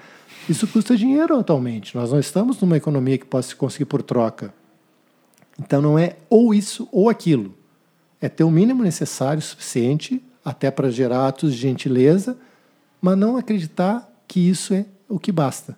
Isso 0.49 0.67
custa 0.67 0.97
dinheiro 0.97 1.37
atualmente. 1.37 1.95
Nós 1.95 2.11
não 2.11 2.19
estamos 2.19 2.59
numa 2.59 2.75
economia 2.75 3.19
que 3.19 3.25
possa 3.25 3.49
se 3.49 3.55
conseguir 3.55 3.85
por 3.85 4.01
troca. 4.01 4.51
Então 5.59 5.79
não 5.79 5.99
é 5.99 6.15
ou 6.27 6.55
isso 6.55 6.89
ou 6.91 7.07
aquilo. 7.07 7.53
É 8.19 8.27
ter 8.27 8.43
o 8.43 8.49
mínimo 8.49 8.81
necessário, 8.81 9.41
suficiente, 9.43 10.19
até 10.43 10.71
para 10.71 10.89
gerar 10.89 11.27
atos 11.27 11.53
de 11.53 11.59
gentileza, 11.59 12.35
mas 12.99 13.15
não 13.15 13.37
acreditar 13.37 14.11
que 14.27 14.39
isso 14.39 14.73
é 14.73 14.87
o 15.07 15.19
que 15.19 15.31
basta. 15.31 15.77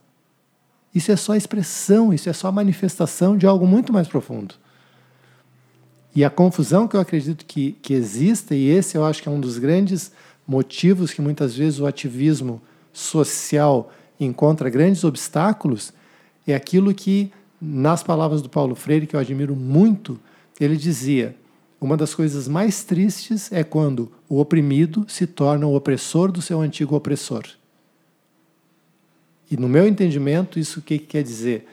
Isso 0.95 1.11
é 1.11 1.17
só 1.17 1.35
expressão, 1.35 2.13
isso 2.13 2.29
é 2.29 2.33
só 2.33 2.49
manifestação 2.49 3.37
de 3.37 3.45
algo 3.45 3.67
muito 3.67 3.91
mais 3.91 4.07
profundo. 4.07 4.55
E 6.15 6.23
a 6.23 6.29
confusão 6.29 6.87
que 6.87 6.95
eu 6.95 6.99
acredito 7.01 7.45
que, 7.45 7.73
que 7.81 7.93
exista, 7.93 8.55
e 8.55 8.69
esse 8.69 8.97
eu 8.97 9.05
acho 9.05 9.21
que 9.21 9.27
é 9.27 9.31
um 9.31 9.39
dos 9.39 9.57
grandes 9.57 10.11
motivos 10.47 11.13
que 11.13 11.21
muitas 11.21 11.55
vezes 11.55 11.79
o 11.79 11.85
ativismo 11.85 12.61
social 12.91 13.91
encontra 14.25 14.69
grandes 14.69 15.03
obstáculos, 15.03 15.93
é 16.45 16.53
aquilo 16.53 16.93
que, 16.93 17.31
nas 17.61 18.03
palavras 18.03 18.41
do 18.41 18.49
Paulo 18.49 18.75
Freire, 18.75 19.07
que 19.07 19.15
eu 19.15 19.19
admiro 19.19 19.55
muito, 19.55 20.19
ele 20.59 20.77
dizia: 20.77 21.35
uma 21.79 21.97
das 21.97 22.13
coisas 22.13 22.47
mais 22.47 22.83
tristes 22.83 23.51
é 23.51 23.63
quando 23.63 24.11
o 24.29 24.39
oprimido 24.39 25.05
se 25.07 25.25
torna 25.25 25.65
o 25.65 25.75
opressor 25.75 26.31
do 26.31 26.41
seu 26.41 26.61
antigo 26.61 26.95
opressor. 26.95 27.43
E 29.49 29.57
no 29.57 29.67
meu 29.67 29.87
entendimento, 29.87 30.59
isso 30.59 30.79
o 30.79 30.83
que 30.83 30.99
quer 30.99 31.23
dizer? 31.23 31.67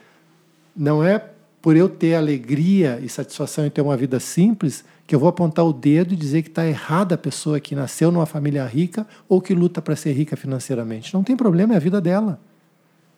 Não 0.75 1.03
é 1.03 1.23
por 1.61 1.75
eu 1.75 1.89
ter 1.89 2.15
alegria 2.15 2.99
e 3.03 3.09
satisfação 3.09 3.65
em 3.65 3.69
ter 3.69 3.81
uma 3.81 3.97
vida 3.97 4.19
simples, 4.19 4.83
que 5.05 5.13
eu 5.13 5.19
vou 5.19 5.27
apontar 5.27 5.65
o 5.65 5.73
dedo 5.73 6.13
e 6.13 6.17
dizer 6.17 6.41
que 6.43 6.49
está 6.49 6.65
errada 6.65 7.15
a 7.15 7.17
pessoa 7.17 7.59
que 7.59 7.75
nasceu 7.75 8.11
numa 8.11 8.25
família 8.25 8.65
rica 8.65 9.05
ou 9.27 9.41
que 9.41 9.53
luta 9.53 9.81
para 9.81 9.95
ser 9.95 10.13
rica 10.13 10.37
financeiramente. 10.37 11.13
Não 11.13 11.23
tem 11.23 11.35
problema, 11.35 11.73
é 11.73 11.77
a 11.77 11.79
vida 11.79 11.99
dela. 11.99 12.39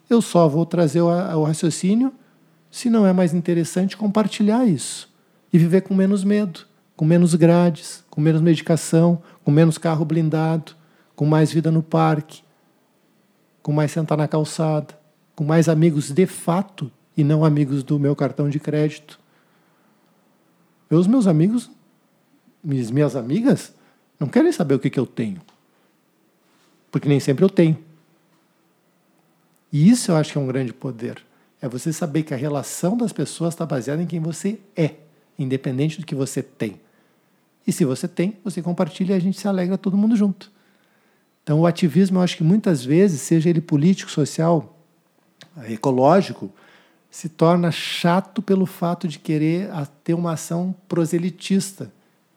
Eu 0.09 0.21
só 0.21 0.47
vou 0.47 0.65
trazer 0.65 1.01
o, 1.01 1.43
raciocínio 1.43 2.13
se 2.69 2.89
não 2.89 3.05
é 3.05 3.13
mais 3.13 3.33
interessante 3.33 3.95
compartilhar 3.95 4.65
isso 4.65 5.09
e 5.53 5.57
viver 5.57 5.81
com 5.81 5.93
menos 5.93 6.23
medo, 6.23 6.61
com 6.95 7.05
menos 7.05 7.35
grades, 7.35 8.03
com 8.09 8.21
menos 8.21 8.41
medicação, 8.41 9.21
com 9.43 9.51
menos 9.51 9.77
carro 9.77 10.05
blindado, 10.05 10.73
com 11.15 11.25
mais 11.25 11.51
vida 11.51 11.69
no 11.69 11.83
parque, 11.83 12.41
com 13.61 13.71
mais 13.71 13.91
sentar 13.91 14.17
na 14.17 14.27
calçada, 14.27 14.97
com 15.35 15.43
mais 15.43 15.69
amigos 15.69 16.09
de 16.09 16.25
fato 16.25 16.91
e 17.15 17.23
não 17.23 17.43
amigos 17.43 17.83
do 17.83 17.99
meu 17.99 18.15
cartão 18.15 18.49
de 18.49 18.59
crédito. 18.59 19.19
Os 20.89 21.07
meus 21.07 21.27
amigos, 21.27 21.69
minhas, 22.63 22.91
minhas 22.91 23.15
amigas, 23.15 23.73
não 24.19 24.27
querem 24.27 24.51
saber 24.51 24.75
o 24.75 24.79
que, 24.79 24.89
que 24.89 24.99
eu 24.99 25.05
tenho. 25.05 25.41
Porque 26.91 27.07
nem 27.07 27.19
sempre 27.19 27.45
eu 27.45 27.49
tenho. 27.49 27.77
E 29.71 29.89
isso 29.89 30.11
eu 30.11 30.17
acho 30.17 30.33
que 30.33 30.37
é 30.37 30.41
um 30.41 30.47
grande 30.47 30.73
poder. 30.73 31.23
É 31.61 31.67
você 31.67 31.93
saber 31.93 32.23
que 32.23 32.33
a 32.33 32.37
relação 32.37 32.97
das 32.97 33.13
pessoas 33.13 33.53
está 33.53 33.65
baseada 33.65 34.01
em 34.01 34.05
quem 34.05 34.19
você 34.19 34.59
é, 34.75 34.95
independente 35.39 35.99
do 35.99 36.05
que 36.05 36.15
você 36.15 36.43
tem. 36.43 36.79
E 37.65 37.71
se 37.71 37.85
você 37.85 38.07
tem, 38.07 38.37
você 38.43 38.61
compartilha 38.61 39.13
e 39.13 39.15
a 39.15 39.19
gente 39.19 39.39
se 39.39 39.47
alegra 39.47 39.77
todo 39.77 39.95
mundo 39.95 40.15
junto. 40.15 40.51
Então, 41.43 41.61
o 41.61 41.65
ativismo, 41.65 42.17
eu 42.17 42.21
acho 42.21 42.37
que 42.37 42.43
muitas 42.43 42.83
vezes, 42.83 43.21
seja 43.21 43.49
ele 43.49 43.61
político, 43.61 44.11
social, 44.11 44.77
ecológico, 45.67 46.51
se 47.11 47.27
torna 47.27 47.69
chato 47.71 48.41
pelo 48.41 48.65
fato 48.65 49.05
de 49.05 49.19
querer 49.19 49.69
ter 50.01 50.13
uma 50.13 50.31
ação 50.31 50.73
proselitista, 50.87 51.91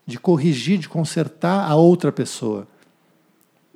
de 0.05 0.19
corrigir, 0.19 0.79
de 0.79 0.89
consertar 0.89 1.71
a 1.71 1.77
outra 1.77 2.11
pessoa. 2.11 2.67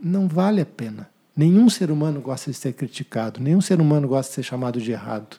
Não 0.03 0.27
vale 0.27 0.61
a 0.61 0.67
pena. 0.67 1.09
Nenhum 1.37 1.71
ser 1.71 1.93
humano 1.93 2.21
gosta 2.21 2.51
de 2.51 2.57
ser 2.57 2.73
criticado, 2.73 3.41
nenhum 3.41 3.61
ser 3.61 3.81
humano 3.81 4.09
gosta 4.09 4.31
de 4.31 4.35
ser 4.35 4.43
chamado 4.43 4.81
de 4.81 4.91
errado. 4.91 5.39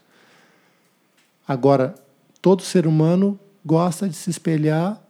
Agora, 1.45 1.93
todo 2.41 2.63
ser 2.63 2.87
humano 2.87 3.37
gosta 3.65 4.07
de 4.07 4.15
se 4.15 4.29
espelhar 4.29 5.01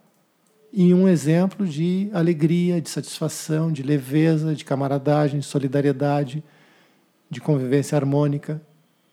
em 0.72 0.92
um 0.92 1.08
exemplo 1.08 1.64
de 1.64 2.10
alegria, 2.12 2.80
de 2.80 2.90
satisfação, 2.90 3.70
de 3.70 3.84
leveza, 3.84 4.52
de 4.52 4.64
camaradagem, 4.64 5.38
de 5.38 5.46
solidariedade, 5.46 6.42
de 7.30 7.40
convivência 7.40 7.94
harmônica 7.94 8.60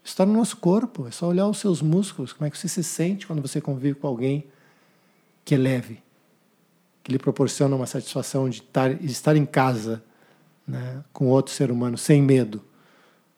está 0.10 0.26
no 0.26 0.34
nosso 0.34 0.58
corpo. 0.58 1.08
É 1.08 1.12
só 1.12 1.28
olhar 1.28 1.48
os 1.48 1.58
seus 1.58 1.82
músculos, 1.82 2.34
como 2.34 2.48
é 2.48 2.50
que 2.50 2.58
você 2.58 2.68
se 2.68 2.84
sente 2.84 3.28
quando 3.28 3.42
você 3.42 3.60
convive 3.60 4.00
com 4.00 4.08
alguém 4.08 4.46
que 5.44 5.56
é 5.56 5.58
leve, 5.58 6.02
que 7.04 7.12
lhe 7.12 7.20
proporciona 7.20 7.76
uma 7.76 7.86
satisfação 7.86 8.50
de 8.50 8.62
estar, 8.62 8.94
de 8.94 9.12
estar 9.12 9.36
em 9.36 9.46
casa 9.46 10.04
né, 10.68 11.04
com 11.14 11.28
outro 11.28 11.54
ser 11.54 11.72
humano, 11.72 11.98
sem 11.98 12.22
medo. 12.22 12.64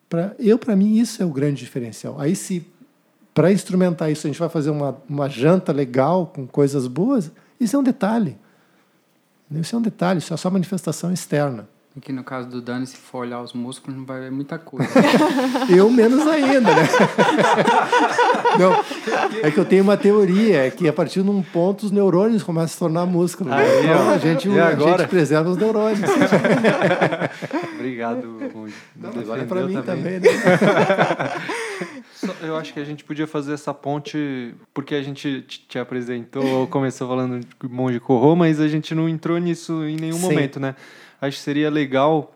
Pra, 0.10 0.36
eu, 0.40 0.58
para 0.58 0.76
mim, 0.76 0.98
isso 0.98 1.22
é 1.22 1.26
o 1.26 1.30
grande 1.30 1.60
diferencial. 1.60 2.20
Aí, 2.20 2.36
se 2.36 2.66
para 3.34 3.52
instrumentar 3.52 4.12
isso 4.12 4.26
a 4.26 4.30
gente 4.30 4.40
vai 4.40 4.50
fazer 4.50 4.72
uma, 4.72 4.98
uma 5.08 5.30
janta 5.30 5.72
legal 5.72 6.28
com 6.28 6.48
coisas 6.48 6.88
boas, 6.88 7.32
isso 7.60 7.76
é 7.76 7.80
um 7.80 7.84
detalhe. 7.84 8.38
Isso 9.52 9.76
é 9.76 9.80
um 9.80 9.82
detalhe, 9.82 10.20
isso 10.20 10.34
é 10.34 10.38
só 10.38 10.50
manifestação 10.50 11.12
externa. 11.12 11.68
Aqui 11.98 12.14
no 12.14 12.24
caso 12.24 12.48
do 12.48 12.62
Dani, 12.62 12.86
se 12.86 12.96
for 12.96 13.20
olhar 13.20 13.42
os 13.42 13.52
músculos, 13.52 13.98
não 13.98 14.06
vai 14.06 14.20
ver 14.20 14.32
muita 14.32 14.60
coisa. 14.60 14.88
eu 15.76 15.90
menos 15.90 16.26
ainda, 16.28 16.62
né? 16.62 16.88
não, 18.60 18.74
é 19.42 19.50
que 19.50 19.58
eu 19.60 19.66
tenho 19.66 19.84
uma 19.84 19.98
teoria, 19.98 20.68
é 20.68 20.72
que 20.72 20.88
a 20.88 20.94
partir 20.94 21.24
de 21.24 21.30
um 21.30 21.42
ponto 21.42 21.88
os 21.88 21.92
neurônios 21.92 22.44
começam 22.44 22.66
a 22.66 22.68
se 22.68 22.78
tornar 22.78 23.06
músculo. 23.08 23.50
Né? 23.50 23.66
Então 23.84 24.10
a 24.12 24.18
gente, 24.20 24.48
a 24.60 24.76
gente 24.76 25.08
preserva 25.08 25.50
os 25.50 25.58
neurônios. 25.58 26.00
Obrigado, 27.74 28.38
agora 29.04 29.42
é 29.42 29.46
para 29.46 29.62
mim 29.66 29.82
também, 29.82 30.20
também 30.20 30.32
né? 30.32 31.32
Eu 32.42 32.56
acho 32.56 32.74
que 32.74 32.80
a 32.80 32.86
gente 32.86 33.04
podia 33.04 33.26
fazer 33.26 33.54
essa 33.54 33.74
ponte, 33.74 34.54
porque 34.74 34.94
a 34.94 35.02
gente 35.02 35.42
te 35.42 35.80
apresentou, 35.80 36.68
começou 36.68 37.08
falando 37.08 37.40
de 37.40 37.48
Monge 37.68 38.00
Corro, 38.00 38.36
mas 38.36 38.60
a 38.60 38.68
gente 38.68 38.94
não 38.94 39.10
entrou 39.10 39.38
nisso 39.40 39.86
em 39.86 39.96
nenhum 39.96 40.18
Sim. 40.18 40.22
momento, 40.22 40.60
né? 40.60 40.76
Acho 41.22 41.38
que 41.38 41.44
seria 41.44 41.70
legal 41.70 42.34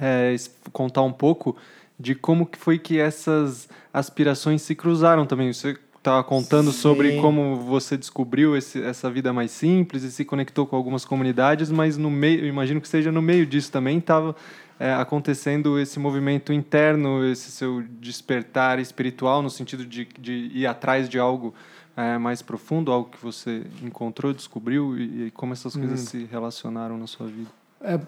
é, 0.00 0.34
contar 0.72 1.02
um 1.02 1.12
pouco 1.12 1.56
de 1.98 2.14
como 2.14 2.46
que 2.46 2.58
foi 2.58 2.78
que 2.78 2.98
essas 2.98 3.68
aspirações 3.92 4.62
se 4.62 4.74
cruzaram 4.74 5.24
também. 5.24 5.52
Você 5.52 5.76
estava 5.96 6.24
contando 6.24 6.72
Sim. 6.72 6.78
sobre 6.78 7.20
como 7.20 7.56
você 7.56 7.96
descobriu 7.96 8.56
esse, 8.56 8.82
essa 8.82 9.08
vida 9.08 9.32
mais 9.32 9.52
simples 9.52 10.02
e 10.02 10.10
se 10.10 10.24
conectou 10.24 10.66
com 10.66 10.74
algumas 10.74 11.04
comunidades, 11.04 11.70
mas 11.70 11.96
no 11.96 12.10
meio, 12.10 12.44
imagino 12.44 12.80
que 12.80 12.88
seja 12.88 13.12
no 13.12 13.22
meio 13.22 13.46
disso 13.46 13.70
também 13.70 13.98
estava 13.98 14.34
é, 14.80 14.92
acontecendo 14.94 15.78
esse 15.78 16.00
movimento 16.00 16.52
interno, 16.52 17.24
esse 17.24 17.52
seu 17.52 17.84
despertar 18.00 18.80
espiritual 18.80 19.40
no 19.40 19.48
sentido 19.48 19.86
de, 19.86 20.08
de 20.18 20.50
ir 20.52 20.66
atrás 20.66 21.08
de 21.08 21.20
algo 21.20 21.54
é, 21.96 22.18
mais 22.18 22.42
profundo, 22.42 22.90
algo 22.90 23.08
que 23.08 23.22
você 23.22 23.62
encontrou, 23.80 24.32
descobriu 24.32 24.98
e, 24.98 25.26
e 25.26 25.30
como 25.30 25.52
essas 25.52 25.76
coisas 25.76 26.00
hum. 26.00 26.06
se 26.06 26.24
relacionaram 26.24 26.98
na 26.98 27.06
sua 27.06 27.28
vida. 27.28 27.61
É, 27.82 27.98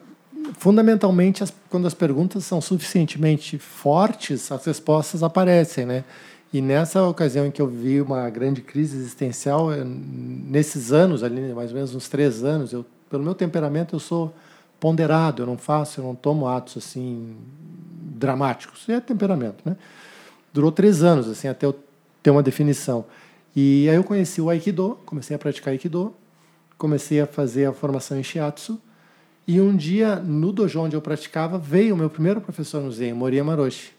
fundamentalmente, 0.59 1.43
as, 1.43 1.53
quando 1.69 1.87
as 1.87 1.95
perguntas 1.95 2.45
são 2.45 2.61
suficientemente 2.61 3.59
fortes, 3.59 4.51
as 4.51 4.65
respostas 4.65 5.23
aparecem, 5.23 5.87
né? 5.87 6.05
E 6.53 6.61
nessa 6.61 7.03
ocasião 7.03 7.47
em 7.47 7.51
que 7.51 7.61
eu 7.61 7.67
vi 7.67 8.01
uma 8.01 8.31
grande 8.31 8.61
crise 8.61 8.97
existencial, 8.97 9.71
nesses 9.71 10.93
anos, 10.93 11.25
ali 11.25 11.53
mais 11.53 11.71
ou 11.71 11.75
menos 11.75 11.95
uns 11.95 12.09
três 12.09 12.45
anos, 12.45 12.73
eu, 12.73 12.87
pelo 13.11 13.25
meu 13.25 13.35
temperamento, 13.35 13.97
eu 13.97 13.99
sou 13.99 14.33
ponderado, 14.79 15.43
eu 15.43 15.47
não 15.47 15.59
faço, 15.59 16.01
eu 16.01 16.05
não 16.05 16.15
tomo 16.15 16.47
atos 16.47 16.77
assim 16.77 17.35
dramáticos. 18.15 18.89
É 18.89 19.01
temperamento, 19.01 19.57
né? 19.65 19.77
Durou 20.53 20.71
três 20.71 21.03
anos, 21.03 21.29
assim, 21.29 21.49
até 21.49 21.67
eu 21.67 21.77
ter 22.23 22.31
uma 22.31 22.43
definição. 22.43 23.05
E 23.57 23.89
aí 23.89 23.97
eu 23.97 24.05
conheci 24.05 24.41
o 24.41 24.49
Aikido, 24.49 24.99
comecei 25.05 25.35
a 25.35 25.39
praticar 25.39 25.73
Aikido, 25.73 26.15
comecei 26.79 27.21
a 27.21 27.27
fazer 27.27 27.67
a 27.67 27.73
formação 27.73 28.17
em 28.17 28.23
Shiatsu, 28.23 28.81
e 29.47 29.61
um 29.61 29.77
dia, 29.77 30.17
no 30.17 30.53
dojo 30.53 30.81
onde 30.81 30.97
eu 30.97 31.03
praticava, 31.03 31.59
veio 31.59 31.95
o 31.95 31.99
meu 31.99 32.09
primeiro 32.09 32.41
professor 32.41 32.83
no 32.83 32.91
Zen, 32.91 33.13
Moria 33.13 33.45
Maroshi. 33.45 33.93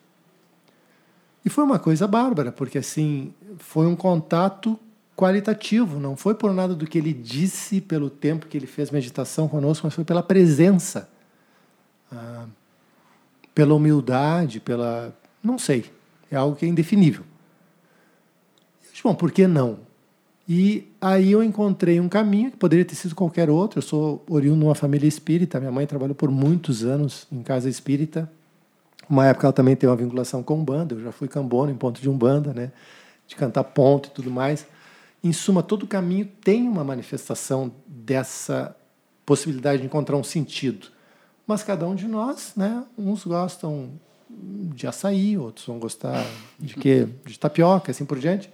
E 1.43 1.49
foi 1.49 1.63
uma 1.63 1.77
coisa 1.77 2.07
bárbara, 2.07 2.51
porque 2.51 2.79
assim, 2.79 3.33
foi 3.57 3.85
um 3.85 3.95
contato 3.95 4.79
qualitativo, 5.15 5.99
não 5.99 6.15
foi 6.15 6.33
por 6.33 6.51
nada 6.51 6.73
do 6.73 6.87
que 6.87 6.97
ele 6.97 7.13
disse 7.13 7.79
pelo 7.79 8.09
tempo 8.09 8.47
que 8.47 8.57
ele 8.57 8.65
fez 8.65 8.89
meditação 8.89 9.47
conosco, 9.47 9.85
mas 9.85 9.93
foi 9.93 10.03
pela 10.03 10.23
presença, 10.23 11.07
ah, 12.11 12.47
pela 13.53 13.75
humildade, 13.75 14.59
pela. 14.59 15.15
não 15.43 15.59
sei, 15.59 15.85
é 16.31 16.35
algo 16.35 16.55
que 16.55 16.65
é 16.65 16.67
indefinível. 16.67 17.23
Bom, 19.03 19.13
por 19.13 19.31
que 19.31 19.45
não? 19.45 19.84
E 20.47 20.91
aí 21.01 21.31
eu 21.31 21.43
encontrei 21.43 21.99
um 21.99 22.07
caminho 22.07 22.51
que 22.51 22.57
poderia 22.57 22.85
ter 22.85 22.95
sido 22.95 23.15
qualquer 23.15 23.49
outro. 23.49 23.79
Eu 23.79 23.81
sou 23.81 24.23
oriundo 24.29 24.59
de 24.59 24.65
uma 24.65 24.75
família 24.75 25.07
espírita. 25.07 25.59
Minha 25.59 25.71
mãe 25.71 25.87
trabalhou 25.87 26.13
por 26.13 26.29
muitos 26.29 26.83
anos 26.83 27.27
em 27.31 27.41
casa 27.41 27.67
espírita. 27.67 28.31
Uma 29.09 29.25
época 29.25 29.47
ela 29.47 29.53
também 29.53 29.75
tem 29.75 29.89
uma 29.89 29.95
vinculação 29.95 30.43
com 30.43 30.63
banda. 30.63 30.93
Eu 30.93 31.01
já 31.01 31.11
fui 31.11 31.27
cambono 31.27 31.71
em 31.71 31.75
ponto 31.75 31.99
de 31.99 32.07
umbanda, 32.07 32.53
né? 32.53 32.71
De 33.27 33.35
cantar 33.35 33.63
ponto 33.63 34.09
e 34.09 34.11
tudo 34.11 34.29
mais. 34.29 34.67
Em 35.23 35.33
suma, 35.33 35.63
todo 35.63 35.87
caminho 35.87 36.27
tem 36.43 36.67
uma 36.67 36.83
manifestação 36.83 37.71
dessa 37.87 38.75
possibilidade 39.25 39.81
de 39.81 39.87
encontrar 39.87 40.15
um 40.15 40.23
sentido. 40.23 40.89
Mas 41.47 41.63
cada 41.63 41.87
um 41.87 41.95
de 41.95 42.07
nós, 42.07 42.53
né? 42.55 42.83
Uns 42.95 43.25
gostam 43.25 43.89
de 44.29 44.85
açaí, 44.85 45.37
outros 45.37 45.65
vão 45.65 45.79
gostar 45.79 46.23
de 46.59 46.75
quê? 46.75 47.07
De 47.25 47.39
tapioca, 47.39 47.91
assim 47.91 48.05
por 48.05 48.19
diante. 48.19 48.51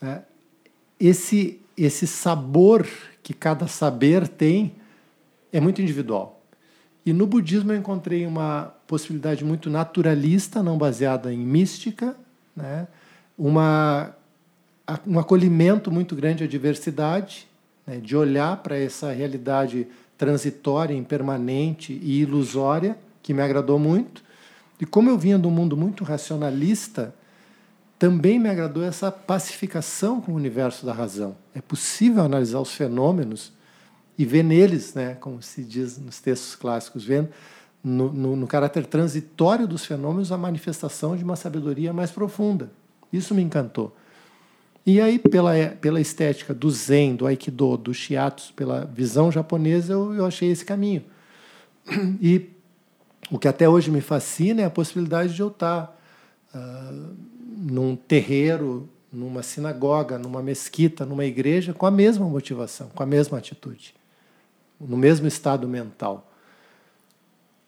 Né? 0.00 0.22
Esse, 1.02 1.60
esse 1.76 2.06
sabor 2.06 2.86
que 3.24 3.34
cada 3.34 3.66
saber 3.66 4.28
tem 4.28 4.72
é 5.52 5.60
muito 5.60 5.82
individual. 5.82 6.40
E 7.04 7.12
no 7.12 7.26
budismo 7.26 7.72
eu 7.72 7.76
encontrei 7.76 8.24
uma 8.24 8.72
possibilidade 8.86 9.44
muito 9.44 9.68
naturalista, 9.68 10.62
não 10.62 10.78
baseada 10.78 11.32
em 11.32 11.38
mística, 11.38 12.16
né? 12.56 12.86
uma, 13.36 14.14
um 15.04 15.18
acolhimento 15.18 15.90
muito 15.90 16.14
grande 16.14 16.44
à 16.44 16.46
diversidade, 16.46 17.48
né? 17.84 17.96
de 17.96 18.16
olhar 18.16 18.58
para 18.58 18.78
essa 18.78 19.10
realidade 19.10 19.88
transitória, 20.16 20.94
impermanente 20.94 21.92
e 22.00 22.20
ilusória, 22.20 22.96
que 23.20 23.34
me 23.34 23.42
agradou 23.42 23.76
muito. 23.76 24.22
E 24.80 24.86
como 24.86 25.10
eu 25.10 25.18
vinha 25.18 25.36
de 25.36 25.48
um 25.48 25.50
mundo 25.50 25.76
muito 25.76 26.04
racionalista, 26.04 27.12
também 28.02 28.36
me 28.36 28.48
agradou 28.48 28.82
essa 28.82 29.12
pacificação 29.12 30.20
com 30.20 30.32
o 30.32 30.34
universo 30.34 30.84
da 30.84 30.92
razão. 30.92 31.36
É 31.54 31.60
possível 31.60 32.24
analisar 32.24 32.58
os 32.58 32.74
fenômenos 32.74 33.52
e 34.18 34.24
ver 34.24 34.42
neles, 34.42 34.92
né, 34.92 35.14
como 35.20 35.40
se 35.40 35.62
diz 35.62 35.98
nos 35.98 36.18
textos 36.18 36.56
clássicos, 36.56 37.04
vendo 37.04 37.28
no, 37.82 38.12
no, 38.12 38.34
no 38.34 38.46
caráter 38.48 38.86
transitório 38.86 39.68
dos 39.68 39.84
fenômenos 39.84 40.32
a 40.32 40.36
manifestação 40.36 41.16
de 41.16 41.22
uma 41.22 41.36
sabedoria 41.36 41.92
mais 41.92 42.10
profunda. 42.10 42.72
Isso 43.12 43.36
me 43.36 43.42
encantou. 43.42 43.94
E 44.84 45.00
aí, 45.00 45.16
pela, 45.20 45.52
pela 45.80 46.00
estética 46.00 46.52
do 46.52 46.72
Zen, 46.72 47.14
do 47.14 47.24
Aikido, 47.24 47.76
do 47.76 47.94
Shiatsu, 47.94 48.52
pela 48.54 48.84
visão 48.84 49.30
japonesa, 49.30 49.92
eu, 49.92 50.12
eu 50.12 50.26
achei 50.26 50.50
esse 50.50 50.64
caminho. 50.64 51.04
E 52.20 52.50
o 53.30 53.38
que 53.38 53.46
até 53.46 53.68
hoje 53.68 53.92
me 53.92 54.00
fascina 54.00 54.62
é 54.62 54.64
a 54.64 54.70
possibilidade 54.70 55.32
de 55.32 55.40
eu 55.40 55.48
estar 55.48 55.96
uh, 56.52 57.31
num 57.56 57.94
terreiro, 57.96 58.88
numa 59.12 59.42
sinagoga, 59.42 60.18
numa 60.18 60.42
mesquita, 60.42 61.04
numa 61.04 61.24
igreja, 61.24 61.74
com 61.74 61.84
a 61.84 61.90
mesma 61.90 62.26
motivação, 62.26 62.88
com 62.94 63.02
a 63.02 63.06
mesma 63.06 63.38
atitude, 63.38 63.94
no 64.80 64.96
mesmo 64.96 65.26
estado 65.26 65.68
mental. 65.68 66.32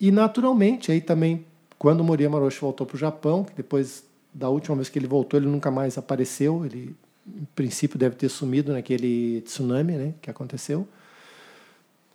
E, 0.00 0.10
naturalmente, 0.10 0.90
aí 0.90 1.00
também, 1.00 1.44
quando 1.78 2.02
Moriyama 2.02 2.38
Roshi 2.38 2.60
voltou 2.60 2.86
para 2.86 2.96
o 2.96 2.98
Japão, 2.98 3.44
que 3.44 3.54
depois 3.54 4.04
da 4.32 4.48
última 4.48 4.74
vez 4.76 4.88
que 4.88 4.98
ele 4.98 5.06
voltou, 5.06 5.38
ele 5.38 5.46
nunca 5.46 5.70
mais 5.70 5.96
apareceu, 5.96 6.64
ele, 6.64 6.96
em 7.26 7.46
princípio, 7.54 7.98
deve 7.98 8.16
ter 8.16 8.28
sumido 8.28 8.72
naquele 8.72 9.42
tsunami 9.42 9.92
né, 9.92 10.14
que 10.20 10.28
aconteceu, 10.28 10.88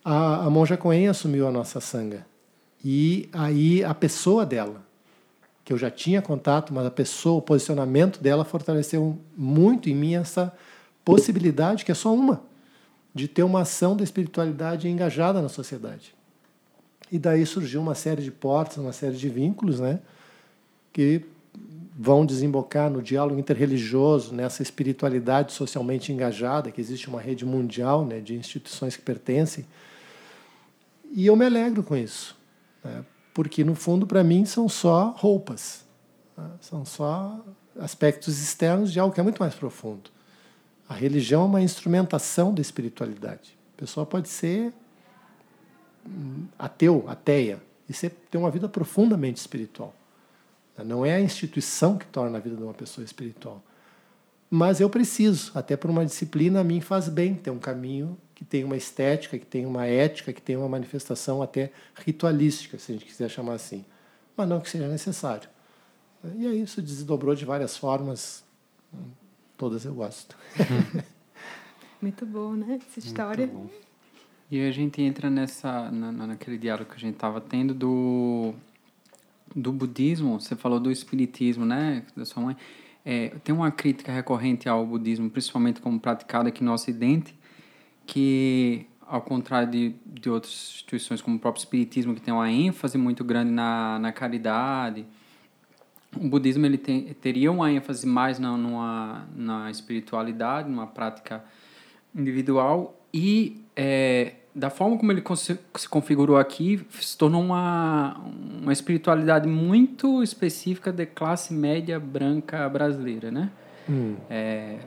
a, 0.04 0.46
a 0.46 0.50
monja 0.50 0.76
Coen 0.76 1.08
assumiu 1.08 1.48
a 1.48 1.52
nossa 1.52 1.80
sanga. 1.80 2.26
E 2.84 3.30
aí 3.32 3.84
a 3.84 3.94
pessoa 3.94 4.46
dela, 4.46 4.84
que 5.70 5.74
eu 5.74 5.78
já 5.78 5.92
tinha 5.92 6.20
contato, 6.20 6.74
mas 6.74 6.84
a 6.84 6.90
pessoa, 6.90 7.38
o 7.38 7.42
posicionamento 7.44 8.20
dela 8.20 8.44
fortaleceu 8.44 9.20
muito 9.38 9.88
em 9.88 9.94
mim 9.94 10.16
essa 10.16 10.52
possibilidade, 11.06 11.86
que 11.86 11.92
é 11.92 11.94
só 11.94 12.12
uma, 12.12 12.42
de 13.14 13.28
ter 13.28 13.44
uma 13.44 13.62
ação 13.62 13.96
da 13.96 14.04
espiritualidade 14.04 14.90
engajada 14.90 15.44
na 15.44 15.48
sociedade. 15.48 16.16
E 17.12 17.20
daí 17.20 17.46
surgiu 17.46 17.82
uma 17.82 17.94
série 17.94 18.24
de 18.24 18.32
portas, 18.32 18.78
uma 18.78 18.92
série 18.92 19.16
de 19.16 19.30
vínculos, 19.30 19.80
né, 19.80 20.00
que 20.92 21.24
vão 21.96 22.26
desembocar 22.26 22.90
no 22.90 23.04
diálogo 23.04 23.40
interreligioso, 23.40 24.34
nessa 24.34 24.64
espiritualidade 24.64 25.54
socialmente 25.54 26.12
engajada, 26.12 26.72
que 26.72 26.82
existe 26.82 27.08
uma 27.08 27.22
rede 27.22 27.46
mundial 27.46 28.04
né, 28.04 28.20
de 28.20 28.34
instituições 28.34 28.98
que 28.98 29.04
pertencem. 29.04 29.68
E 31.12 31.28
eu 31.28 31.36
me 31.36 31.46
alegro 31.46 31.84
com 31.84 31.96
isso, 31.96 32.36
né, 32.84 33.06
porque 33.34 33.64
no 33.64 33.76
fundo, 33.76 34.06
para 34.06 34.24
mim, 34.24 34.46
são 34.46 34.68
só 34.68 35.14
roupas, 35.18 35.86
né, 36.38 36.50
são 36.62 36.86
só 36.86 37.44
aspectos 37.80 38.42
externos 38.42 38.92
de 38.92 39.00
algo 39.00 39.14
que 39.14 39.20
é 39.20 39.24
muito 39.24 39.40
mais 39.40 39.56
profundo. 39.56 40.10
A 40.88 40.94
religião 40.94 41.44
é 41.44 41.46
uma 41.46 41.62
instrumentação 41.62 42.54
da 42.54 42.62
espiritualidade. 42.62 43.58
A 43.76 43.80
pessoa 43.80 44.06
pode 44.06 44.28
ser 44.28 44.74
hum, 46.06 46.46
ateu, 46.58 47.06
ateia, 47.08 47.62
e 47.88 47.94
ser, 47.94 48.12
ter 48.30 48.38
uma 48.38 48.52
vida 48.52 48.70
profundamente 48.70 49.40
espiritual. 49.40 49.94
Não 50.86 51.06
é 51.06 51.16
a 51.16 51.22
instituição 51.22 51.98
que 51.98 52.06
torna 52.06 52.38
a 52.38 52.42
vida 52.42 52.56
de 52.56 52.64
uma 52.64 52.74
pessoa 52.74 53.04
espiritual. 53.04 53.62
Mas 54.50 54.80
eu 54.80 54.90
preciso, 54.90 55.52
até 55.54 55.76
por 55.76 55.90
uma 55.90 56.06
disciplina, 56.06 56.62
a 56.62 56.64
mim 56.64 56.80
faz 56.80 57.10
bem 57.10 57.36
ter 57.36 57.52
um 57.52 57.60
caminho 57.60 58.18
que 58.40 58.46
tem 58.46 58.64
uma 58.64 58.78
estética, 58.78 59.38
que 59.38 59.46
tem 59.46 59.66
uma 59.66 59.86
ética, 59.86 60.32
que 60.32 60.42
tem 60.42 60.56
uma 60.56 60.70
manifestação 60.70 61.42
até 61.42 61.74
ritualística, 61.94 62.80
se 62.80 62.90
a 62.90 62.96
gente 62.96 63.04
quiser 63.04 63.30
chamar 63.30 63.56
assim. 63.56 63.84
Mas 64.38 64.48
não 64.48 64.62
que 64.62 64.70
seja 64.70 64.88
necessário. 64.88 65.50
E 66.38 66.48
aí 66.48 66.62
isso 66.62 66.82
desdobrou 66.82 67.36
de 67.36 67.44
várias 67.44 67.76
formas, 67.76 68.42
todas 69.58 69.84
eu 69.84 69.94
gosto. 69.94 70.38
Muito 72.02 72.26
bom, 72.26 72.54
né? 72.54 72.80
Essa 72.90 73.00
história. 73.00 73.52
E 74.50 74.66
a 74.66 74.72
gente 74.72 75.02
entra 75.02 75.30
nessa, 75.30 75.92
na, 75.92 76.10
naquele 76.10 76.58
diálogo 76.58 76.92
que 76.92 76.96
a 76.96 77.00
gente 77.00 77.16
estava 77.16 77.42
tendo 77.42 77.74
do 77.74 78.54
do 79.54 79.74
budismo, 79.74 80.40
você 80.40 80.56
falou 80.56 80.80
do 80.80 80.90
espiritismo, 80.90 81.66
né, 81.66 82.06
da 82.16 82.24
sua 82.24 82.42
mãe. 82.42 82.56
É, 83.04 83.30
tem 83.44 83.54
uma 83.54 83.70
crítica 83.70 84.14
recorrente 84.14 84.70
ao 84.70 84.86
budismo, 84.86 85.30
principalmente 85.30 85.82
como 85.82 86.00
praticado 86.00 86.48
aqui 86.48 86.64
no 86.64 86.72
Ocidente, 86.72 87.36
que, 88.10 88.88
ao 89.06 89.22
contrário 89.22 89.70
de, 89.70 89.96
de 90.04 90.32
outras 90.32 90.52
instituições, 90.52 91.22
como 91.22 91.38
o 91.38 91.40
próprio 91.40 91.62
espiritismo, 91.62 92.16
que 92.16 92.22
tem 92.22 92.34
uma 92.34 92.50
ênfase 92.52 92.98
muito 92.98 93.24
grande 93.24 93.52
na, 93.52 94.00
na 94.00 94.12
caridade, 94.12 95.06
o 96.18 96.28
budismo 96.28 96.66
ele 96.66 96.80
tem, 96.80 97.14
teria 97.14 97.52
uma 97.52 97.72
ênfase 97.72 98.08
mais 98.08 98.40
na, 98.40 98.58
numa, 98.58 99.28
na 99.36 99.70
espiritualidade, 99.70 100.68
numa 100.68 100.88
prática 100.88 101.44
individual, 102.16 103.00
e 103.14 103.64
é, 103.76 104.34
da 104.56 104.72
forma 104.72 104.98
como 104.98 105.12
ele 105.12 105.24
se 105.36 105.88
configurou 105.88 106.38
aqui, 106.38 106.84
se 107.00 107.16
tornou 107.16 107.44
uma, 107.44 108.20
uma 108.60 108.74
espiritualidade 108.74 109.48
muito 109.48 110.24
específica 110.24 110.92
de 110.92 111.06
classe 111.06 111.54
média 111.54 112.00
branca 112.00 112.68
brasileira, 112.68 113.30
né? 113.30 113.52
Hum. 113.88 114.16
É, 114.30 114.80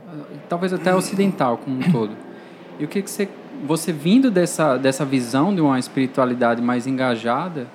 talvez 0.48 0.72
até 0.72 0.92
ocidental 0.92 1.56
como 1.58 1.78
um 1.78 1.92
todo. 1.92 2.32
E 2.78 2.84
o 2.84 2.88
que, 2.88 3.02
que 3.02 3.10
você, 3.10 3.28
você 3.64 3.92
vindo 3.92 4.30
dessa, 4.30 4.76
dessa 4.76 5.04
visão 5.04 5.54
de 5.54 5.60
uma 5.60 5.78
espiritualidade 5.78 6.60
mais 6.62 6.86
engajada, 6.86 7.68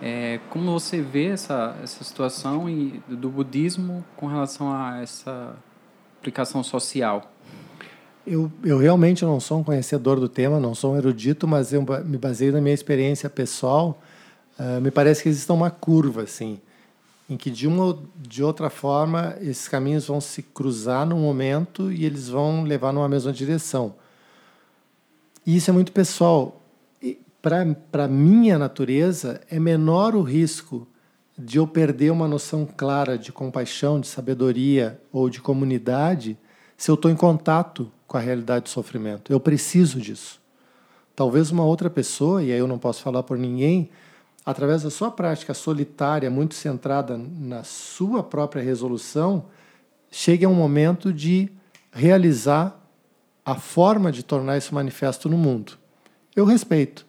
é, 0.00 0.38
como 0.50 0.72
você 0.72 1.00
vê 1.00 1.26
essa, 1.26 1.76
essa 1.82 2.04
situação 2.04 2.68
e, 2.68 3.02
do 3.08 3.28
budismo 3.28 4.04
com 4.16 4.26
relação 4.26 4.72
a 4.72 5.00
essa 5.00 5.56
aplicação 6.18 6.62
social? 6.62 7.30
Eu, 8.26 8.52
eu 8.62 8.78
realmente 8.78 9.24
não 9.24 9.40
sou 9.40 9.60
um 9.60 9.64
conhecedor 9.64 10.20
do 10.20 10.28
tema, 10.28 10.60
não 10.60 10.74
sou 10.74 10.92
um 10.92 10.96
erudito, 10.96 11.48
mas 11.48 11.72
eu 11.72 11.84
me 12.04 12.18
baseio 12.18 12.52
na 12.52 12.60
minha 12.60 12.74
experiência 12.74 13.28
pessoal. 13.30 13.98
Uh, 14.58 14.80
me 14.80 14.90
parece 14.90 15.22
que 15.22 15.28
existe 15.28 15.50
uma 15.50 15.70
curva, 15.70 16.22
assim, 16.22 16.60
em 17.28 17.36
que 17.36 17.50
de 17.50 17.66
uma 17.66 17.84
ou 17.84 18.02
de 18.16 18.42
outra 18.44 18.68
forma 18.68 19.34
esses 19.40 19.66
caminhos 19.66 20.06
vão 20.06 20.20
se 20.20 20.42
cruzar 20.42 21.06
num 21.06 21.20
momento 21.20 21.90
e 21.90 22.04
eles 22.04 22.28
vão 22.28 22.64
levar 22.64 22.92
numa 22.92 23.08
mesma 23.08 23.32
direção. 23.32 23.94
E 25.48 25.56
isso 25.56 25.70
é 25.70 25.72
muito 25.72 25.92
pessoal. 25.92 26.60
Para 27.40 28.04
a 28.04 28.06
minha 28.06 28.58
natureza, 28.58 29.40
é 29.50 29.58
menor 29.58 30.14
o 30.14 30.20
risco 30.20 30.86
de 31.38 31.56
eu 31.56 31.66
perder 31.66 32.10
uma 32.12 32.28
noção 32.28 32.66
clara 32.66 33.16
de 33.16 33.32
compaixão, 33.32 33.98
de 33.98 34.08
sabedoria 34.08 35.00
ou 35.10 35.30
de 35.30 35.40
comunidade 35.40 36.36
se 36.76 36.90
eu 36.90 36.96
estou 36.96 37.10
em 37.10 37.16
contato 37.16 37.90
com 38.06 38.18
a 38.18 38.20
realidade 38.20 38.64
do 38.64 38.68
sofrimento. 38.68 39.32
Eu 39.32 39.40
preciso 39.40 39.98
disso. 39.98 40.38
Talvez 41.16 41.50
uma 41.50 41.64
outra 41.64 41.88
pessoa, 41.88 42.42
e 42.42 42.52
aí 42.52 42.58
eu 42.58 42.68
não 42.68 42.78
posso 42.78 43.00
falar 43.02 43.22
por 43.22 43.38
ninguém, 43.38 43.88
através 44.44 44.82
da 44.82 44.90
sua 44.90 45.10
prática 45.10 45.54
solitária, 45.54 46.28
muito 46.28 46.56
centrada 46.56 47.16
na 47.16 47.64
sua 47.64 48.22
própria 48.22 48.62
resolução, 48.62 49.46
chegue 50.10 50.44
a 50.44 50.48
um 50.50 50.54
momento 50.54 51.10
de 51.10 51.50
realizar 51.90 52.78
a 53.48 53.54
forma 53.54 54.12
de 54.12 54.22
tornar 54.22 54.58
isso 54.58 54.74
manifesto 54.74 55.26
no 55.26 55.38
mundo. 55.38 55.78
Eu 56.36 56.44
respeito. 56.44 57.06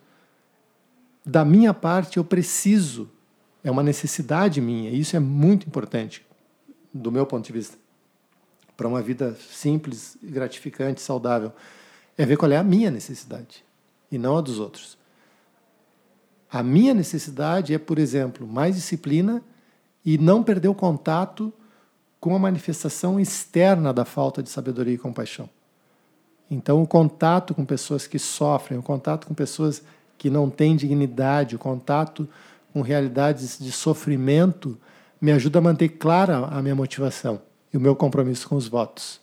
Da 1.26 1.44
minha 1.44 1.74
parte, 1.74 2.16
eu 2.16 2.24
preciso, 2.24 3.10
é 3.62 3.70
uma 3.70 3.84
necessidade 3.84 4.62
minha, 4.62 4.90
e 4.90 5.02
isso 5.02 5.18
é 5.18 5.20
muito 5.20 5.68
importante, 5.68 6.26
do 6.94 7.12
meu 7.12 7.26
ponto 7.26 7.46
de 7.46 7.52
vista 7.52 7.78
para 8.78 8.88
uma 8.88 9.02
vida 9.02 9.36
simples, 9.52 10.18
gratificante, 10.24 11.02
saudável, 11.02 11.52
é 12.18 12.26
ver 12.26 12.38
qual 12.38 12.50
é 12.50 12.56
a 12.56 12.64
minha 12.64 12.90
necessidade 12.90 13.66
e 14.10 14.18
não 14.18 14.38
a 14.38 14.42
dos 14.42 14.60
outros. 14.60 14.98
A 16.50 16.64
minha 16.64 16.94
necessidade 16.94 17.74
é, 17.74 17.78
por 17.78 18.00
exemplo, 18.00 18.48
mais 18.48 18.76
disciplina 18.76 19.44
e 20.06 20.18
não 20.18 20.42
perder 20.42 20.70
o 20.70 20.74
contato 20.74 21.52
com 22.18 22.34
a 22.34 22.40
manifestação 22.40 23.20
externa 23.20 23.92
da 23.92 24.06
falta 24.06 24.42
de 24.42 24.50
sabedoria 24.50 24.94
e 24.94 24.98
compaixão. 24.98 25.50
Então, 26.50 26.82
o 26.82 26.88
contato 26.88 27.54
com 27.54 27.64
pessoas 27.64 28.08
que 28.08 28.18
sofrem, 28.18 28.80
o 28.80 28.84
contato 28.84 29.28
com 29.28 29.34
pessoas 29.34 29.84
que 30.18 30.30
não 30.30 30.50
têm 30.50 30.76
dignidade, 30.76 31.56
o 31.56 31.60
contato 31.60 32.28
com 32.74 32.82
realidades 32.82 33.58
de 33.60 33.72
sofrimento, 33.72 34.78
me 35.22 35.32
ajuda 35.32 35.60
a 35.60 35.62
manter 35.62 35.90
clara 35.90 36.46
a 36.46 36.62
minha 36.62 36.76
motivação 36.76 37.42
e 37.74 37.78
o 37.78 37.80
meu 37.80 37.96
compromisso 37.96 38.48
com 38.48 38.56
os 38.56 38.68
votos. 38.68 39.20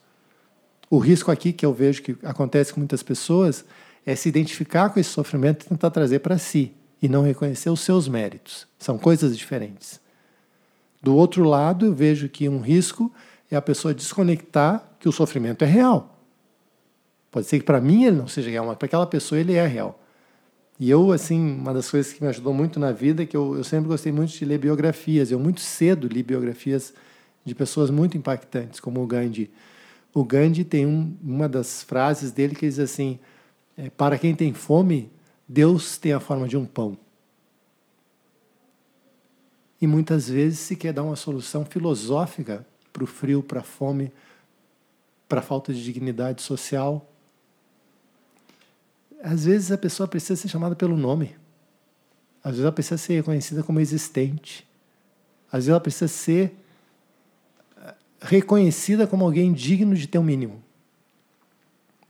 O 0.89 0.99
risco 0.99 1.31
aqui 1.31 1.53
que 1.53 1.67
eu 1.67 1.73
vejo 1.73 2.03
que 2.03 2.17
acontece 2.23 2.73
com 2.73 2.81
muitas 2.81 3.03
pessoas 3.03 3.65
é 4.05 4.15
se 4.15 4.29
identificar 4.29 4.91
com 4.91 5.01
esse 5.01 5.11
sofrimento 5.11 5.65
e 5.65 5.69
tentar 5.69 5.91
trazer 5.91 6.21
para 6.21 6.39
si 6.39 6.73
e 7.03 7.09
não 7.09 7.23
reconhecer 7.23 7.71
os 7.71 7.81
seus 7.81 8.07
méritos. 8.07 8.67
São 8.79 8.97
coisas 8.99 9.37
diferentes. 9.37 10.01
Do 11.03 11.15
outro 11.15 11.45
lado, 11.45 11.87
eu 11.87 11.95
vejo 11.95 12.29
que 12.29 12.49
um 12.49 12.61
risco 12.61 13.13
é 13.51 13.57
a 13.57 13.63
pessoa 13.63 13.93
desconectar 13.93 14.83
que 14.99 15.09
o 15.09 15.13
sofrimento 15.13 15.63
é 15.63 15.67
real. 15.67 16.16
Pode 17.37 17.49
ser 17.49 17.59
que 17.59 17.67
para 17.67 17.83
mim 17.83 18.05
ele 18.05 18.17
não 18.17 18.27
seja 18.27 18.49
real, 18.49 18.65
mas 18.65 18.79
para 18.79 18.87
aquela 18.87 19.07
pessoa 19.07 19.39
ele 19.39 19.53
é 19.53 19.67
real. 19.67 20.03
E 20.81 20.89
eu, 20.89 21.13
assim, 21.13 21.39
uma 21.39 21.75
das 21.75 21.91
coisas 21.91 22.11
que 22.11 22.23
me 22.23 22.31
ajudou 22.31 22.55
muito 22.55 22.81
na 22.81 22.93
vida 22.93 23.25
é 23.25 23.27
que 23.27 23.37
eu, 23.37 23.59
eu 23.59 23.63
sempre 23.63 23.89
gostei 23.89 24.11
muito 24.11 24.33
de 24.33 24.43
ler 24.43 24.57
biografias. 24.57 25.31
Eu 25.31 25.39
muito 25.39 25.61
cedo 25.61 26.09
li 26.09 26.23
biografias 26.23 26.95
de 27.45 27.55
pessoas 27.55 27.91
muito 27.91 28.17
impactantes, 28.17 28.81
como 28.81 29.03
o 29.03 29.07
Gandhi. 29.07 29.51
O 30.15 30.25
Gandhi 30.25 30.65
tem 30.65 30.87
um, 30.87 31.15
uma 31.23 31.47
das 31.47 31.83
frases 31.83 32.33
dele 32.33 32.55
que 32.55 32.67
diz 32.67 32.79
assim: 32.79 33.19
é, 33.77 33.91
Para 33.91 34.17
quem 34.17 34.35
tem 34.35 34.55
fome, 34.55 35.11
Deus 35.47 35.99
tem 35.99 36.15
a 36.15 36.21
forma 36.21 36.49
de 36.49 36.57
um 36.57 36.65
pão. 36.65 36.97
E 39.79 39.87
muitas 39.87 40.27
vezes 40.27 40.61
se 40.61 40.75
quer 40.75 40.95
dar 40.95 41.03
uma 41.03 41.17
solução 41.17 41.67
filosófica 41.67 42.67
para 42.95 43.05
o 43.05 43.07
frio, 43.07 43.43
para 43.43 43.61
a 43.61 43.63
fome, 43.63 44.11
para 45.29 45.41
a 45.41 45.43
falta 45.43 45.75
de 45.75 45.85
dignidade 45.85 46.41
social. 46.41 47.07
Às 49.23 49.45
vezes 49.45 49.73
a 49.73 49.79
pessoa 49.79 50.07
precisa 50.07 50.37
ser 50.37 50.49
chamada 50.49 50.75
pelo 50.75 50.97
nome. 50.97 51.37
Às 52.43 52.53
vezes 52.53 52.65
ela 52.65 52.73
precisa 52.73 52.97
ser 52.97 53.15
reconhecida 53.15 53.63
como 53.63 53.81
existente. 53.81 54.67
Às 55.49 55.59
vezes 55.59 55.69
ela 55.71 55.81
precisa 55.81 56.09
ser 56.09 56.57
eh, 57.77 57.95
reconhecida 58.21 59.07
como 59.07 59.25
alguém 59.25 59.53
digno 59.53 59.95
de 59.95 60.07
ter 60.07 60.19
um 60.19 60.23
mínimo. 60.23 60.63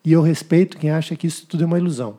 E 0.04 0.12
eu 0.12 0.22
respeito 0.22 0.78
quem 0.78 0.90
acha 0.90 1.16
que 1.16 1.26
isso 1.26 1.46
tudo 1.46 1.64
é 1.64 1.66
uma 1.66 1.78
ilusão. 1.78 2.18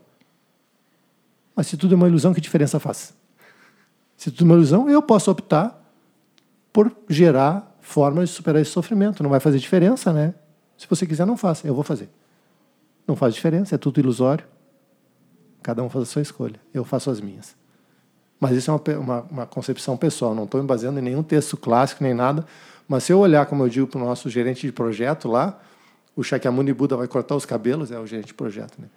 Mas 1.56 1.68
se 1.68 1.78
tudo 1.78 1.94
é 1.94 1.96
uma 1.96 2.08
ilusão, 2.08 2.34
que 2.34 2.42
diferença 2.42 2.80
faz? 2.80 3.14
Se 4.16 4.32
tudo 4.32 4.44
é 4.44 4.46
uma 4.46 4.56
ilusão, 4.56 4.90
eu 4.90 5.02
posso 5.02 5.30
optar 5.32 5.80
por 6.74 6.96
gerar 7.08 7.76
formas 7.80 8.30
de 8.30 8.36
superar 8.36 8.62
esse 8.62 8.72
sofrimento. 8.72 9.24
Não 9.24 9.30
vai 9.30 9.40
fazer 9.40 9.58
diferença, 9.58 10.12
né? 10.12 10.34
Se 10.78 10.88
você 10.88 11.06
quiser, 11.08 11.26
não 11.26 11.38
faça. 11.38 11.68
Eu 11.68 11.74
vou 11.74 11.84
fazer. 11.84 12.10
Não 13.08 13.16
faz 13.16 13.34
diferença, 13.34 13.76
é 13.76 13.78
tudo 13.78 14.00
ilusório. 14.00 14.46
Cada 15.68 15.84
um 15.84 15.90
faz 15.90 16.04
a 16.04 16.06
sua 16.06 16.22
escolha. 16.22 16.56
Eu 16.74 16.86
faço 16.86 17.12
as 17.12 17.20
minhas. 17.20 17.54
Mas 18.40 18.56
isso 18.56 18.72
é 18.72 18.74
uma, 18.74 19.00
uma, 19.00 19.22
uma 19.30 19.46
concepção 19.46 19.98
pessoal. 19.98 20.34
Não 20.34 20.46
estou 20.46 20.62
me 20.62 20.66
baseando 20.66 20.98
em 20.98 21.02
nenhum 21.02 21.22
texto 21.22 21.58
clássico 21.58 22.02
nem 22.06 22.14
nada. 22.14 22.46
Mas 22.88 23.04
se 23.04 23.12
eu 23.12 23.20
olhar, 23.20 23.46
como 23.48 23.66
eu 23.66 23.68
digo 23.68 23.86
para 23.86 24.02
o 24.02 24.06
nosso 24.06 24.30
gerente 24.30 24.66
de 24.66 24.72
projeto 24.72 25.28
lá, 25.28 25.60
o 26.16 26.24
Shakyamuni 26.24 26.72
Buda 26.72 26.96
vai 26.96 27.06
cortar 27.06 27.36
os 27.36 27.46
cabelos, 27.46 27.92
é 27.92 28.00
o 28.00 28.08
gerente 28.08 28.28
de 28.28 28.34
projeto, 28.34 28.80
né? 28.80 28.88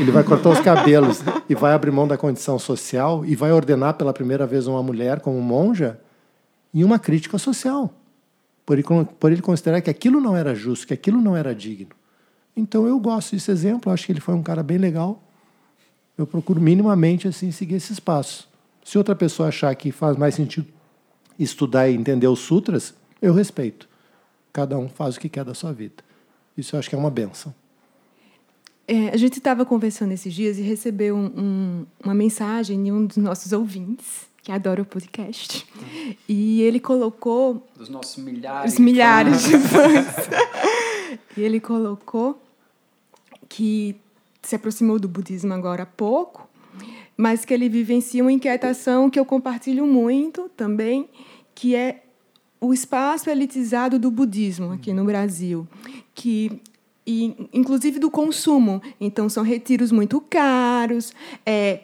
Ele 0.00 0.10
vai 0.10 0.24
cortar 0.24 0.48
os 0.48 0.60
cabelos 0.60 1.20
e 1.46 1.54
vai 1.54 1.74
abrir 1.74 1.90
mão 1.90 2.08
da 2.08 2.16
condição 2.16 2.58
social 2.58 3.22
e 3.26 3.36
vai 3.36 3.52
ordenar 3.52 3.92
pela 3.92 4.14
primeira 4.14 4.46
vez 4.46 4.66
uma 4.66 4.82
mulher 4.82 5.20
como 5.20 5.38
monja 5.42 6.00
em 6.72 6.82
uma 6.82 6.98
crítica 6.98 7.36
social. 7.36 7.92
Por 8.64 8.78
ele, 8.78 8.86
por 9.20 9.30
ele 9.30 9.42
considerar 9.42 9.82
que 9.82 9.90
aquilo 9.90 10.22
não 10.22 10.34
era 10.34 10.54
justo, 10.54 10.86
que 10.86 10.94
aquilo 10.94 11.20
não 11.20 11.36
era 11.36 11.54
digno. 11.54 11.94
Então 12.56 12.86
eu 12.86 12.98
gosto 12.98 13.32
desse 13.32 13.50
exemplo, 13.50 13.92
acho 13.92 14.06
que 14.06 14.12
ele 14.12 14.20
foi 14.20 14.34
um 14.34 14.42
cara 14.42 14.62
bem 14.62 14.78
legal. 14.78 15.20
Eu 16.16 16.26
procuro 16.26 16.60
minimamente 16.60 17.26
assim 17.26 17.50
seguir 17.50 17.76
esses 17.76 17.98
passos. 17.98 18.46
Se 18.84 18.98
outra 18.98 19.14
pessoa 19.14 19.48
achar 19.48 19.74
que 19.74 19.90
faz 19.90 20.16
mais 20.16 20.34
sentido 20.34 20.68
estudar 21.38 21.88
e 21.88 21.94
entender 21.94 22.28
os 22.28 22.38
sutras, 22.38 22.94
eu 23.20 23.32
respeito. 23.32 23.88
Cada 24.52 24.78
um 24.78 24.88
faz 24.88 25.16
o 25.16 25.20
que 25.20 25.28
quer 25.28 25.44
da 25.44 25.54
sua 25.54 25.72
vida. 25.72 26.04
Isso 26.56 26.76
eu 26.76 26.78
acho 26.78 26.88
que 26.88 26.94
é 26.94 26.98
uma 26.98 27.10
benção. 27.10 27.52
É, 28.86 29.08
a 29.08 29.16
gente 29.16 29.38
estava 29.38 29.64
conversando 29.64 30.12
esses 30.12 30.32
dias 30.32 30.58
e 30.58 30.62
recebeu 30.62 31.16
um, 31.16 31.32
um, 31.36 31.86
uma 32.04 32.14
mensagem 32.14 32.82
de 32.82 32.92
um 32.92 33.06
dos 33.06 33.16
nossos 33.16 33.52
ouvintes, 33.52 34.26
que 34.42 34.52
adora 34.52 34.82
o 34.82 34.84
podcast. 34.84 35.66
E 36.28 36.60
ele 36.60 36.78
colocou. 36.78 37.66
Dos 37.76 37.88
nossos 37.88 38.22
milhares. 38.22 38.74
Os 38.74 38.78
milhares 38.78 39.44
de 39.44 39.58
fãs. 39.58 40.06
e 41.34 41.40
ele 41.40 41.58
colocou 41.60 42.40
que 43.48 43.96
se 44.48 44.54
aproximou 44.56 44.98
do 44.98 45.08
budismo 45.08 45.52
agora 45.52 45.82
há 45.82 45.86
pouco, 45.86 46.48
mas 47.16 47.44
que 47.44 47.54
ele 47.54 47.68
vivencia 47.68 48.22
uma 48.22 48.32
inquietação 48.32 49.08
que 49.08 49.18
eu 49.18 49.24
compartilho 49.24 49.86
muito 49.86 50.50
também, 50.56 51.08
que 51.54 51.74
é 51.74 52.02
o 52.60 52.72
espaço 52.72 53.28
elitizado 53.30 53.98
do 53.98 54.10
budismo 54.10 54.72
aqui 54.72 54.92
no 54.92 55.04
Brasil, 55.04 55.66
que 56.14 56.60
e, 57.06 57.48
inclusive 57.52 57.98
do 57.98 58.10
consumo. 58.10 58.82
Então 59.00 59.28
são 59.28 59.44
retiros 59.44 59.92
muito 59.92 60.20
caros, 60.20 61.12
é 61.44 61.80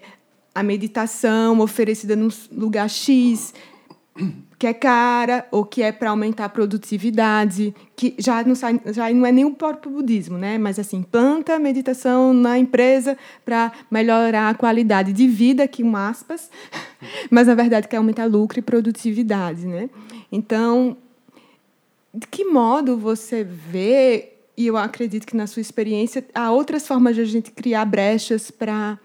a 0.54 0.62
meditação 0.62 1.60
oferecida 1.60 2.16
num 2.16 2.28
lugar 2.50 2.88
X 2.88 3.54
que 4.58 4.66
é 4.66 4.74
cara 4.74 5.46
ou 5.50 5.64
que 5.64 5.82
é 5.82 5.90
para 5.90 6.10
aumentar 6.10 6.44
a 6.44 6.48
produtividade, 6.48 7.74
que 7.96 8.14
já 8.18 8.44
não, 8.44 8.54
sai, 8.54 8.78
já 8.92 9.10
não 9.10 9.24
é 9.24 9.32
nem 9.32 9.44
o 9.44 9.54
próprio 9.54 9.90
budismo, 9.90 10.36
né? 10.36 10.58
Mas 10.58 10.78
assim, 10.78 11.02
planta 11.02 11.58
meditação 11.58 12.34
na 12.34 12.58
empresa 12.58 13.16
para 13.44 13.72
melhorar 13.90 14.50
a 14.50 14.54
qualidade 14.54 15.12
de 15.12 15.26
vida, 15.26 15.62
aqui 15.64 15.82
com 15.82 15.96
aspas, 15.96 16.50
mas 17.30 17.46
na 17.46 17.54
verdade 17.54 17.88
quer 17.88 17.96
aumentar 17.96 18.26
lucro 18.26 18.58
e 18.58 18.62
produtividade, 18.62 19.66
né? 19.66 19.88
Então, 20.30 20.96
de 22.12 22.26
que 22.26 22.44
modo 22.44 22.98
você 22.98 23.42
vê, 23.42 24.32
e 24.56 24.66
eu 24.66 24.76
acredito 24.76 25.26
que 25.26 25.36
na 25.36 25.46
sua 25.46 25.62
experiência, 25.62 26.24
há 26.34 26.52
outras 26.52 26.86
formas 26.86 27.14
de 27.14 27.22
a 27.22 27.24
gente 27.24 27.50
criar 27.50 27.84
brechas 27.86 28.50
para 28.50 28.98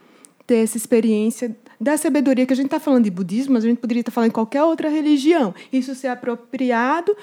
ter 0.45 0.57
essa 0.57 0.77
experiência 0.77 1.55
da 1.85 1.97
sabedoria 1.97 2.47
que 2.47 2.53
a 2.53 2.55
gente 2.55 2.65
está 2.65 2.79
falando 2.79 3.03
de 3.03 3.11
budismo, 3.11 3.53
mas 3.53 3.63
a 3.63 3.67
gente 3.67 3.77
poderia 3.77 4.01
estar 4.01 4.11
falando 4.11 4.31
de 4.31 4.33
qualquer 4.33 4.63
outra 4.63 4.89
religião. 4.89 5.53
Isso 5.71 5.93
ser 5.93 6.07
apropriado 6.07 7.15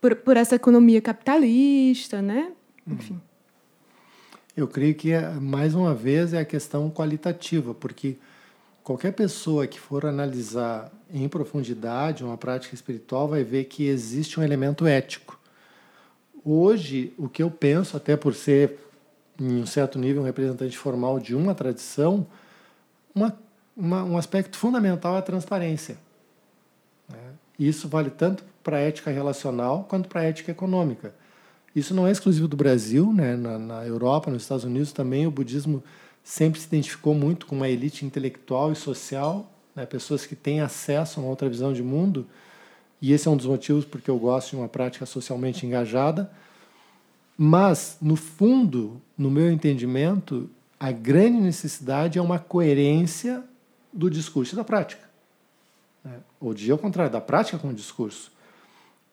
por, 0.00 0.14
por 0.14 0.36
essa 0.36 0.54
economia 0.54 1.02
capitalista, 1.02 2.22
né? 2.22 2.52
Enfim. 2.86 3.20
Eu 4.56 4.68
creio 4.68 4.94
que, 4.94 5.10
mais 5.40 5.74
uma 5.74 5.92
vez, 5.92 6.32
é 6.32 6.38
a 6.38 6.44
questão 6.44 6.88
qualitativa, 6.88 7.74
porque 7.74 8.16
qualquer 8.84 9.12
pessoa 9.12 9.66
que 9.66 9.80
for 9.80 10.06
analisar 10.06 10.88
em 11.12 11.28
profundidade 11.28 12.22
uma 12.22 12.38
prática 12.38 12.76
espiritual 12.76 13.26
vai 13.26 13.42
ver 13.42 13.64
que 13.64 13.88
existe 13.88 14.38
um 14.38 14.42
elemento 14.44 14.86
ético. 14.86 15.36
Hoje, 16.44 17.12
o 17.18 17.28
que 17.28 17.42
eu 17.42 17.50
penso, 17.50 17.96
até 17.96 18.16
por 18.16 18.36
ser, 18.36 18.78
em 19.40 19.62
um 19.62 19.66
certo 19.66 19.98
nível, 19.98 20.22
um 20.22 20.24
representante 20.24 20.78
formal 20.78 21.18
de 21.18 21.34
uma 21.34 21.56
tradição, 21.56 22.24
uma 23.12 23.36
uma, 23.76 24.02
um 24.02 24.16
aspecto 24.16 24.56
fundamental 24.56 25.16
é 25.16 25.18
a 25.18 25.22
transparência. 25.22 25.98
Né? 27.08 27.18
Isso 27.58 27.88
vale 27.88 28.10
tanto 28.10 28.44
para 28.62 28.78
a 28.78 28.80
ética 28.80 29.10
relacional 29.10 29.84
quanto 29.88 30.08
para 30.08 30.22
a 30.22 30.24
ética 30.24 30.50
econômica. 30.50 31.14
Isso 31.74 31.94
não 31.94 32.06
é 32.06 32.10
exclusivo 32.10 32.48
do 32.48 32.56
Brasil, 32.56 33.12
né? 33.12 33.36
na, 33.36 33.58
na 33.58 33.86
Europa, 33.86 34.30
nos 34.30 34.42
Estados 34.42 34.64
Unidos 34.64 34.92
também, 34.92 35.26
o 35.26 35.30
budismo 35.30 35.84
sempre 36.24 36.58
se 36.58 36.66
identificou 36.66 37.14
muito 37.14 37.46
com 37.46 37.54
uma 37.54 37.68
elite 37.68 38.06
intelectual 38.06 38.72
e 38.72 38.76
social, 38.76 39.52
né? 39.74 39.84
pessoas 39.84 40.24
que 40.24 40.34
têm 40.34 40.60
acesso 40.60 41.20
a 41.20 41.22
uma 41.22 41.28
outra 41.28 41.48
visão 41.48 41.72
de 41.72 41.82
mundo, 41.82 42.26
e 43.00 43.12
esse 43.12 43.28
é 43.28 43.30
um 43.30 43.36
dos 43.36 43.46
motivos 43.46 43.84
porque 43.84 44.10
eu 44.10 44.18
gosto 44.18 44.50
de 44.50 44.56
uma 44.56 44.68
prática 44.68 45.04
socialmente 45.04 45.66
engajada. 45.66 46.30
Mas, 47.36 47.98
no 48.00 48.16
fundo, 48.16 49.00
no 49.18 49.30
meu 49.30 49.50
entendimento, 49.50 50.48
a 50.80 50.90
grande 50.90 51.38
necessidade 51.38 52.18
é 52.18 52.22
uma 52.22 52.38
coerência 52.38 53.44
do 53.96 54.10
discurso 54.10 54.54
e 54.54 54.56
da 54.56 54.64
prática. 54.64 55.02
Né? 56.04 56.18
Ou 56.40 56.54
de 56.54 56.70
ao 56.70 56.78
contrário, 56.78 57.10
da 57.10 57.20
prática 57.20 57.58
com 57.58 57.68
o 57.68 57.74
discurso. 57.74 58.30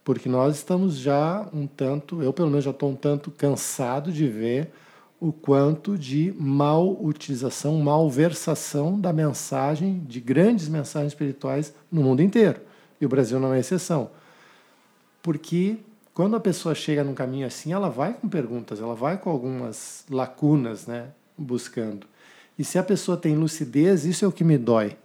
Porque 0.04 0.28
nós 0.28 0.58
estamos 0.58 0.98
já 0.98 1.48
um 1.54 1.66
tanto, 1.66 2.22
eu 2.22 2.34
pelo 2.34 2.50
menos 2.50 2.66
já 2.66 2.72
estou 2.72 2.92
um 2.92 2.96
tanto 2.96 3.32
cansado 3.32 4.12
de 4.12 4.28
ver 4.28 4.72
o 5.20 5.32
quanto 5.32 5.98
de 5.98 6.34
mal 6.38 7.02
utilização, 7.02 7.78
malversação 7.78 9.00
da 9.00 9.14
mensagem, 9.14 10.04
de 10.06 10.20
grandes 10.20 10.68
mensagens 10.68 11.14
espirituais 11.14 11.74
no 11.90 12.04
mundo 12.04 12.22
inteiro. 12.22 12.60
E 13.00 13.06
o 13.06 13.10
Brasil 13.10 13.40
não 13.40 13.54
é 13.54 13.60
exceção. 13.60 14.12
Porque 15.22 15.78
quando 16.14 16.36
a 16.36 16.40
pessoa 16.42 16.76
chega 16.76 17.06
num 17.06 17.14
caminho 17.14 17.48
assim, 17.48 17.72
ela 17.72 17.90
vai 17.90 18.14
com 18.14 18.28
perguntas, 18.28 18.82
ela 18.82 18.94
vai 18.94 19.18
com 19.18 19.30
algumas 19.30 20.04
lacunas, 20.10 20.86
né, 20.86 21.08
buscando. 21.38 22.06
E 22.58 22.64
se 22.64 22.78
a 22.78 22.84
pessoa 22.84 23.18
tem 23.18 23.36
lucidez, 23.36 24.06
isso 24.06 24.24
é 24.24 24.28
o 24.28 24.32
que 24.32 24.44
me 24.44 24.58
dói. 24.58 24.98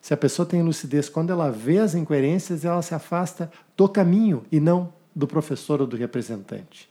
Se 0.00 0.12
a 0.12 0.16
pessoa 0.16 0.44
tem 0.46 0.62
lucidez, 0.62 1.08
quando 1.08 1.30
ela 1.30 1.50
vê 1.50 1.78
as 1.78 1.94
incoerências, 1.94 2.64
ela 2.64 2.82
se 2.82 2.94
afasta 2.94 3.50
do 3.76 3.88
caminho 3.88 4.44
e 4.50 4.58
não 4.58 4.92
do 5.14 5.26
professor 5.26 5.80
ou 5.80 5.86
do 5.86 5.96
representante. 5.96 6.90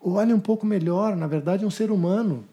Olha 0.00 0.34
um 0.34 0.40
pouco 0.40 0.64
melhor, 0.64 1.16
na 1.16 1.26
verdade, 1.26 1.64
é 1.64 1.66
um 1.66 1.70
ser 1.70 1.90
humano. 1.90 2.44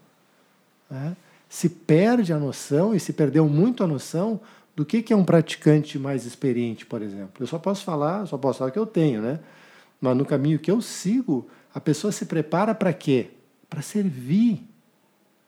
Né? 0.90 1.16
Se 1.48 1.70
perde 1.70 2.34
a 2.34 2.40
noção, 2.40 2.96
e 2.96 3.00
se 3.00 3.14
perdeu 3.14 3.48
muito 3.48 3.84
a 3.84 3.88
noção, 3.88 4.40
do 4.76 4.84
que, 4.84 5.02
que 5.02 5.14
é 5.14 5.16
um 5.16 5.24
praticante 5.24 5.98
mais 5.98 6.26
experiente, 6.26 6.86
por 6.86 7.02
exemplo. 7.02 7.34
Eu 7.40 7.48
só 7.48 7.58
posso 7.58 7.84
falar, 7.84 8.26
só 8.26 8.38
posso 8.38 8.60
falar 8.60 8.70
o 8.70 8.74
que 8.74 8.80
eu 8.80 8.86
tenho, 8.86 9.22
né? 9.22 9.40
Mas 10.02 10.18
no 10.18 10.26
caminho 10.26 10.60
que 10.60 10.70
eu 10.70 10.82
sigo, 10.82 11.48
a 11.74 11.80
pessoa 11.80 12.12
se 12.12 12.26
prepara 12.26 12.76
para 12.76 12.92
quê? 12.92 13.30
Para 13.70 13.82
servir 13.82 14.68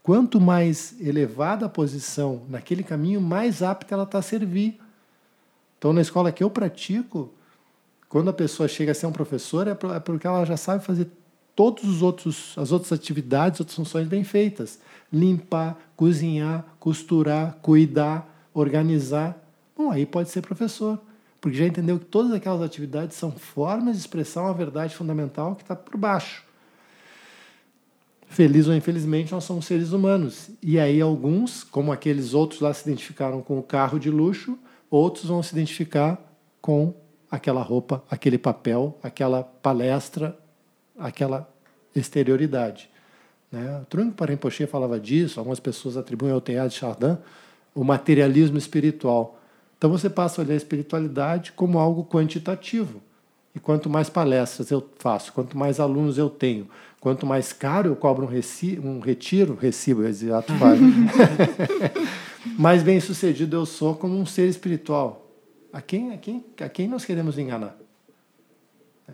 Quanto 0.07 0.39
mais 0.39 0.95
elevada 1.01 1.65
a 1.65 1.69
posição 1.69 2.43
naquele 2.47 2.81
caminho, 2.81 3.19
mais 3.19 3.61
apta 3.61 3.93
ela 3.93 4.05
está 4.05 4.19
a 4.19 4.21
servir. 4.21 4.79
Então, 5.77 5.91
na 5.91 5.99
escola 5.99 6.31
que 6.31 6.41
eu 6.41 6.49
pratico, 6.49 7.29
quando 8.07 8.29
a 8.29 8.33
pessoa 8.33 8.69
chega 8.69 8.93
a 8.93 8.95
ser 8.95 9.05
um 9.05 9.11
professor, 9.11 9.67
é, 9.67 9.71
é 9.71 9.99
porque 9.99 10.25
ela 10.25 10.45
já 10.45 10.55
sabe 10.55 10.81
fazer 10.81 11.09
todos 11.53 11.83
os 11.83 12.01
outros 12.01 12.53
as 12.57 12.71
outras 12.71 12.93
atividades, 12.93 13.59
outras 13.59 13.75
funções 13.75 14.07
bem 14.07 14.23
feitas. 14.23 14.79
Limpar, 15.11 15.77
cozinhar, 15.93 16.63
costurar, 16.79 17.57
cuidar, 17.61 18.49
organizar. 18.53 19.37
Bom, 19.75 19.91
aí 19.91 20.05
pode 20.05 20.29
ser 20.29 20.41
professor, 20.41 20.97
porque 21.41 21.57
já 21.57 21.65
entendeu 21.65 21.99
que 21.99 22.05
todas 22.05 22.31
aquelas 22.31 22.61
atividades 22.61 23.17
são 23.17 23.33
formas 23.33 23.97
de 23.97 23.99
expressar 24.03 24.43
uma 24.43 24.53
verdade 24.53 24.95
fundamental 24.95 25.53
que 25.53 25.63
está 25.63 25.75
por 25.75 25.97
baixo. 25.97 26.46
Feliz 28.27 28.67
ou 28.67 28.75
infelizmente, 28.75 29.31
nós 29.31 29.43
somos 29.43 29.65
seres 29.65 29.93
humanos. 29.93 30.49
E 30.61 30.79
aí, 30.79 31.01
alguns, 31.01 31.63
como 31.63 31.91
aqueles 31.91 32.33
outros 32.33 32.59
lá, 32.59 32.73
se 32.73 32.87
identificaram 32.87 33.41
com 33.41 33.57
o 33.57 33.63
carro 33.63 33.99
de 33.99 34.11
luxo, 34.11 34.57
outros 34.89 35.25
vão 35.25 35.41
se 35.41 35.53
identificar 35.53 36.21
com 36.61 36.93
aquela 37.31 37.61
roupa, 37.61 38.03
aquele 38.09 38.37
papel, 38.37 38.97
aquela 39.01 39.43
palestra, 39.43 40.37
aquela 40.97 41.49
exterioridade. 41.95 42.89
Né? 43.51 43.81
Trungpa 43.89 44.25
Rinpoche 44.25 44.67
falava 44.67 44.99
disso, 44.99 45.39
algumas 45.39 45.59
pessoas 45.59 45.97
atribuem 45.97 46.31
ao 46.31 46.41
Teilhard 46.41 46.71
de 46.71 46.79
Chardin 46.79 47.17
o 47.73 47.83
materialismo 47.83 48.57
espiritual. 48.57 49.39
Então 49.77 49.89
você 49.89 50.09
passa 50.09 50.41
a 50.41 50.43
olhar 50.43 50.53
a 50.53 50.57
espiritualidade 50.57 51.51
como 51.51 51.77
algo 51.77 52.03
quantitativo. 52.03 53.01
E 53.53 53.59
quanto 53.59 53.89
mais 53.89 54.09
palestras 54.09 54.71
eu 54.71 54.87
faço, 54.97 55.33
quanto 55.33 55.57
mais 55.57 55.79
alunos 55.79 56.17
eu 56.17 56.29
tenho, 56.29 56.67
quanto 56.99 57.25
mais 57.25 57.53
caro 57.53 57.89
eu 57.89 57.95
cobro 57.95 58.25
um, 58.25 58.29
reci 58.29 58.79
um 58.83 58.99
retiro, 58.99 59.55
recibo, 59.55 60.03
exato, 60.05 60.53
mais 62.57 62.83
bem 62.83 62.99
sucedido 62.99 63.55
eu 63.55 63.65
sou 63.65 63.95
como 63.95 64.17
um 64.17 64.25
ser 64.25 64.47
espiritual. 64.47 65.25
A 65.71 65.81
quem, 65.81 66.13
a 66.13 66.17
quem, 66.17 66.45
a 66.59 66.69
quem 66.69 66.87
nós 66.87 67.05
queremos 67.05 67.37
enganar? 67.37 67.77
É. 69.07 69.13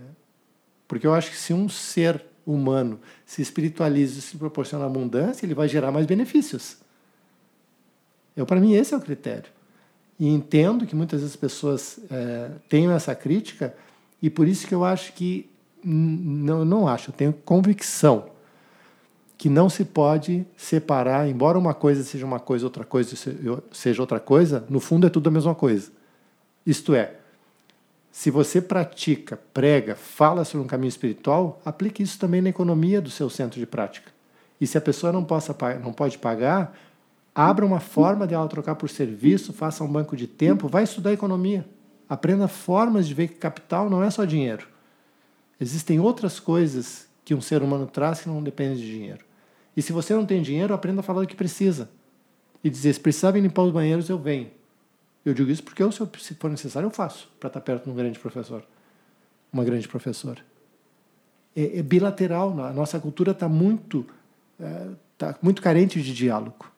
Porque 0.87 1.05
eu 1.05 1.13
acho 1.13 1.31
que 1.31 1.37
se 1.37 1.53
um 1.53 1.67
ser 1.67 2.23
humano 2.45 2.99
se 3.25 3.41
espiritualiza 3.41 4.19
e 4.19 4.21
se 4.21 4.37
proporciona 4.37 4.85
abundância, 4.85 5.45
ele 5.45 5.53
vai 5.53 5.67
gerar 5.67 5.91
mais 5.91 6.05
benefícios. 6.05 6.77
Eu, 8.35 8.45
para 8.45 8.59
mim, 8.59 8.73
esse 8.73 8.93
é 8.93 8.97
o 8.97 9.01
critério. 9.01 9.51
E 10.19 10.27
entendo 10.27 10.85
que 10.85 10.95
muitas 10.95 11.21
vezes 11.21 11.35
as 11.35 11.39
pessoas 11.39 11.99
é, 12.09 12.51
tenham 12.69 12.91
essa 12.91 13.15
crítica, 13.15 13.75
e 14.21 14.29
por 14.29 14.47
isso 14.47 14.67
que 14.67 14.73
eu 14.73 14.83
acho 14.83 15.13
que, 15.13 15.49
não, 15.83 16.63
não 16.63 16.87
acho, 16.87 17.09
eu 17.09 17.13
tenho 17.13 17.33
convicção 17.33 18.31
que 19.37 19.49
não 19.49 19.69
se 19.69 19.83
pode 19.83 20.45
separar, 20.55 21.27
embora 21.27 21.57
uma 21.57 21.73
coisa 21.73 22.03
seja 22.03 22.25
uma 22.25 22.39
coisa, 22.39 22.65
outra 22.65 22.85
coisa 22.85 23.15
seja 23.71 24.01
outra 24.01 24.19
coisa, 24.19 24.65
no 24.69 24.79
fundo 24.79 25.05
é 25.05 25.09
tudo 25.09 25.27
a 25.27 25.31
mesma 25.31 25.53
coisa. 25.53 25.91
Isto 26.65 26.95
é, 26.95 27.15
se 28.09 28.29
você 28.29 28.61
pratica, 28.61 29.37
prega, 29.53 29.95
fala 29.95 30.45
sobre 30.45 30.63
um 30.63 30.67
caminho 30.67 30.89
espiritual, 30.89 31.59
aplique 31.65 32.01
isso 32.01 32.17
também 32.19 32.41
na 32.41 32.49
economia 32.49 33.01
do 33.01 33.09
seu 33.09 33.29
centro 33.29 33.59
de 33.59 33.65
prática. 33.65 34.11
E 34.61 34.67
se 34.67 34.77
a 34.77 34.81
pessoa 34.81 35.11
não, 35.11 35.25
possa, 35.25 35.53
não 35.83 35.91
pode 35.91 36.17
pagar, 36.19 36.77
abra 37.33 37.65
uma 37.65 37.79
forma 37.79 38.27
de 38.27 38.33
ela 38.33 38.47
trocar 38.47 38.75
por 38.75 38.89
serviço, 38.89 39.51
faça 39.51 39.83
um 39.83 39.91
banco 39.91 40.15
de 40.15 40.27
tempo, 40.27 40.67
vai 40.67 40.83
estudar 40.83 41.11
economia. 41.11 41.65
Aprenda 42.07 42.47
formas 42.47 43.07
de 43.07 43.13
ver 43.13 43.29
que 43.29 43.35
capital 43.35 43.89
não 43.89 44.03
é 44.03 44.09
só 44.09 44.23
dinheiro. 44.23 44.67
Existem 45.59 45.99
outras 45.99 46.39
coisas 46.39 47.07
que 47.23 47.33
um 47.33 47.41
ser 47.41 47.61
humano 47.61 47.87
traz 47.87 48.21
que 48.21 48.29
não 48.29 48.43
dependem 48.43 48.77
de 48.77 48.85
dinheiro. 48.85 49.23
E 49.75 49.81
se 49.81 49.91
você 49.91 50.13
não 50.13 50.25
tem 50.25 50.41
dinheiro, 50.41 50.73
aprenda 50.73 50.99
a 50.99 51.03
falar 51.03 51.21
do 51.21 51.27
que 51.27 51.35
precisa. 51.35 51.89
E 52.63 52.69
dizer, 52.69 52.93
se 52.93 52.99
precisar 52.99 53.31
vir 53.31 53.41
limpar 53.41 53.63
os 53.63 53.71
banheiros, 53.71 54.09
eu 54.09 54.17
venho. 54.17 54.51
Eu 55.25 55.33
digo 55.33 55.49
isso 55.49 55.63
porque 55.63 55.81
eu, 55.81 55.91
se 55.91 56.35
for 56.35 56.49
necessário, 56.49 56.87
eu 56.87 56.91
faço 56.91 57.29
para 57.39 57.47
estar 57.47 57.61
perto 57.61 57.85
de 57.85 57.89
um 57.89 57.95
grande 57.95 58.19
professor, 58.19 58.63
uma 59.51 59.63
grande 59.63 59.87
professora. 59.87 60.41
É, 61.55 61.79
é 61.79 61.83
bilateral. 61.83 62.59
A 62.61 62.73
nossa 62.73 62.99
cultura 62.99 63.31
está 63.31 63.47
muito, 63.47 64.05
é, 64.59 64.87
tá 65.17 65.37
muito 65.41 65.61
carente 65.61 66.01
de 66.01 66.13
diálogo, 66.13 66.71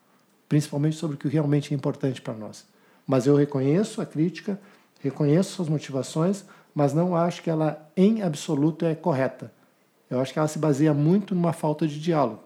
principalmente 0.48 0.96
sobre 0.96 1.16
o 1.16 1.20
que 1.20 1.28
realmente 1.28 1.74
é 1.74 1.78
importante 1.78 2.22
para 2.22 2.34
nós. 2.34 2.68
Mas 3.06 3.26
eu 3.26 3.36
reconheço 3.36 4.02
a 4.02 4.06
crítica, 4.06 4.60
reconheço 5.00 5.54
suas 5.54 5.70
motivações, 5.70 6.46
mas 6.76 6.94
não 6.94 7.16
acho 7.16 7.42
que 7.42 7.50
ela, 7.50 7.90
em 7.96 8.22
absoluto, 8.22 8.86
é 8.86 8.94
correta. 8.94 9.52
Eu 10.10 10.20
acho 10.20 10.34
que 10.34 10.38
ela 10.38 10.48
se 10.48 10.60
baseia 10.60 10.94
muito 10.94 11.34
numa 11.34 11.54
falta 11.54 11.88
de 11.88 12.00
diálogo 12.00 12.44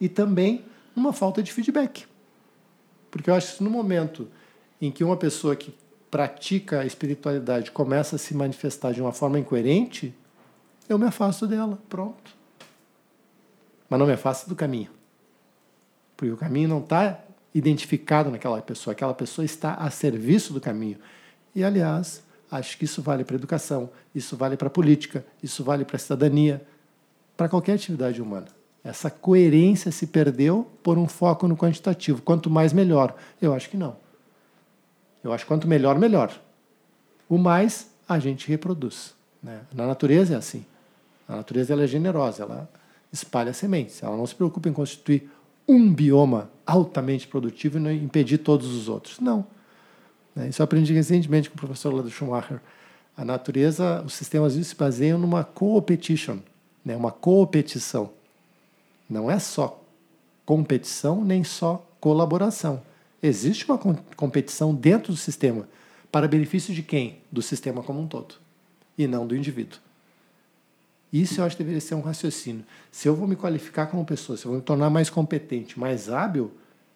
e 0.00 0.08
também 0.08 0.64
numa 0.94 1.12
falta 1.12 1.40
de 1.40 1.52
feedback. 1.52 2.04
Porque 3.08 3.30
eu 3.30 3.34
acho 3.34 3.56
que 3.56 3.62
no 3.62 3.70
momento 3.70 4.28
em 4.80 4.90
que 4.90 5.04
uma 5.04 5.16
pessoa 5.16 5.54
que 5.54 5.72
pratica 6.10 6.80
a 6.80 6.84
espiritualidade 6.84 7.70
começa 7.70 8.16
a 8.16 8.18
se 8.18 8.34
manifestar 8.34 8.92
de 8.92 9.00
uma 9.00 9.12
forma 9.12 9.38
incoerente, 9.38 10.12
eu 10.88 10.98
me 10.98 11.06
afasto 11.06 11.46
dela, 11.46 11.78
pronto. 11.88 12.36
Mas 13.88 14.00
não 14.00 14.06
me 14.06 14.12
afasto 14.12 14.48
do 14.48 14.56
caminho. 14.56 14.90
Porque 16.16 16.32
o 16.32 16.36
caminho 16.36 16.68
não 16.68 16.80
está 16.80 17.20
identificado 17.54 18.30
naquela 18.30 18.60
pessoa, 18.60 18.92
aquela 18.92 19.14
pessoa 19.14 19.44
está 19.44 19.74
a 19.74 19.90
serviço 19.90 20.52
do 20.52 20.60
caminho. 20.60 20.98
E, 21.54 21.62
aliás, 21.62 22.22
acho 22.52 22.76
que 22.76 22.84
isso 22.84 23.00
vale 23.00 23.24
para 23.24 23.34
a 23.34 23.38
educação, 23.38 23.88
isso 24.14 24.36
vale 24.36 24.58
para 24.58 24.68
a 24.68 24.70
política, 24.70 25.24
isso 25.42 25.64
vale 25.64 25.86
para 25.86 25.96
a 25.96 25.98
cidadania, 25.98 26.62
para 27.34 27.48
qualquer 27.48 27.72
atividade 27.72 28.20
humana. 28.20 28.46
Essa 28.84 29.10
coerência 29.10 29.90
se 29.90 30.06
perdeu 30.06 30.70
por 30.82 30.98
um 30.98 31.08
foco 31.08 31.48
no 31.48 31.56
quantitativo. 31.56 32.20
Quanto 32.20 32.50
mais, 32.50 32.72
melhor. 32.72 33.16
Eu 33.40 33.54
acho 33.54 33.70
que 33.70 33.76
não. 33.76 33.96
Eu 35.24 35.32
acho 35.32 35.44
que 35.44 35.48
quanto 35.48 35.66
melhor, 35.66 35.98
melhor. 35.98 36.38
O 37.28 37.38
mais 37.38 37.90
a 38.06 38.18
gente 38.18 38.48
reproduz. 38.48 39.14
Né? 39.42 39.60
Na 39.72 39.86
natureza 39.86 40.34
é 40.34 40.36
assim. 40.36 40.66
A 41.26 41.36
natureza 41.36 41.72
ela 41.72 41.84
é 41.84 41.86
generosa, 41.86 42.42
ela 42.42 42.68
espalha 43.12 43.52
sementes. 43.52 44.02
Ela 44.02 44.16
não 44.16 44.26
se 44.26 44.34
preocupa 44.34 44.68
em 44.68 44.72
constituir 44.72 45.30
um 45.66 45.92
bioma 45.94 46.50
altamente 46.66 47.26
produtivo 47.28 47.78
e 47.78 48.04
impedir 48.04 48.38
todos 48.38 48.74
os 48.74 48.88
outros. 48.88 49.20
Não. 49.20 49.46
Né? 50.34 50.48
Isso 50.48 50.62
eu 50.62 50.64
aprendi 50.64 50.92
recentemente 50.92 51.50
com 51.50 51.56
o 51.56 51.58
professor 51.58 51.92
Lado 51.92 52.10
Schumacher. 52.10 52.60
A 53.16 53.24
natureza, 53.24 54.02
os 54.02 54.14
sistemas 54.14 54.54
se 54.54 54.74
baseiam 54.74 55.18
numa 55.18 55.44
competition, 55.44 56.38
né? 56.84 56.96
uma 56.96 57.12
competição. 57.12 58.10
Não 59.08 59.30
é 59.30 59.38
só 59.38 59.82
competição, 60.46 61.24
nem 61.24 61.44
só 61.44 61.86
colaboração. 62.00 62.82
Existe 63.22 63.64
uma 63.70 63.78
competição 64.16 64.74
dentro 64.74 65.12
do 65.12 65.18
sistema 65.18 65.68
para 66.10 66.26
benefício 66.26 66.74
de 66.74 66.82
quem? 66.82 67.18
Do 67.30 67.40
sistema 67.40 67.82
como 67.82 68.00
um 68.00 68.06
todo 68.06 68.34
e 68.96 69.06
não 69.06 69.26
do 69.26 69.36
indivíduo. 69.36 69.78
Isso 71.12 71.40
eu 71.40 71.44
acho 71.44 71.56
que 71.56 71.62
deveria 71.62 71.80
ser 71.80 71.94
um 71.94 72.00
raciocínio. 72.00 72.64
Se 72.90 73.06
eu 73.06 73.14
vou 73.14 73.28
me 73.28 73.36
qualificar 73.36 73.86
como 73.86 74.04
pessoa, 74.04 74.36
se 74.36 74.46
eu 74.46 74.50
vou 74.50 74.58
me 74.58 74.64
tornar 74.64 74.88
mais 74.88 75.10
competente, 75.10 75.78
mais 75.78 76.08
hábil, 76.08 76.50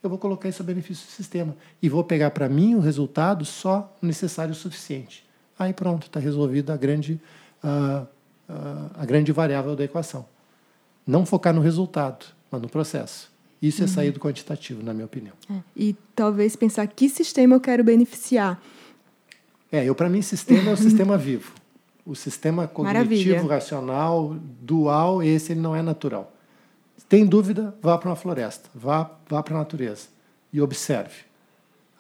eu 0.07 0.11
vou 0.11 0.19
colocar 0.19 0.49
isso 0.49 0.63
a 0.63 0.65
benefício 0.65 1.07
do 1.07 1.11
sistema 1.11 1.55
e 1.83 1.89
vou 1.89 2.03
pegar 2.03 2.31
para 2.31 2.49
mim 2.49 2.75
o 2.75 2.81
resultado 2.81 3.45
só 3.45 3.95
necessário 4.01 4.53
o 4.53 4.55
suficiente. 4.55 5.27
Aí 5.59 5.73
pronto, 5.73 6.07
está 6.07 6.21
resolvida 6.21 6.73
a 6.73 6.77
grande, 6.77 7.21
a, 7.63 8.07
a, 8.49 9.03
a 9.03 9.05
grande 9.05 9.33
variável 9.33 9.75
da 9.75 9.85
equação. 9.85 10.25
Não 11.07 11.27
focar 11.27 11.53
no 11.53 11.61
resultado, 11.61 12.27
mas 12.51 12.63
no 12.63 12.69
processo. 12.69 13.31
Isso 13.61 13.83
é 13.83 13.87
sair 13.87 14.11
do 14.11 14.21
quantitativo, 14.21 14.83
na 14.83 14.93
minha 14.93 15.07
opinião. 15.07 15.35
É. 15.51 15.55
E 15.75 15.97
talvez 16.15 16.55
pensar 16.55 16.87
que 16.87 17.09
sistema 17.09 17.55
eu 17.57 17.61
quero 17.61 17.83
beneficiar. 17.83 18.63
É, 19.73 19.85
eu 19.85 19.95
para 19.95 20.09
mim 20.09 20.23
sistema 20.23 20.71
é 20.71 20.75
o 20.75 20.77
sistema 20.79 21.17
vivo. 21.17 21.53
O 22.05 22.15
sistema 22.15 22.69
cognitivo, 22.69 23.05
Maravilha. 23.05 23.43
racional, 23.49 24.37
dual, 24.61 25.23
esse 25.23 25.53
ele 25.53 25.61
não 25.61 25.75
é 25.75 25.83
natural. 25.83 26.33
Tem 27.09 27.25
dúvida? 27.25 27.75
Vá 27.83 27.97
para 27.99 28.11
uma 28.11 28.17
floresta, 28.17 28.69
vá, 28.75 29.11
vá 29.29 29.43
para 29.43 29.55
a 29.55 29.59
natureza 29.59 30.09
e 30.53 30.61
observe. 30.61 31.25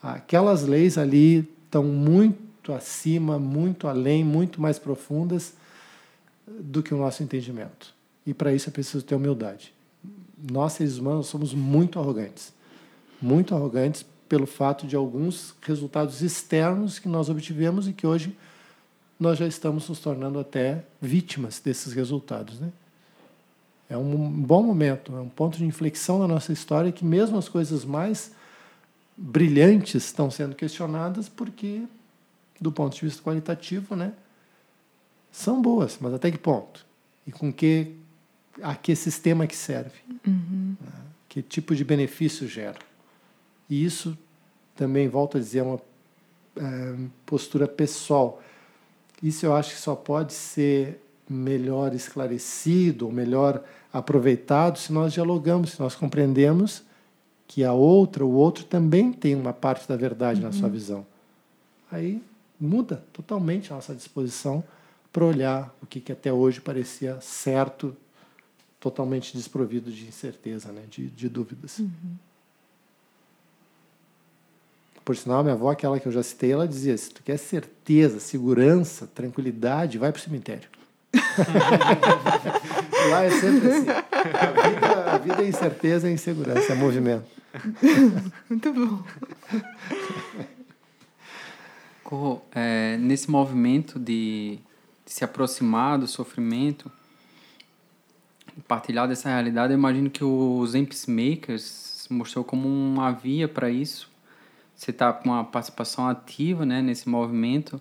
Aquelas 0.02 0.64
leis 0.64 0.98
ali 0.98 1.48
estão 1.64 1.84
muito 1.84 2.72
acima, 2.72 3.38
muito 3.38 3.86
além, 3.88 4.24
muito 4.24 4.60
mais 4.60 4.78
profundas 4.78 5.54
do 6.46 6.82
que 6.82 6.94
o 6.94 6.98
nosso 6.98 7.22
entendimento. 7.22 7.94
E 8.26 8.34
para 8.34 8.52
isso 8.52 8.68
é 8.68 8.72
preciso 8.72 9.04
ter 9.04 9.14
humildade 9.14 9.76
nós 10.50 10.74
seres 10.74 10.98
humanos 10.98 11.26
somos 11.26 11.54
muito 11.54 11.98
arrogantes. 11.98 12.52
Muito 13.20 13.54
arrogantes 13.54 14.04
pelo 14.28 14.46
fato 14.46 14.86
de 14.86 14.94
alguns 14.94 15.54
resultados 15.62 16.20
externos 16.20 16.98
que 16.98 17.08
nós 17.08 17.28
obtivemos 17.28 17.88
e 17.88 17.92
que 17.92 18.06
hoje 18.06 18.36
nós 19.18 19.38
já 19.38 19.46
estamos 19.46 19.88
nos 19.88 19.98
tornando 19.98 20.38
até 20.38 20.84
vítimas 21.00 21.60
desses 21.60 21.92
resultados. 21.92 22.60
Né? 22.60 22.70
É 23.88 23.96
um 23.96 24.28
bom 24.28 24.62
momento, 24.62 25.16
é 25.16 25.20
um 25.20 25.28
ponto 25.28 25.58
de 25.58 25.64
inflexão 25.64 26.18
na 26.18 26.26
nossa 26.26 26.52
história 26.52 26.90
que 26.90 27.04
mesmo 27.04 27.38
as 27.38 27.48
coisas 27.48 27.84
mais 27.84 28.32
brilhantes 29.16 30.04
estão 30.04 30.30
sendo 30.30 30.54
questionadas 30.54 31.28
porque, 31.28 31.82
do 32.60 32.72
ponto 32.72 32.94
de 32.94 33.02
vista 33.02 33.22
qualitativo, 33.22 33.94
né, 33.94 34.12
são 35.30 35.62
boas, 35.62 35.98
mas 36.00 36.14
até 36.14 36.30
que 36.30 36.38
ponto? 36.38 36.84
E 37.26 37.32
com 37.32 37.52
que 37.52 37.94
a 38.62 38.74
que 38.74 38.96
sistema 38.96 39.46
que 39.46 39.56
serve, 39.56 40.00
uhum. 40.26 40.76
né? 40.80 40.92
que 41.28 41.42
tipo 41.42 41.74
de 41.74 41.84
benefício 41.84 42.48
gera. 42.48 42.78
E 43.68 43.84
isso 43.84 44.16
também, 44.74 45.08
volto 45.08 45.36
a 45.36 45.40
dizer, 45.40 45.58
é 45.58 45.62
uma 45.62 45.80
é, 46.56 46.94
postura 47.24 47.68
pessoal. 47.68 48.42
Isso 49.22 49.44
eu 49.44 49.54
acho 49.54 49.74
que 49.74 49.80
só 49.80 49.94
pode 49.94 50.32
ser 50.32 51.02
melhor 51.28 51.94
esclarecido, 51.94 53.06
ou 53.06 53.12
melhor 53.12 53.62
aproveitado 53.98 54.78
se 54.78 54.92
nós 54.92 55.12
dialogamos, 55.12 55.72
se 55.72 55.80
nós 55.80 55.94
compreendemos 55.94 56.82
que 57.48 57.64
a 57.64 57.72
outra, 57.72 58.24
o 58.24 58.32
outro 58.32 58.64
também 58.64 59.12
tem 59.12 59.34
uma 59.34 59.52
parte 59.52 59.88
da 59.88 59.96
verdade 59.96 60.40
uhum. 60.40 60.46
na 60.46 60.52
sua 60.52 60.66
uhum. 60.66 60.72
visão. 60.72 61.06
Aí 61.90 62.22
muda 62.60 63.02
totalmente 63.12 63.72
a 63.72 63.76
nossa 63.76 63.94
disposição 63.94 64.62
para 65.12 65.24
olhar 65.24 65.74
o 65.82 65.86
que, 65.86 66.00
que 66.00 66.12
até 66.12 66.32
hoje 66.32 66.60
parecia 66.60 67.18
certo 67.20 67.96
totalmente 68.78 69.34
desprovido 69.36 69.90
de 69.90 70.06
incerteza, 70.06 70.70
né? 70.72 70.82
de, 70.90 71.08
de 71.08 71.28
dúvidas. 71.28 71.78
Uhum. 71.78 72.16
Por 75.04 75.16
sinal, 75.16 75.42
minha 75.42 75.54
avó, 75.54 75.70
aquela 75.70 75.98
que 76.00 76.06
eu 76.06 76.12
já 76.12 76.22
citei, 76.22 76.52
ela 76.52 76.66
dizia: 76.66 76.96
se 76.98 77.10
tu 77.10 77.22
quer 77.22 77.36
certeza, 77.38 78.18
segurança, 78.18 79.06
tranquilidade, 79.06 79.98
vai 79.98 80.10
para 80.12 80.18
o 80.18 80.22
cemitério. 80.22 80.68
Lá 83.10 83.24
é 83.24 83.30
sempre 83.30 83.68
assim. 83.68 83.86
A 83.90 84.68
vida, 84.68 85.10
a 85.12 85.18
vida 85.18 85.42
é 85.42 85.48
incerteza, 85.48 86.08
é 86.08 86.12
insegurança, 86.12 86.72
é 86.72 86.76
movimento. 86.76 87.24
Muito 88.48 88.72
bom. 88.72 89.02
Corro, 92.02 92.42
é, 92.54 92.96
nesse 92.98 93.30
movimento 93.30 93.98
de, 93.98 94.58
de, 95.04 95.12
se 95.12 95.24
aproximar 95.24 95.98
do 95.98 96.06
sofrimento, 96.06 96.90
partilhar 98.68 99.08
dessa 99.08 99.28
realidade, 99.28 99.72
eu 99.72 99.78
imagino 99.78 100.08
que 100.08 100.22
os 100.22 100.74
Amps 100.74 101.06
Makers 101.06 102.06
mostrou 102.08 102.44
como 102.44 102.68
uma 102.68 103.10
via 103.10 103.48
para 103.48 103.70
isso. 103.70 104.10
Você 104.74 104.90
está 104.90 105.12
com 105.12 105.30
uma 105.30 105.44
participação 105.44 106.06
ativa 106.06 106.64
né, 106.64 106.80
nesse 106.82 107.08
movimento, 107.08 107.80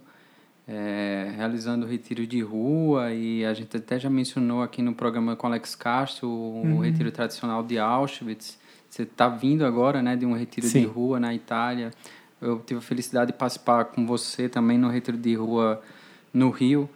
é, 0.68 1.32
realizando 1.36 1.86
retiro 1.86 2.26
de 2.26 2.42
rua, 2.42 3.14
e 3.14 3.46
a 3.46 3.54
gente 3.54 3.78
até 3.78 4.00
já 4.00 4.10
mencionou 4.10 4.62
aqui 4.62 4.82
no 4.82 4.94
programa 4.94 5.36
com 5.36 5.48
Alex 5.48 5.76
Castro 5.76 6.28
o, 6.28 6.62
uhum. 6.64 6.80
retiro 6.80 7.12
tradicional 7.12 7.64
de 7.64 7.78
Auschwitz. 7.78 8.58
Você 8.90 9.04
está 9.04 9.28
vindo 9.28 9.66
agora 9.66 10.02
né, 10.02 10.16
de 10.16 10.26
um 10.26 10.34
retiro 10.34 10.68
Sim. 10.68 10.82
de 10.82 10.86
rua 10.86 11.20
na 11.20 11.34
Itália. 11.34 11.92
Eu 12.42 12.60
tive 12.60 12.80
a 12.80 12.82
felicidade 12.82 13.32
de 13.32 13.38
participar 13.38 13.86
com 13.86 14.06
você 14.06 14.48
também 14.48 14.78
no 14.78 14.90
retiro 14.90 15.18
de 15.18 15.36
rua 15.36 15.82
no 16.34 16.50
Rio. 16.50 16.90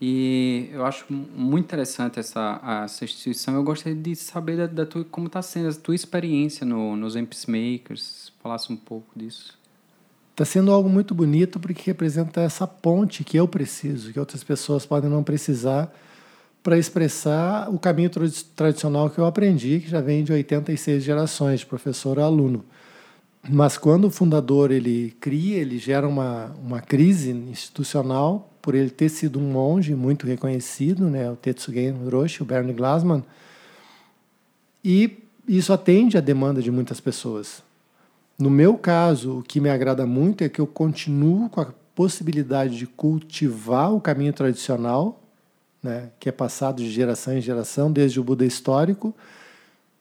E 0.00 0.68
eu 0.72 0.84
acho 0.84 1.06
muito 1.10 1.64
interessante 1.64 2.18
essa, 2.18 2.60
essa 2.84 3.04
instituição. 3.04 3.54
Eu 3.54 3.62
gostaria 3.62 3.98
de 3.98 4.14
saber 4.16 4.56
da, 4.56 4.66
da 4.66 4.84
tua, 4.84 5.04
como 5.04 5.28
está 5.28 5.40
sendo 5.40 5.68
a 5.68 5.72
tua 5.72 5.94
experiência 5.94 6.66
no, 6.66 6.96
nos 6.96 7.16
Amps 7.16 7.46
Makers. 7.46 8.32
Falasse 8.42 8.72
um 8.72 8.76
pouco 8.76 9.06
disso. 9.16 9.56
Está 10.34 10.44
sendo 10.44 10.72
algo 10.72 10.88
muito 10.88 11.14
bonito 11.14 11.60
porque 11.60 11.84
representa 11.86 12.40
essa 12.40 12.66
ponte 12.66 13.22
que 13.22 13.36
eu 13.36 13.46
preciso, 13.46 14.12
que 14.12 14.18
outras 14.18 14.42
pessoas 14.42 14.84
podem 14.84 15.08
não 15.08 15.22
precisar 15.22 15.94
para 16.60 16.76
expressar 16.76 17.72
o 17.72 17.78
caminho 17.78 18.10
tradicional 18.56 19.08
que 19.08 19.20
eu 19.20 19.26
aprendi, 19.26 19.78
que 19.78 19.88
já 19.88 20.00
vem 20.00 20.24
de 20.24 20.32
86 20.32 21.04
gerações, 21.04 21.60
de 21.60 21.66
professor 21.66 22.18
a 22.18 22.24
aluno. 22.24 22.64
Mas 23.48 23.78
quando 23.78 24.06
o 24.06 24.10
fundador 24.10 24.72
ele 24.72 25.16
cria, 25.20 25.58
ele 25.58 25.78
gera 25.78 26.08
uma, 26.08 26.46
uma 26.60 26.80
crise 26.80 27.30
institucional 27.30 28.50
por 28.60 28.74
ele 28.74 28.90
ter 28.90 29.10
sido 29.10 29.38
um 29.38 29.52
monge 29.52 29.94
muito 29.94 30.26
reconhecido, 30.26 31.08
né, 31.08 31.30
o 31.30 31.36
Tetsugen 31.36 32.08
Roshi, 32.10 32.42
o 32.42 32.44
Bernie 32.44 32.74
Glassman, 32.74 33.22
e 34.84 35.16
isso 35.46 35.72
atende 35.72 36.18
à 36.18 36.20
demanda 36.20 36.60
de 36.60 36.72
muitas 36.72 36.98
pessoas. 36.98 37.62
No 38.38 38.50
meu 38.50 38.76
caso, 38.76 39.38
o 39.38 39.42
que 39.42 39.60
me 39.60 39.70
agrada 39.70 40.06
muito 40.06 40.42
é 40.42 40.48
que 40.48 40.60
eu 40.60 40.66
continuo 40.66 41.48
com 41.48 41.60
a 41.60 41.72
possibilidade 41.94 42.76
de 42.76 42.86
cultivar 42.86 43.92
o 43.94 44.00
caminho 44.00 44.32
tradicional, 44.32 45.22
né, 45.82 46.10
que 46.18 46.28
é 46.28 46.32
passado 46.32 46.82
de 46.82 46.90
geração 46.90 47.36
em 47.36 47.40
geração, 47.40 47.92
desde 47.92 48.18
o 48.18 48.24
Buda 48.24 48.44
histórico, 48.44 49.14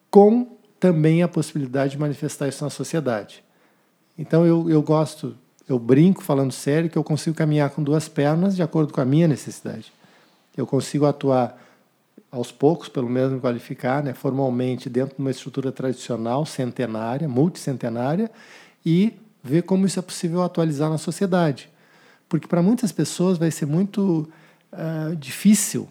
com 0.10 0.58
também 0.80 1.22
a 1.22 1.28
possibilidade 1.28 1.92
de 1.92 2.00
manifestar 2.00 2.48
isso 2.48 2.64
na 2.64 2.70
sociedade. 2.70 3.44
Então 4.18 4.46
eu, 4.46 4.70
eu 4.70 4.82
gosto, 4.82 5.36
eu 5.68 5.78
brinco 5.78 6.24
falando 6.24 6.52
sério 6.52 6.90
que 6.90 6.98
eu 6.98 7.04
consigo 7.04 7.36
caminhar 7.36 7.70
com 7.70 7.84
duas 7.84 8.08
pernas 8.08 8.56
de 8.56 8.64
acordo 8.64 8.92
com 8.92 9.02
a 9.02 9.06
minha 9.06 9.28
necessidade. 9.28 9.94
Eu 10.58 10.66
consigo 10.66 11.06
atuar 11.06 11.63
aos 12.34 12.52
poucos, 12.52 12.90
pelo 12.90 13.08
menos 13.08 13.32
me 13.32 13.40
qualificar, 13.40 14.04
né, 14.04 14.12
formalmente 14.12 14.90
dentro 14.90 15.16
de 15.16 15.22
uma 15.22 15.30
estrutura 15.30 15.72
tradicional, 15.72 16.48
centenária, 16.48 17.30
multicentenária, 17.30 18.30
e 18.84 19.14
ver 19.44 19.62
como 19.62 19.86
isso 19.86 20.00
é 20.00 20.02
possível 20.02 20.42
atualizar 20.42 20.90
na 20.90 20.98
sociedade. 20.98 21.70
Porque 22.28 22.48
para 22.48 22.64
muitas 22.64 22.92
pessoas 22.92 23.38
vai 23.38 23.52
ser 23.52 23.68
muito 23.68 24.28
uh, 24.72 25.16
difícil 25.16 25.88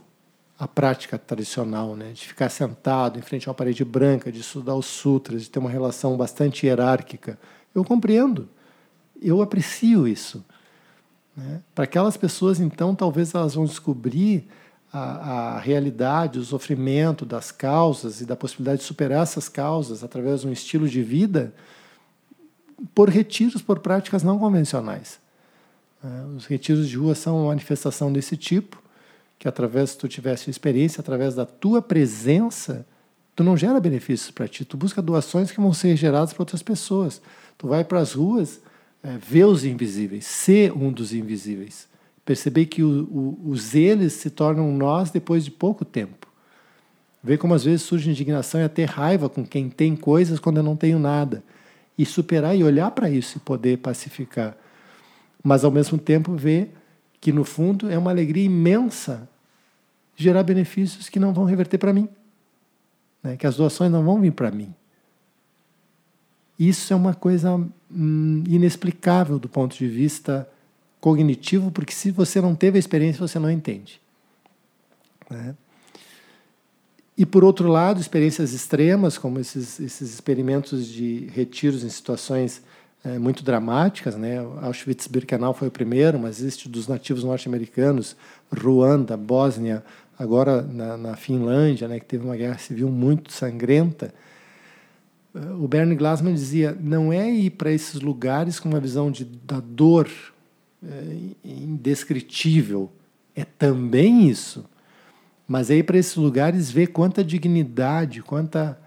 a 0.59 0.67
prática 0.67 1.17
tradicional, 1.17 1.95
né? 1.95 2.11
de 2.13 2.27
ficar 2.27 2.49
sentado 2.49 3.21
em 3.21 3.23
frente 3.23 3.49
a 3.49 3.51
uma 3.51 3.55
parede 3.55 3.85
branca, 3.85 4.33
de 4.33 4.41
estudar 4.41 4.75
os 4.75 4.87
sutras, 4.87 5.43
de 5.43 5.51
ter 5.51 5.61
uma 5.61 5.71
relação 5.71 6.17
bastante 6.17 6.67
hierárquica. 6.67 7.39
Eu 7.73 7.85
compreendo, 7.85 8.49
eu 9.21 9.41
aprecio 9.41 10.09
isso. 10.09 10.45
Né? 11.37 11.61
Para 11.73 11.85
aquelas 11.85 12.17
pessoas, 12.17 12.59
então, 12.59 12.97
talvez 12.97 13.33
elas 13.33 13.55
vão 13.55 13.65
descobrir 13.65 14.49
a, 14.93 15.57
a, 15.57 15.59
realidade, 15.59 16.39
o 16.39 16.45
sofrimento 16.45 17.25
das 17.25 17.51
causas 17.51 18.21
e 18.21 18.27
da 18.27 18.37
possibilidade 18.37 18.81
de 18.81 18.87
superar 18.87 19.23
essas 19.23 19.49
causas 19.49 20.05
através 20.05 20.43
de 20.43 20.49
um 20.49 20.53
estilo 20.53 20.89
de 20.89 21.03
vida 21.03 21.55
por 22.95 23.09
retiros, 23.09 23.63
por 23.63 23.79
práticas 23.79 24.23
não 24.23 24.39
convencionais. 24.39 25.19
Né? 26.03 26.25
Os 26.37 26.47
retiros 26.47 26.89
de 26.89 26.97
rua 26.97 27.15
são 27.15 27.39
uma 27.39 27.49
manifestação 27.49 28.13
desse 28.13 28.37
tipo 28.37 28.83
que 29.39 29.49
através 29.49 29.91
se 29.91 29.99
tu 29.99 30.07
tivesse 30.07 30.49
experiência, 30.49 31.01
através 31.01 31.35
da 31.35 31.45
tua 31.45 31.83
presença, 31.83 32.87
tu 33.35 33.43
não 33.43 33.57
gera 33.57 33.81
benefícios 33.81 34.31
para 34.31 34.47
ti, 34.47 34.65
tu 34.65 34.77
busca 34.77 35.03
doações 35.03 35.51
que 35.51 35.61
vão 35.61 35.75
ser 35.75 35.97
geradas 35.97 36.33
para 36.33 36.43
outras 36.43 36.63
pessoas. 36.63 37.21
Tu 37.59 37.67
vai 37.67 37.83
para 37.83 37.99
as 37.99 38.13
ruas, 38.13 38.61
é, 39.03 39.19
ver 39.19 39.47
os 39.47 39.65
invisíveis, 39.65 40.27
ser 40.27 40.73
um 40.73 40.93
dos 40.93 41.13
invisíveis. 41.13 41.89
Perceber 42.25 42.67
que 42.67 42.83
o, 42.83 43.05
o, 43.05 43.51
os 43.51 43.75
eles 43.75 44.13
se 44.13 44.31
tornam 44.31 44.71
nós 44.73 45.11
depois 45.11 45.45
de 45.45 45.51
pouco 45.51 45.85
tempo. 45.85 46.29
Ver 47.23 47.39
como 47.39 47.55
às 47.55 47.65
vezes 47.65 47.83
surge 47.83 48.11
indignação 48.11 48.61
e 48.61 48.65
até 48.65 48.85
raiva 48.85 49.29
com 49.29 49.45
quem 49.45 49.69
tem 49.69 49.95
coisas 49.95 50.41
quando 50.41 50.59
eu 50.59 50.63
não 50.63 50.77
tenho 50.77 50.99
nada. 50.99 51.43
E 51.97 52.07
superar 52.07 52.57
e 52.57 52.65
olhar 52.65 52.91
para 52.91 53.11
isso 53.11 53.39
e 53.39 53.41
poder 53.41 53.79
pacificar. 53.79 54.57
Mas 55.43 55.65
ao 55.65 55.71
mesmo 55.71 55.99
tempo 55.99 56.35
ver 56.35 56.75
que 57.21 57.33
no 57.33 57.45
fundo 57.45 57.91
é 57.91 57.99
uma 57.99 58.11
alegria 58.11 58.45
imensa 58.45 59.29
gerar 60.17 60.43
benefícios 60.43 61.09
que 61.09 61.21
não 61.21 61.33
vão 61.33 61.45
reverter 61.45 61.79
para 61.79 61.93
mim, 61.93 62.09
né? 63.23 63.37
que 63.37 63.47
as 63.47 63.57
doações 63.57 63.91
não 63.91 64.05
vão 64.05 64.21
vir 64.21 64.33
para 64.33 64.51
mim. 64.51 64.75
Isso 66.59 66.93
é 66.93 66.97
uma 66.97 67.15
coisa 67.15 67.55
hum, 67.91 68.45
inexplicável 68.47 69.39
do 69.39 69.49
ponto 69.49 69.77
de 69.77 69.89
vista 69.89 70.49
cognitivo, 71.03 71.73
porque 71.73 71.93
se 71.93 72.13
você 72.13 72.41
não 72.41 72.55
teve 72.55 72.79
a 72.79 72.81
experiência, 72.81 73.27
você 73.27 73.37
não 73.37 73.51
entende. 73.51 74.01
Né? 75.29 75.57
E, 77.19 77.27
por 77.27 77.43
outro 77.43 77.69
lado, 77.69 78.01
experiências 78.01 78.53
extremas, 78.53 79.19
como 79.19 79.41
esses, 79.41 79.81
esses 79.81 80.15
experimentos 80.15 80.87
de 80.87 81.29
retiros 81.35 81.83
em 81.83 81.89
situações 81.89 82.63
é, 83.03 83.19
muito 83.19 83.43
dramáticas. 83.43 84.17
Né? 84.17 84.39
Auschwitz-Birkenau 84.63 85.53
foi 85.53 85.67
o 85.67 85.71
primeiro, 85.73 86.21
mas 86.21 86.39
existe 86.39 86.69
dos 86.69 86.87
nativos 86.87 87.25
norte-americanos, 87.25 88.17
Ruanda, 88.57 89.17
Bósnia, 89.17 89.83
agora 90.17 90.63
na, 90.63 90.97
na, 90.97 91.17
Finlândia, 91.17 91.89
né, 91.89 91.99
que 91.99 92.07
teve 92.07 92.25
uma 92.25 92.37
guerra 92.37 92.59
civil 92.59 92.89
muito 92.89 93.33
sangrenta. 93.33 94.15
O 95.59 95.67
Bernie 95.67 95.97
Glassman 95.97 96.35
dizia: 96.35 96.77
não 96.81 97.13
é 97.13 97.29
ir 97.29 97.51
para 97.51 97.73
esses 97.73 98.01
lugares 98.01 98.61
com 98.61 98.69
uma 98.69 98.79
visão 98.79 99.11
de, 99.11 99.25
da 99.25 99.59
dor 99.61 100.09
é, 100.85 101.17
indescritível, 101.45 102.91
é 103.35 103.45
também 103.45 104.29
isso. 104.29 104.65
Mas 105.47 105.71
é 105.71 105.77
ir 105.77 105.83
para 105.83 105.99
esses 105.99 106.17
lugares 106.17 106.71
ver 106.71 106.89
quanta 106.89 107.23
dignidade, 107.23 108.23
quanta 108.23 108.79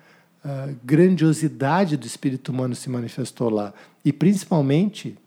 uh, 0.44 0.76
grandiosidade 0.84 1.98
do 1.98 2.06
espírito 2.06 2.52
humano 2.52 2.76
se 2.76 2.90
manifestou 2.90 3.50
lá. 3.50 3.74
E 4.04 4.12
principalmente, 4.12 5.18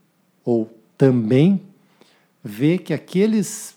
ou 0.43 0.69
também, 0.97 1.61
ver 2.43 2.79
que 2.79 2.93
aqueles 2.93 3.75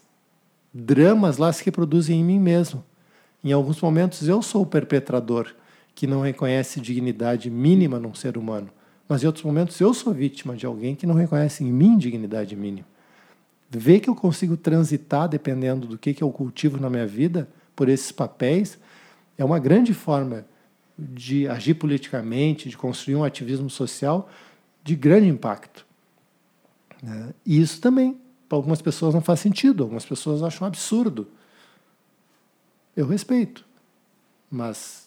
dramas 0.72 1.36
lá 1.36 1.52
se 1.52 1.64
reproduzem 1.64 2.20
em 2.20 2.24
mim 2.24 2.38
mesmo. 2.38 2.84
Em 3.44 3.52
alguns 3.52 3.80
momentos 3.80 4.26
eu 4.28 4.40
sou 4.40 4.62
o 4.62 4.66
perpetrador 4.66 5.54
que 5.94 6.06
não 6.06 6.22
reconhece 6.22 6.80
dignidade 6.80 7.50
mínima 7.50 7.98
num 7.98 8.14
ser 8.14 8.38
humano, 8.38 8.70
mas 9.08 9.22
em 9.22 9.26
outros 9.26 9.44
momentos 9.44 9.80
eu 9.80 9.92
sou 9.92 10.12
vítima 10.12 10.56
de 10.56 10.66
alguém 10.66 10.94
que 10.94 11.06
não 11.06 11.14
reconhece 11.14 11.64
em 11.64 11.72
mim 11.72 11.98
dignidade 11.98 12.56
mínima. 12.56 12.86
Ver 13.70 14.00
que 14.00 14.10
eu 14.10 14.14
consigo 14.14 14.56
transitar, 14.56 15.28
dependendo 15.28 15.86
do 15.86 15.96
que, 15.98 16.12
que 16.12 16.22
eu 16.22 16.30
cultivo 16.30 16.78
na 16.78 16.90
minha 16.90 17.06
vida, 17.06 17.48
por 17.74 17.88
esses 17.88 18.12
papéis, 18.12 18.78
é 19.38 19.44
uma 19.44 19.58
grande 19.58 19.94
forma 19.94 20.44
de 20.98 21.48
agir 21.48 21.74
politicamente, 21.74 22.68
de 22.68 22.76
construir 22.76 23.16
um 23.16 23.24
ativismo 23.24 23.70
social 23.70 24.28
de 24.84 24.94
grande 24.94 25.28
impacto. 25.28 25.86
Né? 27.02 27.34
E 27.44 27.60
isso 27.60 27.80
também 27.80 28.20
para 28.48 28.58
algumas 28.58 28.82
pessoas 28.82 29.14
não 29.14 29.22
faz 29.22 29.40
sentido, 29.40 29.82
algumas 29.82 30.04
pessoas 30.04 30.42
acham 30.42 30.66
absurdo. 30.66 31.26
Eu 32.94 33.06
respeito. 33.06 33.64
Mas, 34.50 35.01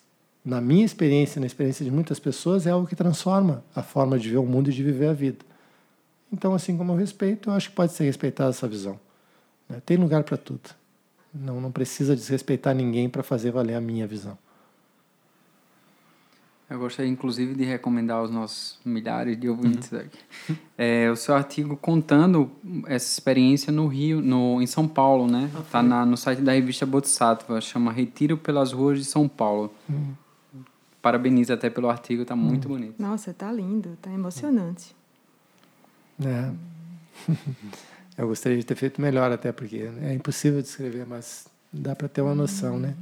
na 0.46 0.62
minha 0.62 0.86
experiência, 0.86 1.40
na 1.40 1.48
experiência 1.48 1.84
de 1.84 1.90
muitas 1.90 2.20
pessoas, 2.20 2.68
é 2.68 2.70
algo 2.70 2.86
que 2.86 2.96
transforma 2.96 3.64
a 3.76 3.82
forma 3.82 4.20
de 4.20 4.30
ver 4.30 4.38
o 4.38 4.46
mundo 4.46 4.70
e 4.70 4.74
de 4.74 4.84
viver 4.84 5.08
a 5.08 5.14
vida. 5.14 5.44
Então, 6.32 6.54
assim 6.54 6.78
como 6.78 6.92
eu 6.92 6.96
respeito, 6.98 7.50
eu 7.50 7.54
acho 7.54 7.70
que 7.70 7.76
pode 7.76 7.94
ser 7.94 8.04
respeitada 8.04 8.52
essa 8.52 8.68
visão. 8.68 9.00
Né? 9.68 9.82
Tem 9.84 9.98
lugar 9.98 10.24
para 10.24 10.38
tudo. 10.38 10.70
Não, 11.34 11.60
não 11.60 11.72
precisa 11.72 12.16
desrespeitar 12.16 12.76
ninguém 12.76 13.10
para 13.10 13.24
fazer 13.24 13.52
valer 13.52 13.74
a 13.74 13.82
minha 13.82 14.06
visão. 14.06 14.38
Eu 16.70 16.80
gostaria, 16.80 17.12
inclusive, 17.12 17.54
de 17.54 17.64
recomendar 17.64 18.18
aos 18.18 18.32
nossos 18.32 18.80
milhares 18.84 19.40
de 19.40 19.48
ouvintes 19.48 19.92
uhum. 19.92 20.00
aqui. 20.00 20.20
É, 20.78 21.10
o 21.10 21.16
seu 21.16 21.36
artigo 21.36 21.78
contando 21.78 22.52
essa 22.86 23.08
experiência 23.08 23.72
no 23.72 23.88
Rio, 23.88 24.20
no, 24.20 24.62
em 24.62 24.68
São 24.68 24.88
Paulo, 24.88 25.26
né? 25.26 25.50
Está 25.60 25.80
ah, 25.80 26.06
no 26.06 26.18
site 26.18 26.42
da 26.42 26.52
revista 26.52 26.86
Bodhisattva, 26.86 27.62
chama 27.62 27.92
Retiro 27.92 28.36
pelas 28.36 28.72
Ruas 28.74 29.00
de 29.00 29.06
São 29.06 29.28
Paulo. 29.28 29.74
Uhum. 29.88 30.14
Parabenizo 31.06 31.54
até 31.54 31.70
pelo 31.70 31.88
artigo, 31.88 32.24
está 32.24 32.36
muito 32.36 32.68
uhum. 32.68 32.80
bonito. 32.80 33.00
Nossa, 33.00 33.30
está 33.30 33.52
lindo, 33.52 33.94
está 33.94 34.12
emocionante. 34.12 34.96
É. 36.20 36.52
Eu 38.18 38.28
gostaria 38.28 38.58
de 38.58 38.66
ter 38.66 38.74
feito 38.74 39.00
melhor 39.00 39.32
até, 39.32 39.52
porque 39.52 39.88
é 40.02 40.16
impossível 40.16 40.64
descrever, 40.64 41.06
mas 41.08 41.46
dá 41.72 41.96
para 41.96 42.08
ter 42.08 42.22
uma 42.22 42.34
noção, 42.34 42.80
né? 42.80 42.96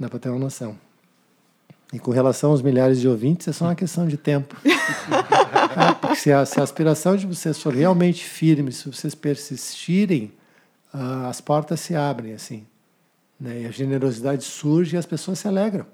Dá 0.00 0.08
para 0.08 0.18
ter 0.18 0.30
uma 0.30 0.38
noção. 0.38 0.74
E 1.92 1.98
com 1.98 2.12
relação 2.12 2.52
aos 2.52 2.62
milhares 2.62 2.98
de 2.98 3.06
ouvintes, 3.06 3.46
é 3.46 3.52
só 3.52 3.66
uma 3.66 3.74
questão 3.74 4.08
de 4.08 4.16
tempo. 4.16 4.56
é, 4.64 5.92
porque 6.00 6.16
se 6.16 6.32
a, 6.32 6.46
se 6.46 6.60
a, 6.60 6.62
aspiração 6.62 7.14
de 7.14 7.26
vocês 7.26 7.60
for 7.60 7.74
realmente 7.74 8.24
firme, 8.24 8.72
se 8.72 8.88
vocês 8.88 9.14
persistirem, 9.14 10.32
uh, 10.94 11.26
as 11.26 11.42
portas 11.42 11.78
se 11.78 11.94
abrem, 11.94 12.32
assim. 12.32 12.66
Né? 13.38 13.64
E 13.64 13.66
a 13.66 13.70
generosidade 13.70 14.44
surge 14.44 14.96
e 14.96 14.98
as 14.98 15.04
pessoas 15.04 15.40
se 15.40 15.46
alegram. 15.46 15.84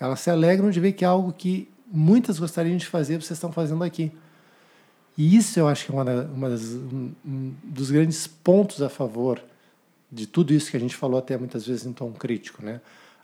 Elas 0.00 0.20
se 0.20 0.30
alegram 0.30 0.70
de 0.70 0.80
ver 0.80 0.92
que 0.92 1.04
é 1.04 1.08
algo 1.08 1.32
que 1.32 1.68
muitas 1.86 2.38
gostariam 2.38 2.76
de 2.76 2.86
fazer, 2.86 3.20
vocês 3.20 3.36
estão 3.36 3.52
fazendo 3.52 3.84
aqui. 3.84 4.10
E 5.16 5.36
isso 5.36 5.60
eu 5.60 5.68
acho 5.68 5.84
que 5.84 5.92
é 5.92 5.94
uma, 5.94 6.22
uma 6.24 6.48
das, 6.48 6.62
um, 6.62 7.12
um 7.24 7.54
dos 7.62 7.90
grandes 7.90 8.26
pontos 8.26 8.80
a 8.80 8.88
favor 8.88 9.42
de 10.10 10.26
tudo 10.26 10.54
isso 10.54 10.70
que 10.70 10.76
a 10.76 10.80
gente 10.80 10.96
falou 10.96 11.18
até 11.18 11.36
muitas 11.36 11.66
vezes 11.66 11.84
em 11.84 11.92
tom 11.92 12.10
crítico, 12.12 12.64
né? 12.64 12.80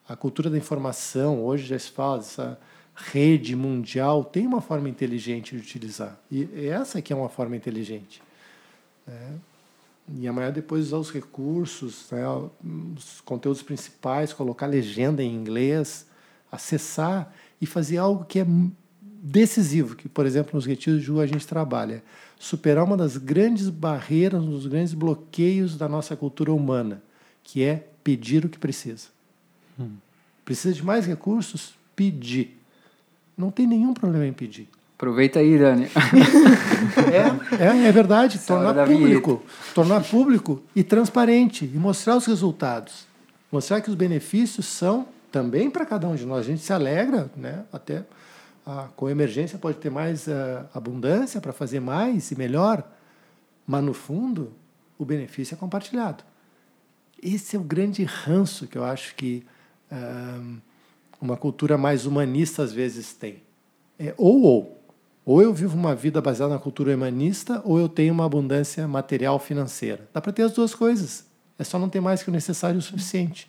A 0.08 0.14
cultura 0.14 0.50
da 0.50 0.56
informação, 0.56 1.42
hoje 1.42 1.66
já 1.66 1.78
se 1.78 1.90
fala, 1.90 2.18
essa 2.18 2.58
rede 2.94 3.56
mundial 3.56 4.24
tem 4.24 4.46
uma 4.46 4.60
forma 4.60 4.88
inteligente 4.88 5.56
de 5.56 5.60
utilizar. 5.60 6.18
E 6.30 6.48
essa 6.68 7.02
que 7.02 7.12
é 7.12 7.16
uma 7.16 7.28
forma 7.28 7.56
inteligente. 7.56 8.22
Né? 9.06 9.38
E 10.16 10.28
amanhã 10.28 10.52
depois 10.52 10.86
usar 10.86 10.98
os 10.98 11.10
recursos, 11.10 12.08
né, 12.12 12.22
os 12.96 13.20
conteúdos 13.22 13.62
principais, 13.62 14.32
colocar 14.32 14.66
legenda 14.66 15.22
em 15.22 15.34
inglês, 15.34 16.05
acessar 16.50 17.32
e 17.60 17.66
fazer 17.66 17.98
algo 17.98 18.24
que 18.24 18.40
é 18.40 18.46
decisivo, 19.22 19.96
que, 19.96 20.08
por 20.08 20.24
exemplo, 20.24 20.52
nos 20.54 20.64
retiros 20.64 21.02
de 21.02 21.10
rua 21.10 21.24
a 21.24 21.26
gente 21.26 21.46
trabalha. 21.46 22.02
Superar 22.38 22.84
uma 22.84 22.96
das 22.96 23.16
grandes 23.16 23.68
barreiras, 23.68 24.42
um 24.42 24.50
dos 24.50 24.66
grandes 24.66 24.94
bloqueios 24.94 25.76
da 25.76 25.88
nossa 25.88 26.14
cultura 26.14 26.52
humana, 26.52 27.02
que 27.42 27.62
é 27.62 27.88
pedir 28.04 28.44
o 28.44 28.48
que 28.48 28.58
precisa. 28.58 29.08
Hum. 29.78 29.96
Precisa 30.44 30.74
de 30.74 30.84
mais 30.84 31.06
recursos? 31.06 31.74
Pedir. 31.94 32.56
Não 33.36 33.50
tem 33.50 33.66
nenhum 33.66 33.92
problema 33.92 34.26
em 34.26 34.32
pedir. 34.32 34.68
Aproveita 34.96 35.40
aí, 35.40 35.58
Dani. 35.58 35.88
é, 37.60 37.64
é, 37.64 37.88
é 37.88 37.92
verdade. 37.92 38.38
tornar 38.38 38.86
público. 38.86 39.42
Tornar 39.74 40.02
público 40.02 40.62
e 40.74 40.82
transparente. 40.82 41.64
E 41.64 41.76
mostrar 41.76 42.16
os 42.16 42.24
resultados. 42.24 43.06
Mostrar 43.52 43.80
que 43.80 43.90
os 43.90 43.94
benefícios 43.94 44.64
são 44.66 45.06
também 45.36 45.68
para 45.68 45.84
cada 45.84 46.08
um 46.08 46.14
de 46.14 46.24
nós. 46.24 46.46
A 46.46 46.48
gente 46.48 46.62
se 46.62 46.72
alegra, 46.72 47.30
né? 47.36 47.66
até 47.70 48.06
ah, 48.64 48.88
com 48.96 49.06
emergência 49.06 49.58
pode 49.58 49.76
ter 49.76 49.90
mais 49.90 50.26
ah, 50.30 50.64
abundância 50.72 51.42
para 51.42 51.52
fazer 51.52 51.78
mais 51.78 52.30
e 52.30 52.38
melhor. 52.38 52.82
Mas, 53.66 53.84
no 53.84 53.92
fundo, 53.92 54.54
o 54.98 55.04
benefício 55.04 55.54
é 55.54 55.58
compartilhado. 55.58 56.24
Esse 57.22 57.54
é 57.54 57.58
o 57.58 57.62
grande 57.62 58.02
ranço 58.02 58.66
que 58.66 58.78
eu 58.78 58.84
acho 58.84 59.14
que 59.14 59.44
uma 61.20 61.36
cultura 61.36 61.76
mais 61.78 62.06
humanista 62.06 62.62
às 62.62 62.72
vezes 62.72 63.12
tem. 63.12 63.42
É 63.98 64.14
ou 64.16 64.42
ou. 64.42 64.82
Ou 65.24 65.42
eu 65.42 65.52
vivo 65.52 65.76
uma 65.76 65.94
vida 65.94 66.20
baseada 66.20 66.54
na 66.54 66.58
cultura 66.58 66.94
humanista, 66.94 67.60
ou 67.64 67.78
eu 67.78 67.88
tenho 67.88 68.14
uma 68.14 68.24
abundância 68.24 68.86
material 68.86 69.38
financeira. 69.38 70.08
Dá 70.14 70.20
para 70.20 70.32
ter 70.32 70.42
as 70.42 70.52
duas 70.52 70.74
coisas. 70.74 71.26
É 71.58 71.64
só 71.64 71.78
não 71.78 71.88
ter 71.88 72.00
mais 72.00 72.22
que 72.22 72.30
o 72.30 72.32
necessário 72.32 72.78
o 72.78 72.82
suficiente. 72.82 73.48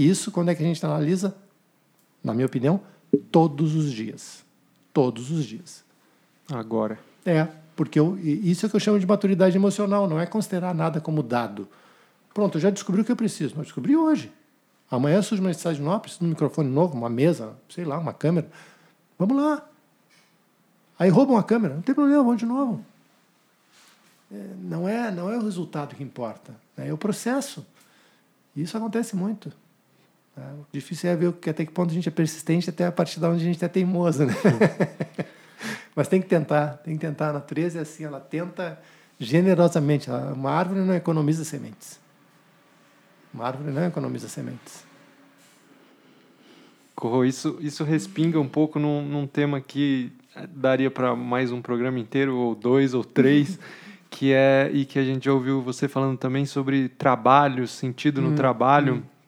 E 0.00 0.08
isso, 0.08 0.30
quando 0.30 0.48
é 0.48 0.54
que 0.54 0.62
a 0.62 0.66
gente 0.66 0.82
analisa? 0.86 1.36
Na 2.24 2.32
minha 2.32 2.46
opinião, 2.46 2.80
todos 3.30 3.74
os 3.74 3.92
dias. 3.92 4.42
Todos 4.94 5.30
os 5.30 5.44
dias. 5.44 5.84
Agora. 6.50 6.98
É, 7.22 7.46
porque 7.76 8.00
eu, 8.00 8.18
isso 8.18 8.64
é 8.64 8.66
o 8.66 8.70
que 8.70 8.76
eu 8.76 8.80
chamo 8.80 8.98
de 8.98 9.06
maturidade 9.06 9.54
emocional, 9.54 10.08
não 10.08 10.18
é 10.18 10.24
considerar 10.24 10.74
nada 10.74 11.02
como 11.02 11.22
dado. 11.22 11.68
Pronto, 12.32 12.56
eu 12.56 12.62
já 12.62 12.70
descobri 12.70 13.02
o 13.02 13.04
que 13.04 13.12
eu 13.12 13.16
preciso, 13.16 13.52
mas 13.58 13.66
descobri 13.66 13.94
hoje. 13.94 14.32
Amanhã 14.90 15.20
surge 15.20 15.42
uma 15.42 15.48
necessidade 15.48 15.82
nova, 15.82 16.00
preciso 16.00 16.20
de 16.20 16.26
um 16.28 16.30
microfone 16.30 16.70
novo, 16.70 16.96
uma 16.96 17.10
mesa, 17.10 17.52
sei 17.68 17.84
lá, 17.84 17.98
uma 17.98 18.14
câmera. 18.14 18.48
Vamos 19.18 19.36
lá. 19.36 19.68
Aí 20.98 21.10
roubam 21.10 21.36
a 21.36 21.42
câmera, 21.42 21.74
não 21.74 21.82
tem 21.82 21.94
problema, 21.94 22.22
vamos 22.22 22.38
de 22.38 22.46
novo. 22.46 22.82
É, 24.32 24.46
não 24.62 24.88
é, 24.88 25.10
não 25.10 25.30
é 25.30 25.36
o 25.36 25.42
resultado 25.42 25.94
que 25.94 26.02
importa, 26.02 26.54
né? 26.74 26.88
é 26.88 26.92
o 26.92 26.96
processo. 26.96 27.66
E 28.56 28.62
isso 28.62 28.74
acontece 28.78 29.14
muito. 29.14 29.52
Né? 30.40 30.52
O 30.54 30.66
difícil 30.72 31.10
é 31.10 31.16
ver 31.16 31.34
até 31.48 31.64
que 31.64 31.70
ponto 31.70 31.90
a 31.90 31.94
gente 31.94 32.08
é 32.08 32.12
persistente 32.12 32.70
até 32.70 32.86
a 32.86 32.92
partir 32.92 33.20
de 33.20 33.26
onde 33.26 33.42
a 33.42 33.44
gente 33.44 33.64
é 33.64 33.68
teimoso. 33.68 34.24
Né? 34.24 34.34
Mas 35.94 36.08
tem 36.08 36.20
que 36.20 36.28
tentar, 36.28 36.78
tem 36.78 36.94
que 36.94 37.00
tentar. 37.00 37.30
A 37.30 37.32
natureza 37.34 37.78
é 37.78 37.82
assim, 37.82 38.04
ela 38.04 38.20
tenta 38.20 38.80
generosamente. 39.18 40.08
Uma 40.34 40.50
árvore 40.50 40.80
não 40.80 40.94
economiza 40.94 41.44
sementes. 41.44 42.00
Uma 43.32 43.46
árvore 43.46 43.70
não 43.70 43.84
economiza 43.84 44.28
sementes. 44.28 44.84
Corro, 46.94 47.24
isso, 47.24 47.56
isso 47.60 47.84
respinga 47.84 48.38
um 48.40 48.48
pouco 48.48 48.78
num, 48.78 49.02
num 49.02 49.26
tema 49.26 49.60
que 49.60 50.12
daria 50.50 50.90
para 50.90 51.14
mais 51.16 51.50
um 51.50 51.62
programa 51.62 51.98
inteiro, 51.98 52.36
ou 52.36 52.54
dois, 52.54 52.94
ou 52.94 53.04
três, 53.04 53.58
que 54.10 54.32
é, 54.32 54.70
e 54.72 54.84
que 54.84 54.98
a 54.98 55.04
gente 55.04 55.24
já 55.24 55.32
ouviu 55.32 55.62
você 55.62 55.88
falando 55.88 56.18
também 56.18 56.44
sobre 56.44 56.88
trabalho, 56.88 57.66
sentido 57.66 58.20
no 58.20 58.30
hum, 58.30 58.34
trabalho. 58.34 58.96
Hum. 58.96 59.19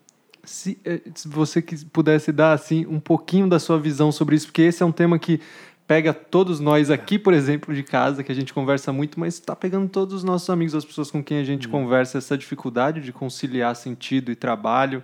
Se, 0.45 0.79
eh, 0.85 1.01
se 1.15 1.29
você 1.29 1.63
pudesse 1.93 2.33
dar 2.33 2.53
assim 2.53 2.85
um 2.87 2.99
pouquinho 2.99 3.49
da 3.49 3.59
sua 3.59 3.79
visão 3.79 4.11
sobre 4.11 4.37
isso, 4.37 4.47
porque 4.47 4.63
esse 4.63 4.83
é 4.83 4.87
um 4.87 4.93
tema 4.93 5.19
que 5.19 5.41
pega 5.87 6.13
todos 6.13 6.59
nós 6.59 6.91
aqui, 6.91 7.19
por 7.19 7.35
exemplo, 7.35 7.75
de 7.75 7.83
casa, 7.83 8.25
que 8.25 8.33
a 8.33 8.35
gente 8.35 8.53
conversa 8.53 8.93
muito, 8.93 9.21
mas 9.21 9.35
está 9.35 9.55
pegando 9.55 9.89
todos 9.89 10.15
os 10.15 10.25
nossos 10.25 10.49
amigos, 10.51 10.75
as 10.75 10.85
pessoas 10.85 11.11
com 11.11 11.23
quem 11.23 11.39
a 11.39 11.45
gente 11.45 11.67
uhum. 11.67 11.73
conversa, 11.73 12.19
essa 12.19 12.37
dificuldade 12.37 13.01
de 13.01 13.13
conciliar 13.13 13.77
sentido 13.77 14.33
e 14.33 14.35
trabalho. 14.35 15.03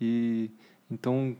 E 0.00 0.50
então 0.90 1.36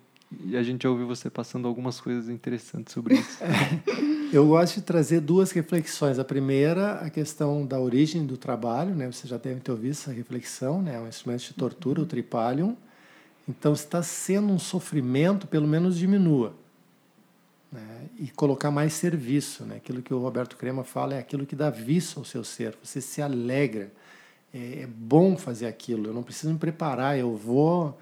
a 0.54 0.62
gente 0.62 0.86
ouviu 0.86 1.06
você 1.06 1.28
passando 1.28 1.68
algumas 1.68 2.00
coisas 2.00 2.28
interessantes 2.28 2.92
sobre 2.92 3.14
isso. 3.14 3.38
Eu 4.32 4.46
gosto 4.46 4.76
de 4.76 4.82
trazer 4.82 5.20
duas 5.20 5.52
reflexões. 5.52 6.18
A 6.18 6.24
primeira, 6.24 6.94
a 6.94 7.10
questão 7.10 7.66
da 7.66 7.78
origem 7.78 8.24
do 8.24 8.38
trabalho, 8.38 8.94
né? 8.94 9.10
Você 9.12 9.28
já 9.28 9.36
deve 9.36 9.60
ter 9.60 9.70
ouvido 9.70 9.90
essa 9.90 10.10
reflexão, 10.10 10.80
né? 10.80 10.96
É 10.96 11.00
um 11.00 11.06
instrumento 11.06 11.42
de 11.42 11.52
tortura, 11.52 12.00
o 12.00 12.06
tripalium. 12.06 12.74
Então, 13.48 13.72
está 13.72 14.02
sendo 14.02 14.52
um 14.52 14.58
sofrimento, 14.58 15.46
pelo 15.46 15.66
menos 15.66 15.98
diminua 15.98 16.54
né? 17.72 18.06
e 18.18 18.28
colocar 18.28 18.70
mais 18.70 18.92
serviço. 18.92 19.64
Né? 19.64 19.76
Aquilo 19.76 20.02
que 20.02 20.12
o 20.12 20.18
Roberto 20.18 20.56
Crema 20.56 20.84
fala 20.84 21.14
é 21.14 21.18
aquilo 21.18 21.46
que 21.46 21.56
dá 21.56 21.70
vício 21.70 22.18
ao 22.18 22.24
seu 22.24 22.44
ser. 22.44 22.76
Você 22.82 23.00
se 23.00 23.22
alegra. 23.22 23.90
É, 24.52 24.82
é 24.82 24.86
bom 24.86 25.36
fazer 25.36 25.66
aquilo. 25.66 26.08
Eu 26.08 26.12
não 26.12 26.22
preciso 26.22 26.52
me 26.52 26.58
preparar. 26.58 27.18
Eu 27.18 27.34
vou. 27.34 27.98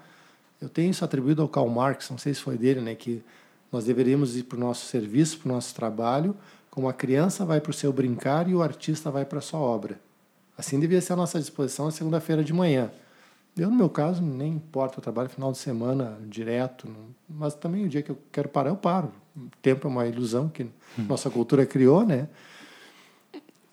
Eu 0.61 0.69
tenho 0.69 0.91
isso 0.91 1.03
atribuído 1.03 1.41
ao 1.41 1.47
Karl 1.47 1.69
Marx, 1.69 2.09
não 2.11 2.19
sei 2.19 2.35
se 2.35 2.41
foi 2.41 2.55
dele, 2.55 2.81
né? 2.81 2.93
que 2.93 3.23
nós 3.71 3.85
deveríamos 3.85 4.37
ir 4.37 4.43
para 4.43 4.57
o 4.57 4.59
nosso 4.59 4.85
serviço, 4.85 5.39
para 5.39 5.49
o 5.49 5.53
nosso 5.55 5.73
trabalho, 5.73 6.35
como 6.69 6.87
a 6.87 6.93
criança 6.93 7.43
vai 7.43 7.59
para 7.59 7.71
o 7.71 7.73
seu 7.73 7.91
brincar 7.91 8.47
e 8.47 8.53
o 8.53 8.61
artista 8.61 9.09
vai 9.09 9.25
para 9.25 9.39
a 9.39 9.41
sua 9.41 9.59
obra. 9.59 9.99
Assim 10.55 10.79
devia 10.79 11.01
ser 11.01 11.13
a 11.13 11.15
nossa 11.15 11.39
disposição 11.39 11.85
na 11.85 11.91
segunda-feira 11.91 12.43
de 12.43 12.53
manhã. 12.53 12.91
Eu, 13.57 13.69
no 13.69 13.75
meu 13.75 13.89
caso, 13.89 14.21
nem 14.21 14.53
importa, 14.53 14.97
eu 14.97 15.03
trabalho 15.03 15.29
final 15.29 15.51
de 15.51 15.57
semana 15.57 16.17
direto, 16.27 16.87
mas 17.29 17.53
também 17.53 17.85
o 17.85 17.89
dia 17.89 18.01
que 18.01 18.09
eu 18.09 18.17
quero 18.31 18.47
parar, 18.47 18.69
eu 18.69 18.77
paro. 18.77 19.11
O 19.35 19.49
tempo 19.61 19.87
é 19.87 19.89
uma 19.89 20.05
ilusão 20.07 20.47
que 20.47 20.63
hum. 20.63 20.69
nossa 21.07 21.29
cultura 21.29 21.65
criou, 21.65 22.05
né? 22.05 22.29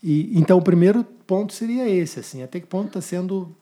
E, 0.03 0.39
então, 0.39 0.59
o 0.59 0.63
primeiro 0.63 1.05
ponto 1.27 1.53
seria 1.53 1.89
esse, 1.89 2.21
assim, 2.21 2.43
até 2.43 2.61
que 2.61 2.67
ponto 2.67 2.89
está 2.89 3.01
sendo 3.01 3.55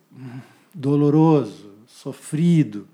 doloroso, 0.75 1.71
sofrido. 1.87 2.87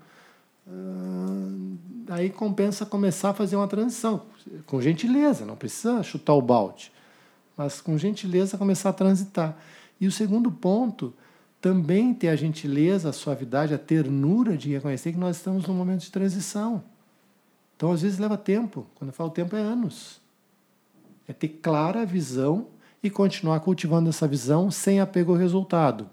Uh, 0.65 1.77
aí 2.09 2.29
compensa 2.29 2.85
começar 2.85 3.29
a 3.29 3.33
fazer 3.33 3.55
uma 3.55 3.67
transição, 3.67 4.23
com 4.65 4.81
gentileza, 4.81 5.45
não 5.45 5.55
precisa 5.55 6.01
chutar 6.03 6.33
o 6.33 6.41
balde, 6.41 6.91
mas 7.57 7.81
com 7.81 7.97
gentileza 7.97 8.57
começar 8.57 8.89
a 8.89 8.93
transitar. 8.93 9.57
E 9.99 10.07
o 10.07 10.11
segundo 10.11 10.51
ponto 10.51 11.13
também 11.63 12.13
ter 12.13 12.27
a 12.27 12.35
gentileza, 12.35 13.07
a 13.07 13.13
suavidade, 13.13 13.73
a 13.73 13.77
ternura 13.77 14.57
de 14.57 14.69
reconhecer 14.73 15.13
que 15.13 15.17
nós 15.17 15.37
estamos 15.37 15.65
num 15.65 15.73
momento 15.73 16.01
de 16.01 16.11
transição. 16.11 16.83
Então, 17.77 17.93
às 17.93 18.01
vezes, 18.01 18.19
leva 18.19 18.35
tempo. 18.35 18.85
Quando 18.95 19.11
eu 19.11 19.13
falo 19.13 19.29
tempo, 19.29 19.55
é 19.55 19.61
anos. 19.61 20.19
É 21.25 21.31
ter 21.31 21.47
clara 21.47 22.05
visão 22.05 22.67
e 23.01 23.09
continuar 23.09 23.61
cultivando 23.61 24.09
essa 24.09 24.27
visão 24.27 24.69
sem 24.69 24.99
apego 24.99 25.31
ao 25.31 25.37
resultado. 25.37 26.09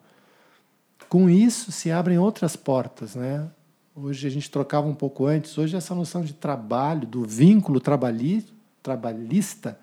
Com 1.09 1.29
isso, 1.29 1.73
se 1.73 1.91
abrem 1.91 2.17
outras 2.17 2.55
portas. 2.55 3.17
Né? 3.17 3.51
Hoje 3.97 4.29
a 4.29 4.31
gente 4.31 4.49
trocava 4.49 4.87
um 4.87 4.95
pouco 4.95 5.27
antes. 5.27 5.59
Hoje 5.59 5.75
essa 5.75 5.97
noção 5.97 6.23
de 6.23 6.33
trabalho, 6.33 7.09
do 7.09 7.25
vínculo 7.25 7.81
trabalhi, 7.81 8.47
trabalhista, 8.81 9.77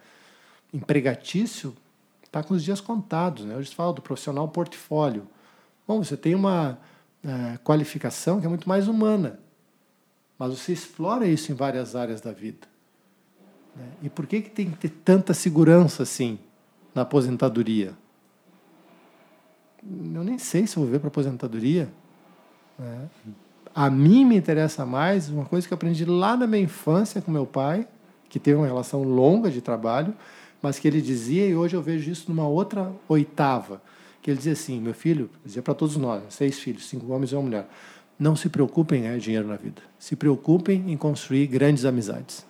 empregatício, 0.73 1.75
está 2.23 2.41
com 2.41 2.53
os 2.53 2.63
dias 2.63 2.79
contados. 2.79 3.43
Né? 3.43 3.57
Hoje 3.57 3.67
se 3.67 3.75
fala 3.75 3.91
do 3.91 4.01
profissional 4.01 4.47
portfólio. 4.47 5.27
Bom, 5.87 6.03
você 6.03 6.17
tem 6.17 6.35
uma 6.35 6.77
é, 7.23 7.57
qualificação 7.63 8.39
que 8.39 8.45
é 8.45 8.49
muito 8.49 8.67
mais 8.67 8.87
humana, 8.87 9.39
mas 10.37 10.57
você 10.57 10.73
explora 10.73 11.25
isso 11.25 11.51
em 11.51 11.55
várias 11.55 11.95
áreas 11.95 12.19
da 12.19 12.31
vida. 12.31 12.67
Né? 13.75 13.85
E 14.03 14.09
por 14.09 14.27
que, 14.27 14.41
que 14.41 14.49
tem 14.49 14.69
que 14.69 14.77
ter 14.77 14.89
tanta 14.89 15.33
segurança 15.33 16.03
assim 16.03 16.37
na 16.93 17.03
aposentadoria? 17.03 17.93
Eu 19.83 20.23
nem 20.23 20.37
sei 20.37 20.67
se 20.67 20.75
vou 20.75 20.85
ver 20.85 20.99
para 20.99 21.07
aposentadoria. 21.07 21.87
Né? 22.77 23.07
A 23.73 23.89
mim 23.89 24.25
me 24.25 24.35
interessa 24.35 24.85
mais 24.85 25.29
uma 25.29 25.45
coisa 25.45 25.67
que 25.67 25.73
eu 25.73 25.75
aprendi 25.75 26.03
lá 26.03 26.35
na 26.35 26.47
minha 26.47 26.63
infância 26.63 27.21
com 27.21 27.31
meu 27.31 27.45
pai, 27.45 27.87
que 28.27 28.39
teve 28.39 28.57
uma 28.57 28.65
relação 28.65 29.03
longa 29.03 29.49
de 29.49 29.61
trabalho, 29.61 30.13
mas 30.61 30.79
que 30.79 30.87
ele 30.87 31.01
dizia, 31.01 31.47
e 31.47 31.55
hoje 31.55 31.75
eu 31.75 31.81
vejo 31.81 32.11
isso 32.11 32.25
numa 32.27 32.47
outra 32.47 32.91
oitava, 33.07 33.81
que 34.27 34.31
ele 34.31 34.39
dizia 34.39 34.51
assim, 34.51 34.81
meu 34.81 34.93
filho, 34.93 35.29
dizia 35.45 35.61
para 35.61 35.73
todos 35.73 35.95
nós, 35.95 36.21
seis 36.31 36.59
filhos, 36.59 36.89
cinco 36.89 37.13
homens 37.13 37.31
e 37.31 37.35
uma 37.35 37.43
mulher, 37.43 37.69
não 38.19 38.35
se 38.35 38.49
preocupem 38.49 38.99
em 38.99 39.03
ganhar 39.03 39.17
dinheiro 39.19 39.47
na 39.47 39.55
vida, 39.55 39.81
se 39.97 40.17
preocupem 40.17 40.91
em 40.91 40.97
construir 40.97 41.47
grandes 41.47 41.85
amizades. 41.85 42.45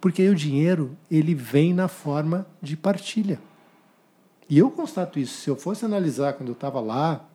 Porque 0.00 0.22
aí 0.22 0.30
o 0.30 0.34
dinheiro, 0.34 0.96
ele 1.10 1.34
vem 1.34 1.74
na 1.74 1.86
forma 1.86 2.46
de 2.62 2.78
partilha. 2.78 3.38
E 4.48 4.56
eu 4.56 4.70
constato 4.70 5.18
isso. 5.18 5.36
Se 5.38 5.50
eu 5.50 5.56
fosse 5.56 5.84
analisar 5.84 6.32
quando 6.32 6.48
eu 6.48 6.54
estava 6.54 6.80
lá, 6.80 7.28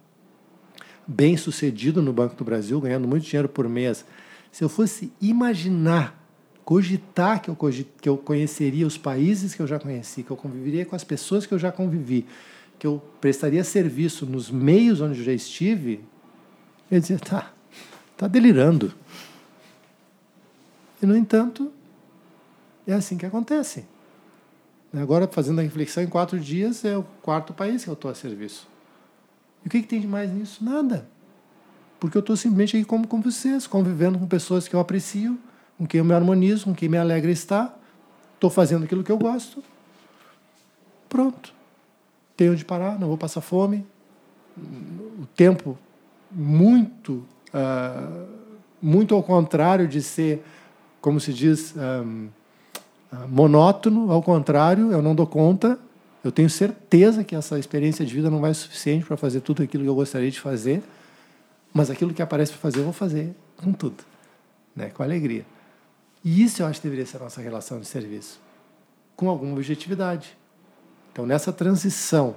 bem 1.05 1.37
sucedido 1.37 2.01
no 2.01 2.11
Banco 2.11 2.35
do 2.35 2.43
Brasil, 2.43 2.81
ganhando 2.81 3.07
muito 3.07 3.27
dinheiro 3.27 3.47
por 3.47 3.69
mês, 3.69 4.03
se 4.51 4.63
eu 4.63 4.69
fosse 4.69 5.13
imaginar, 5.21 6.19
cogitar 6.65 7.43
que 7.43 7.49
eu, 7.51 7.55
que 8.01 8.09
eu 8.09 8.17
conheceria 8.17 8.87
os 8.87 8.97
países 8.97 9.53
que 9.53 9.61
eu 9.61 9.67
já 9.67 9.77
conheci, 9.77 10.23
que 10.23 10.31
eu 10.31 10.37
conviveria 10.37 10.83
com 10.83 10.95
as 10.95 11.03
pessoas 11.03 11.45
que 11.45 11.53
eu 11.53 11.59
já 11.59 11.71
convivi, 11.71 12.25
que 12.83 12.87
eu 12.87 13.01
prestaria 13.21 13.63
serviço 13.63 14.25
nos 14.25 14.51
meios 14.51 14.99
onde 14.99 15.17
eu 15.17 15.23
já 15.23 15.31
estive, 15.31 16.03
eu 16.91 16.99
dizia, 16.99 17.17
tá, 17.17 17.49
tá 18.17 18.27
delirando. 18.27 18.93
E, 21.01 21.05
no 21.05 21.15
entanto, 21.15 21.71
é 22.85 22.91
assim 22.91 23.17
que 23.17 23.25
acontece. 23.25 23.85
Agora, 24.93 25.29
fazendo 25.29 25.59
a 25.59 25.61
reflexão 25.63 26.03
em 26.03 26.07
quatro 26.07 26.37
dias, 26.37 26.83
é 26.83 26.97
o 26.97 27.03
quarto 27.21 27.53
país 27.53 27.85
que 27.85 27.89
eu 27.89 27.93
estou 27.93 28.11
a 28.11 28.15
serviço. 28.15 28.67
E 29.63 29.69
o 29.69 29.71
que, 29.71 29.81
que 29.81 29.87
tem 29.87 30.01
de 30.01 30.07
mais 30.07 30.29
nisso? 30.29 30.61
Nada. 30.61 31.07
Porque 32.01 32.17
eu 32.17 32.19
estou 32.19 32.35
simplesmente 32.35 32.75
aqui 32.75 32.85
como 32.85 33.07
com 33.07 33.21
vocês, 33.21 33.65
convivendo 33.65 34.19
com 34.19 34.27
pessoas 34.27 34.67
que 34.67 34.75
eu 34.75 34.79
aprecio, 34.81 35.39
com 35.77 35.87
quem 35.87 35.99
eu 35.99 36.03
me 36.03 36.13
harmonizo, 36.13 36.65
com 36.65 36.75
quem 36.75 36.89
me 36.89 36.97
alegra 36.97 37.31
estar. 37.31 37.79
Estou 38.33 38.49
fazendo 38.49 38.83
aquilo 38.83 39.05
que 39.05 39.11
eu 39.11 39.17
gosto. 39.17 39.63
Pronto. 41.07 41.52
Tenho 42.43 42.51
onde 42.51 42.65
parar, 42.65 42.99
não 42.99 43.07
vou 43.07 43.17
passar 43.17 43.39
fome. 43.39 43.85
O 44.57 45.25
tempo 45.33 45.77
muito, 46.29 47.23
uh, 47.53 48.27
muito 48.81 49.15
ao 49.15 49.23
contrário 49.23 49.87
de 49.87 50.01
ser, 50.01 50.43
como 50.99 51.21
se 51.21 51.31
diz, 51.31 51.73
um, 51.77 52.27
ah, 53.09 53.25
monótono, 53.29 54.11
ao 54.11 54.21
contrário, 54.21 54.91
eu 54.91 55.01
não 55.01 55.15
dou 55.15 55.25
conta. 55.25 55.79
Eu 56.21 56.33
tenho 56.33 56.49
certeza 56.49 57.23
que 57.23 57.33
essa 57.33 57.57
experiência 57.57 58.05
de 58.05 58.13
vida 58.13 58.29
não 58.29 58.41
vai 58.41 58.53
ser 58.53 58.63
suficiente 58.63 59.05
para 59.05 59.15
fazer 59.15 59.39
tudo 59.39 59.63
aquilo 59.63 59.85
que 59.85 59.89
eu 59.89 59.95
gostaria 59.95 60.29
de 60.29 60.41
fazer, 60.41 60.83
mas 61.73 61.89
aquilo 61.89 62.13
que 62.13 62.21
aparece 62.21 62.51
para 62.51 62.59
fazer, 62.59 62.79
eu 62.79 62.83
vou 62.83 62.91
fazer 62.93 63.33
com 63.55 63.71
tudo, 63.71 64.03
né? 64.75 64.89
com 64.89 65.01
alegria. 65.01 65.45
E 66.25 66.43
isso 66.43 66.61
eu 66.61 66.67
acho 66.67 66.81
que 66.81 66.89
deveria 66.89 67.05
ser 67.05 67.15
a 67.15 67.21
nossa 67.21 67.39
relação 67.39 67.79
de 67.79 67.87
serviço, 67.87 68.37
com 69.15 69.29
alguma 69.29 69.53
objetividade. 69.53 70.35
Então, 71.13 71.27
nessa 71.27 71.53
transição 71.53 72.35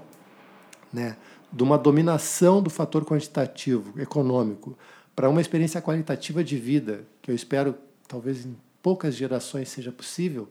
né, 0.92 1.16
de 1.50 1.62
uma 1.62 1.78
dominação 1.78 2.62
do 2.62 2.68
fator 2.68 3.06
quantitativo, 3.06 3.98
econômico, 3.98 4.76
para 5.14 5.30
uma 5.30 5.40
experiência 5.40 5.80
qualitativa 5.80 6.44
de 6.44 6.58
vida, 6.58 7.04
que 7.22 7.30
eu 7.30 7.34
espero, 7.34 7.74
talvez 8.06 8.44
em 8.44 8.54
poucas 8.82 9.14
gerações 9.14 9.70
seja 9.70 9.90
possível, 9.90 10.46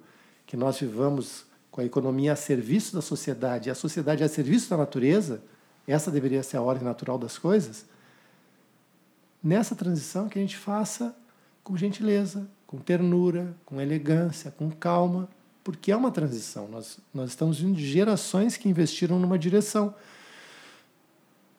que 0.47 0.57
nós 0.57 0.80
vivamos 0.80 1.45
com 1.69 1.82
a 1.82 1.86
economia 1.86 2.34
a 2.34 2.36
serviço 2.36 2.95
da 2.95 3.01
sociedade 3.01 3.69
e 3.69 3.71
a 3.71 3.76
sociedade 3.76 4.23
a 4.23 4.28
serviço 4.28 4.71
da 4.71 4.78
natureza, 4.78 5.43
essa 5.88 6.09
deveria 6.09 6.41
ser 6.41 6.57
a 6.57 6.63
ordem 6.63 6.84
natural 6.84 7.19
das 7.19 7.38
coisas, 7.38 7.86
nessa 9.43 9.76
transição 9.76 10.28
que 10.28 10.39
a 10.39 10.41
gente 10.41 10.57
faça 10.57 11.15
com 11.63 11.78
gentileza, 11.78 12.47
com 12.65 12.80
ternura, 12.80 13.55
com 13.63 13.80
elegância, 13.80 14.49
com 14.49 14.71
calma, 14.71 15.30
porque 15.66 15.91
é 15.91 15.97
uma 15.97 16.11
transição. 16.11 16.68
Nós, 16.68 16.99
nós 17.11 17.32
estamos 17.32 17.59
vindo 17.59 17.76
de 17.76 17.88
gerações 17.88 18.55
que 18.55 18.70
investiram 18.70 19.18
numa 19.18 19.38
direção. 19.38 19.95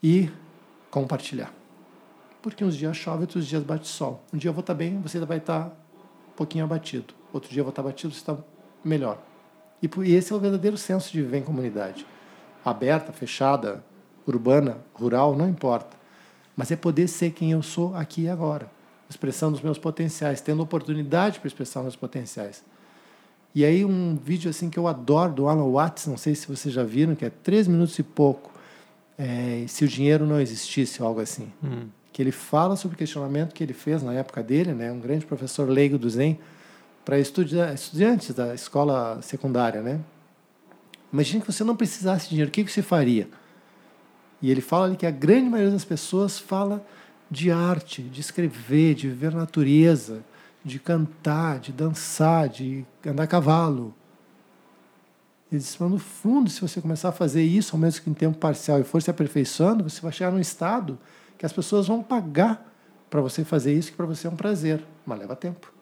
E 0.01 0.31
compartilhar. 0.93 1.53
Porque 2.41 2.65
uns 2.65 2.77
dias 2.77 2.97
chove, 2.97 3.23
outros 3.23 3.45
dias 3.45 3.65
bate 3.65 3.89
sol. 3.89 4.23
Um 4.33 4.39
dia 4.39 4.49
eu 4.49 4.55
vou 4.55 4.61
estar 4.61 4.75
bem, 4.75 5.01
você 5.01 5.19
vai 5.19 5.39
estar 5.39 5.77
um 6.29 6.37
pouquinho 6.37 6.65
abatido. 6.65 7.13
Outro 7.33 7.51
dia 7.51 7.59
eu 7.59 7.65
vou 7.65 7.71
estar 7.71 7.83
abatido, 7.83 8.15
você 8.15 8.21
está 8.21 8.39
melhor. 8.85 9.21
E 9.83 10.15
esse 10.15 10.33
é 10.33 10.37
o 10.37 10.39
verdadeiro 10.39 10.79
senso 10.79 11.11
de 11.11 11.23
viver 11.23 11.39
em 11.39 11.43
comunidade. 11.43 12.07
Aberta, 12.65 13.13
fechada, 13.13 13.85
urbana, 14.25 14.79
rural, 14.95 15.35
não 15.35 15.49
importa. 15.49 15.97
Mas 16.57 16.71
é 16.71 16.77
poder 16.77 17.09
ser 17.09 17.33
quem 17.33 17.51
eu 17.51 17.63
sou 17.63 17.93
aqui 17.97 18.23
e 18.23 18.29
agora. 18.29 18.71
Expressando 19.11 19.57
os 19.57 19.63
meus 19.63 19.79
potenciais, 19.79 20.41
tendo 20.41 20.63
oportunidade 20.63 21.41
para 21.41 21.49
expressar 21.49 21.83
meus 21.83 21.97
potenciais. 21.97 22.63
E 23.57 23.65
aí 23.65 23.87
um 23.87 24.19
vídeo 24.23 24.51
assim 24.51 24.69
que 24.69 24.79
eu 24.79 24.87
adoro 24.87 25.33
do 25.33 25.49
Alan 25.49 25.73
Watts, 25.73 26.07
não 26.07 26.19
sei 26.19 26.35
se 26.35 26.47
vocês 26.47 26.75
já 26.75 26.85
viram, 26.85 27.15
que 27.15 27.25
é 27.25 27.31
três 27.31 27.67
minutos 27.67 27.99
e 27.99 28.03
pouco. 28.03 28.53
É, 29.17 29.65
se 29.67 29.83
o 29.83 29.89
dinheiro 29.89 30.27
não 30.27 30.39
existisse, 30.39 31.01
algo 31.01 31.23
assim. 31.23 31.51
Hum. 31.65 31.87
Que 32.13 32.21
ele 32.21 32.33
fala 32.33 32.77
sobre 32.77 32.97
o 32.97 32.99
questionamento 32.99 33.55
que 33.55 33.65
ele 33.65 33.73
fez 33.73 34.03
na 34.03 34.13
época 34.13 34.43
dele, 34.43 34.75
né, 34.75 34.93
um 34.93 35.01
grande 35.01 35.25
professor 35.25 35.67
leigo 35.67 35.97
do 35.97 36.11
Zen, 36.11 36.39
para 37.03 37.19
estudantes 37.19 38.35
da 38.35 38.55
escola 38.55 39.23
secundária, 39.23 39.81
né? 39.81 40.01
Imagine 41.11 41.41
que 41.41 41.51
você 41.51 41.65
não 41.65 41.75
precisasse 41.75 42.25
de 42.25 42.31
dinheiro, 42.33 42.51
o 42.51 42.53
que 42.53 42.63
você 42.63 42.83
faria? 42.83 43.27
E 44.43 44.51
ele 44.51 44.61
fala 44.61 44.85
ali 44.85 44.97
que 44.97 45.07
a 45.07 45.11
grande 45.11 45.49
maioria 45.49 45.73
das 45.73 45.85
pessoas 45.85 46.39
fala 46.39 46.85
de 47.31 47.51
arte, 47.51 48.03
de 48.03 48.21
escrever, 48.21 48.95
de 48.95 49.09
viver 49.09 49.29
a 49.29 49.39
natureza, 49.39 50.23
de 50.67 50.81
cantar, 50.81 51.61
de 51.61 51.73
dançar, 51.73 52.49
de 52.49 52.85
andar 53.07 53.23
a 53.23 53.27
cavalo. 53.27 53.95
Ele 55.51 55.61
diz, 55.61 55.77
mas 55.79 55.89
no 55.89 55.99
fundo, 55.99 56.51
se 56.51 56.61
você 56.61 56.81
começar 56.81 57.11
a 57.11 57.13
fazer 57.13 57.45
isso, 57.45 57.77
ao 57.77 57.79
menos 57.79 58.01
que 58.01 58.11
em 58.11 58.15
tempo 58.15 58.37
parcial, 58.37 58.81
e 58.81 58.83
for 58.83 59.01
se 59.01 59.09
aperfeiçoando, 59.09 59.89
você 59.89 60.01
vai 60.01 60.11
chegar 60.11 60.33
num 60.33 60.41
estado 60.41 60.99
que 61.39 61.47
as 61.47 61.53
pessoas 61.53 61.87
vão 61.87 62.03
pagar 62.03 62.67
para 63.09 63.21
você 63.21 63.45
fazer 63.45 63.73
isso, 63.75 63.93
que 63.93 63.97
para 63.97 64.07
você 64.07 64.27
é 64.27 64.31
um 64.31 64.35
prazer, 64.35 64.85
mas 65.07 65.21
leva 65.21 65.37
tempo 65.37 65.73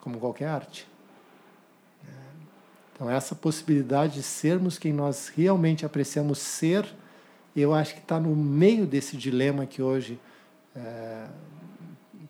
como 0.00 0.18
qualquer 0.18 0.46
arte. 0.46 0.88
É. 2.02 2.10
Então, 2.94 3.10
essa 3.10 3.34
possibilidade 3.34 4.14
de 4.14 4.22
sermos 4.22 4.78
quem 4.78 4.90
nós 4.90 5.30
realmente 5.36 5.84
apreciamos 5.84 6.38
ser, 6.38 6.86
eu 7.54 7.74
acho 7.74 7.92
que 7.92 8.00
está 8.00 8.18
no 8.18 8.34
meio 8.34 8.86
desse 8.86 9.18
dilema 9.18 9.66
que 9.66 9.82
hoje 9.82 10.18
é, 10.74 11.26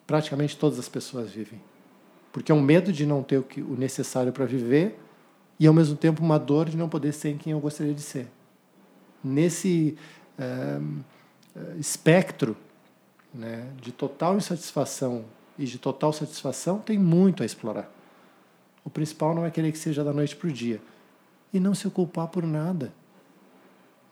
praticamente 0.05 0.57
todas 0.57 0.77
as 0.77 0.89
pessoas 0.89 1.29
vivem. 1.29 1.68
Porque 2.31 2.51
é 2.51 2.55
um 2.55 2.61
medo 2.61 2.91
de 2.91 3.05
não 3.05 3.23
ter 3.23 3.37
o, 3.37 3.43
que, 3.43 3.61
o 3.61 3.75
necessário 3.75 4.31
para 4.31 4.45
viver 4.45 4.99
e, 5.59 5.67
ao 5.67 5.73
mesmo 5.73 5.95
tempo, 5.95 6.23
uma 6.23 6.37
dor 6.37 6.69
de 6.69 6.77
não 6.77 6.87
poder 6.87 7.11
ser 7.13 7.37
quem 7.37 7.53
eu 7.53 7.59
gostaria 7.59 7.93
de 7.93 8.01
ser. 8.01 8.27
Nesse 9.23 9.97
é, 10.37 10.79
espectro 11.77 12.55
né, 13.33 13.67
de 13.81 13.91
total 13.91 14.37
insatisfação 14.37 15.25
e 15.57 15.65
de 15.65 15.77
total 15.77 16.13
satisfação, 16.13 16.79
tem 16.79 16.97
muito 16.97 17.43
a 17.43 17.45
explorar. 17.45 17.91
O 18.83 18.89
principal 18.89 19.35
não 19.35 19.45
é 19.45 19.51
querer 19.51 19.71
que 19.71 19.77
seja 19.77 20.03
da 20.03 20.13
noite 20.13 20.35
para 20.35 20.47
o 20.47 20.51
dia. 20.51 20.81
E 21.53 21.59
não 21.59 21.75
se 21.75 21.89
culpar 21.89 22.27
por 22.27 22.43
nada. 22.43 22.93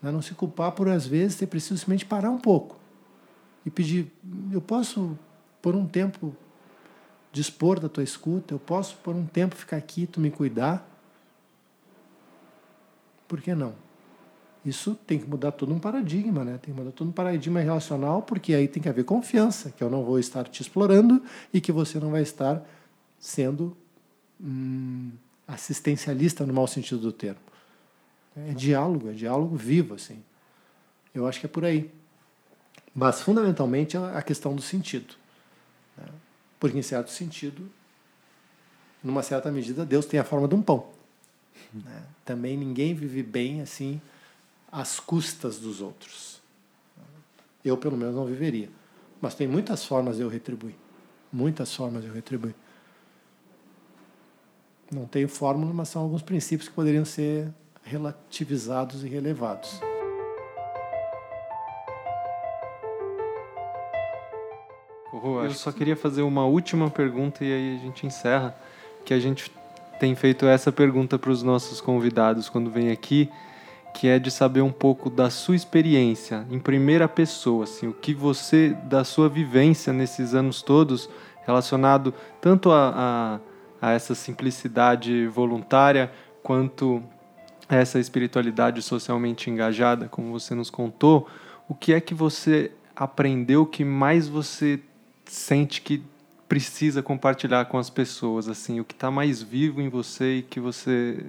Né? 0.02 0.10
Não 0.10 0.20
se 0.20 0.34
culpar 0.34 0.72
por, 0.72 0.88
às 0.88 1.06
vezes, 1.06 1.36
ter 1.36 1.46
preciso 1.46 1.78
simplesmente 1.78 2.04
parar 2.04 2.30
um 2.30 2.38
pouco 2.38 2.76
e 3.64 3.70
pedir: 3.70 4.12
eu 4.52 4.60
posso, 4.60 5.18
por 5.62 5.74
um 5.74 5.86
tempo, 5.86 6.34
dispor 7.32 7.78
da 7.80 7.88
tua 7.88 8.02
escuta? 8.02 8.54
Eu 8.54 8.58
posso, 8.58 8.96
por 8.96 9.14
um 9.14 9.26
tempo, 9.26 9.54
ficar 9.54 9.76
aqui, 9.76 10.06
tu 10.06 10.20
me 10.20 10.30
cuidar? 10.30 10.88
Por 13.26 13.40
que 13.40 13.54
não? 13.54 13.74
Isso 14.64 14.94
tem 15.06 15.18
que 15.18 15.26
mudar 15.26 15.52
todo 15.52 15.72
um 15.72 15.78
paradigma, 15.78 16.44
né? 16.44 16.58
Tem 16.60 16.74
que 16.74 16.80
mudar 16.80 16.92
todo 16.92 17.08
um 17.08 17.12
paradigma 17.12 17.60
relacional, 17.60 18.22
porque 18.22 18.54
aí 18.54 18.66
tem 18.66 18.82
que 18.82 18.88
haver 18.88 19.04
confiança, 19.04 19.70
que 19.70 19.82
eu 19.82 19.88
não 19.88 20.02
vou 20.02 20.18
estar 20.18 20.44
te 20.44 20.60
explorando 20.62 21.22
e 21.52 21.60
que 21.60 21.72
você 21.72 21.98
não 21.98 22.10
vai 22.10 22.22
estar 22.22 22.62
sendo 23.18 23.76
hum, 24.40 25.10
assistencialista 25.46 26.44
no 26.44 26.52
mau 26.52 26.66
sentido 26.66 27.00
do 27.00 27.12
termo. 27.12 27.40
É 28.36 28.52
diálogo, 28.52 29.10
é 29.10 29.12
diálogo 29.12 29.56
vivo, 29.56 29.94
assim. 29.94 30.22
Eu 31.14 31.26
acho 31.26 31.40
que 31.40 31.46
é 31.46 31.48
por 31.48 31.64
aí. 31.64 31.90
Mas, 32.94 33.20
fundamentalmente, 33.20 33.96
é 33.96 34.00
a 34.00 34.22
questão 34.22 34.54
do 34.54 34.62
sentido. 34.62 35.14
Porque, 36.58 36.78
em 36.78 36.82
certo 36.82 37.10
sentido, 37.10 37.70
numa 39.02 39.22
certa 39.22 39.50
medida, 39.50 39.84
Deus 39.84 40.06
tem 40.06 40.18
a 40.18 40.24
forma 40.24 40.48
de 40.48 40.54
um 40.54 40.62
pão. 40.62 40.88
Né? 41.72 42.02
Também 42.24 42.56
ninguém 42.56 42.94
vive 42.94 43.22
bem 43.22 43.60
assim 43.60 44.00
às 44.70 44.98
custas 44.98 45.58
dos 45.58 45.80
outros. 45.80 46.40
Eu, 47.64 47.76
pelo 47.76 47.96
menos, 47.96 48.14
não 48.14 48.24
viveria. 48.24 48.68
Mas 49.20 49.34
tem 49.34 49.46
muitas 49.46 49.84
formas 49.84 50.16
de 50.16 50.22
eu 50.22 50.28
retribuir. 50.28 50.74
Muitas 51.32 51.74
formas 51.74 52.02
de 52.02 52.08
eu 52.08 52.14
retribuir. 52.14 52.54
Não 54.90 55.06
tenho 55.06 55.28
fórmula, 55.28 55.72
mas 55.72 55.88
são 55.88 56.02
alguns 56.02 56.22
princípios 56.22 56.68
que 56.68 56.74
poderiam 56.74 57.04
ser 57.04 57.52
relativizados 57.82 59.04
e 59.04 59.08
relevados. 59.08 59.80
Eu 65.44 65.50
só 65.52 65.72
queria 65.72 65.96
fazer 65.96 66.22
uma 66.22 66.44
última 66.44 66.90
pergunta 66.90 67.44
e 67.44 67.52
aí 67.52 67.76
a 67.76 67.78
gente 67.80 68.06
encerra, 68.06 68.54
que 69.04 69.12
a 69.14 69.18
gente 69.18 69.50
tem 69.98 70.14
feito 70.14 70.46
essa 70.46 70.70
pergunta 70.70 71.18
para 71.18 71.30
os 71.30 71.42
nossos 71.42 71.80
convidados 71.80 72.48
quando 72.48 72.70
vem 72.70 72.90
aqui, 72.90 73.28
que 73.94 74.06
é 74.06 74.18
de 74.18 74.30
saber 74.30 74.60
um 74.60 74.70
pouco 74.70 75.10
da 75.10 75.28
sua 75.30 75.56
experiência 75.56 76.46
em 76.50 76.58
primeira 76.58 77.08
pessoa, 77.08 77.64
assim, 77.64 77.88
o 77.88 77.92
que 77.92 78.14
você 78.14 78.76
da 78.84 79.02
sua 79.02 79.28
vivência 79.28 79.92
nesses 79.92 80.34
anos 80.34 80.62
todos 80.62 81.08
relacionado 81.44 82.14
tanto 82.40 82.70
a, 82.70 83.40
a, 83.80 83.88
a 83.88 83.92
essa 83.92 84.14
simplicidade 84.14 85.26
voluntária 85.26 86.12
quanto 86.42 87.02
a 87.68 87.76
essa 87.76 87.98
espiritualidade 87.98 88.80
socialmente 88.82 89.50
engajada, 89.50 90.08
como 90.08 90.30
você 90.30 90.54
nos 90.54 90.70
contou, 90.70 91.26
o 91.68 91.74
que 91.74 91.92
é 91.92 92.00
que 92.00 92.14
você 92.14 92.70
aprendeu 92.94 93.66
que 93.66 93.84
mais 93.84 94.28
você 94.28 94.80
sente 95.28 95.80
que 95.80 96.02
precisa 96.48 97.02
compartilhar 97.02 97.66
com 97.66 97.76
as 97.76 97.90
pessoas, 97.90 98.48
assim, 98.48 98.80
o 98.80 98.84
que 98.84 98.94
está 98.94 99.10
mais 99.10 99.42
vivo 99.42 99.82
em 99.82 99.88
você 99.88 100.38
e 100.38 100.42
que 100.42 100.58
você 100.58 101.22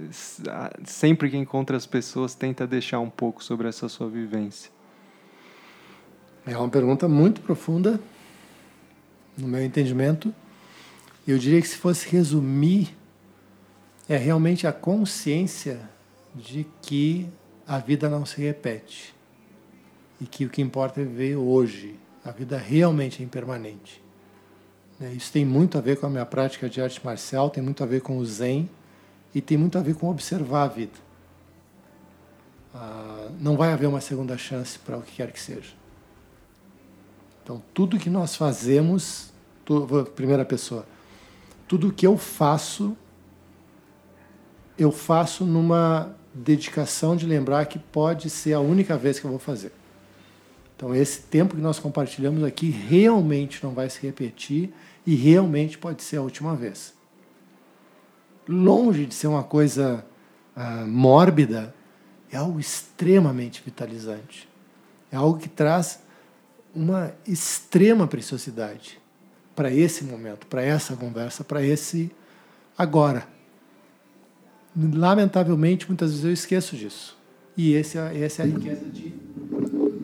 sempre 0.85 1.30
que 1.30 1.35
encontra 1.35 1.76
as 1.76 1.85
pessoas 1.85 2.34
tenta 2.34 2.65
deixar 2.65 2.99
um 2.99 3.09
pouco 3.09 3.43
sobre 3.43 3.67
essa 3.67 3.89
sua 3.89 4.09
vivência. 4.09 4.71
É 6.45 6.57
uma 6.57 6.69
pergunta 6.69 7.07
muito 7.07 7.41
profunda, 7.41 7.99
no 9.38 9.47
meu 9.47 9.63
entendimento. 9.63 10.34
Eu 11.27 11.38
diria 11.38 11.61
que 11.61 11.67
se 11.67 11.77
fosse 11.77 12.07
resumir, 12.09 12.95
é 14.07 14.17
realmente 14.17 14.65
a 14.65 14.71
consciência 14.71 15.89
de 16.34 16.65
que 16.81 17.27
a 17.67 17.77
vida 17.77 18.09
não 18.09 18.26
se 18.26 18.41
repete 18.41 19.13
e 20.19 20.26
que 20.26 20.45
o 20.45 20.49
que 20.49 20.61
importa 20.61 21.01
é 21.01 21.03
viver 21.03 21.35
hoje. 21.35 21.95
A 22.30 22.31
vida 22.31 22.57
realmente 22.57 23.23
é 23.23 23.26
impermanente. 23.26 24.03
Né? 24.99 25.14
Isso 25.14 25.31
tem 25.31 25.43
muito 25.43 25.80
a 25.80 25.81
ver 25.81 25.97
com 25.97 26.06
a 26.06 26.10
minha 26.10 26.26
prática 26.27 26.69
de 26.69 26.80
arte 26.80 27.03
marcial, 27.03 27.49
tem 27.49 27.64
muito 27.64 27.84
a 27.84 27.88
ver 27.88 28.01
com 28.01 28.19
o 28.19 28.26
Zen 28.26 28.69
e 29.34 29.41
tem 29.41 29.57
muito 29.57 29.80
a 29.80 29.81
ver 29.81 29.95
com 29.95 30.07
observar 30.07 30.65
a 30.65 30.68
vida. 30.68 30.93
Ah, 32.72 33.30
não 33.39 33.57
vai 33.57 33.73
haver 33.73 33.88
uma 33.88 33.99
segunda 33.99 34.38
chance 34.38 34.77
para 34.77 34.95
o 34.95 35.01
que 35.01 35.15
quer 35.15 35.31
que 35.31 35.39
seja. 35.39 35.73
Então, 37.41 37.64
tudo 37.73 37.97
que 37.97 38.11
nós 38.11 38.35
fazemos, 38.35 39.34
primeira 40.15 40.45
pessoa, 40.45 40.85
tudo 41.68 41.91
que 41.91 42.06
eu 42.06 42.15
faço, 42.15 42.95
eu 44.77 44.91
faço 44.91 45.45
numa 45.45 46.15
dedicação 46.31 47.15
de 47.15 47.26
lembrar 47.26 47.65
que 47.65 47.80
pode 47.80 48.30
ser 48.30 48.53
a 48.53 48.60
única 48.60 48.95
vez 48.95 49.19
que 49.19 49.26
eu 49.26 49.31
vou 49.31 49.39
fazer. 49.39 49.78
Então, 50.80 50.95
esse 50.95 51.23
tempo 51.23 51.57
que 51.57 51.61
nós 51.61 51.77
compartilhamos 51.77 52.41
aqui 52.41 52.69
realmente 52.69 53.61
não 53.61 53.72
vai 53.72 53.89
se 53.89 54.01
repetir 54.01 54.73
e 55.06 55.14
realmente 55.14 55.77
pode 55.77 56.01
ser 56.01 56.15
a 56.15 56.22
última 56.22 56.56
vez. 56.56 56.93
Longe 58.47 59.06
de 59.06 59.14
ser 59.14 59.27
uma 59.27 59.43
coisa 59.43 60.06
ah, 60.56 60.85
mórbida, 60.88 61.76
é 62.31 62.38
algo 62.38 62.61
extremamente 62.61 63.61
vitalizante. 63.61 64.47
É 65.11 65.18
algo 65.18 65.38
que 65.38 65.49
traz 65.49 66.01
uma 66.73 67.11
extrema 67.27 68.07
preciosidade 68.07 69.01
para 69.53 69.69
esse 69.73 70.06
momento, 70.06 70.47
para 70.47 70.64
essa 70.64 70.95
conversa, 70.95 71.43
para 71.43 71.61
esse 71.61 72.10
agora. 72.77 73.27
Lamentavelmente, 74.77 75.85
muitas 75.89 76.11
vezes 76.11 76.23
eu 76.23 76.31
esqueço 76.31 76.77
disso. 76.77 77.18
E 77.57 77.73
esse, 77.73 77.97
é, 77.97 78.22
essa 78.22 78.43
é 78.43 78.45
a 78.45 78.47
riqueza 78.47 78.85
de 78.85 79.14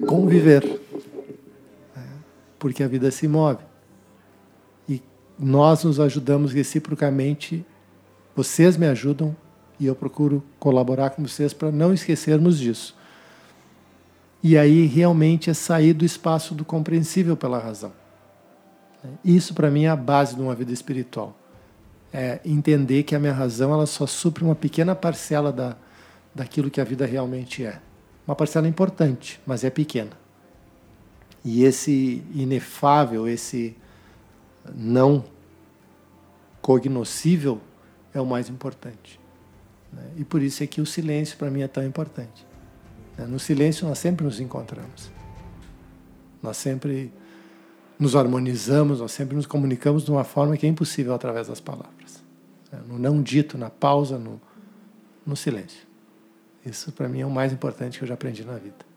conviver. 0.05 0.81
Porque 2.57 2.83
a 2.83 2.87
vida 2.87 3.11
se 3.11 3.27
move 3.27 3.63
nós 5.37 5.83
nos 5.83 5.99
ajudamos 5.99 6.53
reciprocamente. 6.53 7.65
Vocês 8.35 8.77
me 8.77 8.87
ajudam 8.87 9.35
e 9.79 9.85
eu 9.85 9.95
procuro 9.95 10.43
colaborar 10.59 11.11
com 11.11 11.25
vocês 11.25 11.53
para 11.53 11.71
não 11.71 11.93
esquecermos 11.93 12.57
disso. 12.57 12.95
E 14.41 14.57
aí 14.57 14.85
realmente 14.85 15.49
é 15.49 15.53
sair 15.53 15.93
do 15.93 16.05
espaço 16.05 16.53
do 16.53 16.63
compreensível 16.63 17.35
pela 17.35 17.59
razão. 17.59 17.91
Isso 19.23 19.53
para 19.53 19.69
mim 19.69 19.85
é 19.85 19.89
a 19.89 19.95
base 19.95 20.35
de 20.35 20.41
uma 20.41 20.55
vida 20.55 20.71
espiritual. 20.71 21.37
É 22.13 22.39
entender 22.45 23.03
que 23.03 23.15
a 23.15 23.19
minha 23.19 23.33
razão 23.33 23.73
ela 23.73 23.85
só 23.85 24.07
supre 24.07 24.43
uma 24.43 24.55
pequena 24.55 24.95
parcela 24.95 25.51
da, 25.51 25.75
daquilo 26.33 26.69
que 26.71 26.79
a 26.79 26.83
vida 26.83 27.05
realmente 27.05 27.65
é. 27.65 27.79
Uma 28.27 28.35
parcela 28.35 28.67
importante, 28.67 29.39
mas 29.45 29.63
é 29.63 29.69
pequena. 29.69 30.11
E 31.43 31.63
esse 31.63 32.23
inefável, 32.33 33.27
esse 33.27 33.75
não 34.73 35.23
cognoscível 36.61 37.61
é 38.13 38.19
o 38.19 38.25
mais 38.25 38.49
importante. 38.49 39.19
Né? 39.93 40.03
E 40.17 40.25
por 40.25 40.41
isso 40.41 40.63
é 40.63 40.67
que 40.67 40.81
o 40.81 40.85
silêncio 40.85 41.37
para 41.37 41.51
mim 41.51 41.61
é 41.61 41.67
tão 41.67 41.85
importante. 41.85 42.45
Né? 43.15 43.27
No 43.27 43.37
silêncio 43.37 43.87
nós 43.87 43.99
sempre 43.99 44.25
nos 44.25 44.39
encontramos. 44.39 45.11
Nós 46.41 46.57
sempre 46.57 47.13
nos 47.99 48.15
harmonizamos, 48.15 48.99
nós 48.99 49.11
sempre 49.11 49.35
nos 49.35 49.45
comunicamos 49.45 50.03
de 50.03 50.11
uma 50.11 50.23
forma 50.23 50.57
que 50.57 50.65
é 50.65 50.69
impossível 50.69 51.13
através 51.13 51.47
das 51.47 51.59
palavras. 51.59 52.23
Né? 52.71 52.81
No 52.87 52.97
não 52.97 53.21
dito, 53.21 53.57
na 53.57 53.69
pausa, 53.69 54.17
no, 54.17 54.41
no 55.25 55.35
silêncio. 55.35 55.85
Isso 56.65 56.91
para 56.91 57.07
mim 57.07 57.21
é 57.21 57.25
o 57.25 57.31
mais 57.31 57.53
importante 57.53 57.97
que 57.97 58.03
eu 58.03 58.07
já 58.07 58.15
aprendi 58.15 58.43
na 58.43 58.57
vida. 58.57 58.95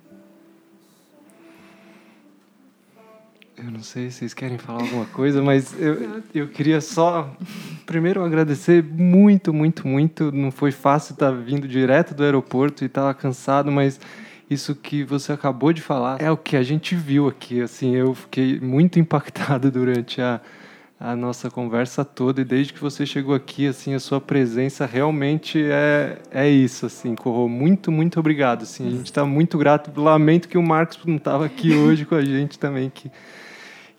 Eu 3.57 3.73
não 3.73 3.82
sei 3.82 4.09
se 4.09 4.19
vocês 4.19 4.35
querem 4.35 4.57
falar 4.57 4.82
alguma 4.82 5.05
coisa, 5.07 5.43
mas 5.43 5.74
eu, 5.81 6.23
eu 6.32 6.49
queria 6.49 6.81
só 6.81 7.36
primeiro 7.85 8.24
agradecer 8.24 8.85
muito, 8.85 9.53
muito, 9.53 9.86
muito. 9.86 10.31
Não 10.31 10.53
foi 10.53 10.70
fácil 10.70 11.15
estar 11.15 11.32
vindo 11.32 11.66
direto 11.66 12.15
do 12.15 12.23
aeroporto 12.23 12.85
e 12.85 12.86
estar 12.86 13.12
cansado, 13.15 13.73
mas 13.73 14.01
isso 14.49 14.77
que 14.77 15.03
você 15.03 15.32
acabou 15.32 15.73
de 15.73 15.82
falar 15.82 16.23
é 16.23 16.31
o 16.31 16.36
que 16.36 16.57
a 16.57 16.62
gente 16.62 16.95
viu 16.95 17.27
aqui. 17.27 17.61
Assim, 17.61 17.97
eu 17.97 18.15
fiquei 18.15 18.61
muito 18.61 18.99
impactado 19.01 19.70
durante 19.73 20.23
a, 20.23 20.40
a 21.01 21.15
nossa 21.15 21.49
conversa 21.49 22.05
toda 22.05 22.41
e 22.41 22.45
desde 22.45 22.73
que 22.73 22.81
você 22.81 23.07
chegou 23.07 23.35
aqui, 23.35 23.69
assim, 23.69 23.95
a 23.95 24.01
sua 24.01 24.20
presença 24.20 24.85
realmente 24.85 25.62
é, 25.62 26.19
é 26.31 26.49
isso, 26.49 26.87
assim, 26.87 27.15
Corro. 27.15 27.49
Muito, 27.49 27.93
muito 27.93 28.19
obrigado. 28.19 28.62
Assim, 28.62 28.89
a 28.89 28.91
gente 28.91 29.07
está 29.07 29.25
muito 29.25 29.57
grato. 29.57 29.99
Lamento 30.01 30.49
que 30.49 30.59
o 30.59 30.62
Marcos 30.62 30.99
não 31.07 31.16
estava 31.16 31.47
aqui 31.47 31.73
hoje 31.77 32.05
com 32.05 32.16
a 32.16 32.25
gente 32.25 32.59
também, 32.59 32.91
que 32.91 33.11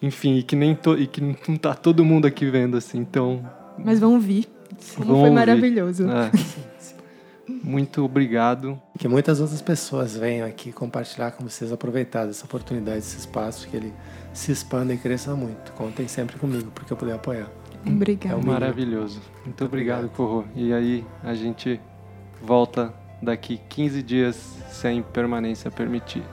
enfim, 0.01 0.37
e 0.37 0.43
que 0.43 0.55
nem 0.55 0.75
to, 0.75 0.97
e 0.97 1.07
que 1.07 1.21
não 1.21 1.57
tá 1.57 1.73
todo 1.73 2.03
mundo 2.03 2.25
aqui 2.25 2.49
vendo 2.49 2.75
assim, 2.75 2.99
então. 2.99 3.49
Mas 3.77 3.99
vão 3.99 4.19
vir. 4.19 4.47
Como 4.95 5.07
vão 5.07 5.21
foi 5.21 5.29
maravilhoso. 5.29 6.05
É. 6.09 6.31
Muito 7.63 8.03
obrigado. 8.03 8.79
Que 8.97 9.07
muitas 9.07 9.39
outras 9.39 9.61
pessoas 9.61 10.15
venham 10.15 10.47
aqui 10.47 10.71
compartilhar 10.71 11.31
com 11.31 11.43
vocês, 11.43 11.71
aproveitar 11.71 12.27
essa 12.29 12.45
oportunidade, 12.45 12.99
esse 12.99 13.17
espaço, 13.17 13.67
que 13.67 13.75
ele 13.75 13.93
se 14.39 14.53
expanda 14.53 14.93
e 14.93 14.97
cresça 14.97 15.35
muito. 15.35 15.73
Contem 15.73 16.07
sempre 16.07 16.37
comigo, 16.39 16.71
porque 16.73 16.93
eu 16.93 16.97
puder 16.97 17.15
apoiar. 17.15 17.49
Obrigado. 17.85 18.39
É 18.39 18.45
maravilhoso. 18.45 19.21
Muito 19.43 19.65
obrigado, 19.65 20.05
obrigado. 20.05 20.15
Corro. 20.15 20.45
E 20.55 20.71
aí 20.71 21.05
a 21.21 21.33
gente 21.33 21.79
volta 22.41 22.93
daqui 23.21 23.59
15 23.67 24.01
dias 24.01 24.57
sem 24.71 25.03
permanência 25.03 25.69
permitir. 25.69 26.23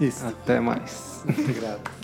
Isso. 0.00 0.26
Até 0.26 0.58
mais. 0.58 1.22
Obrigado. 1.28 1.99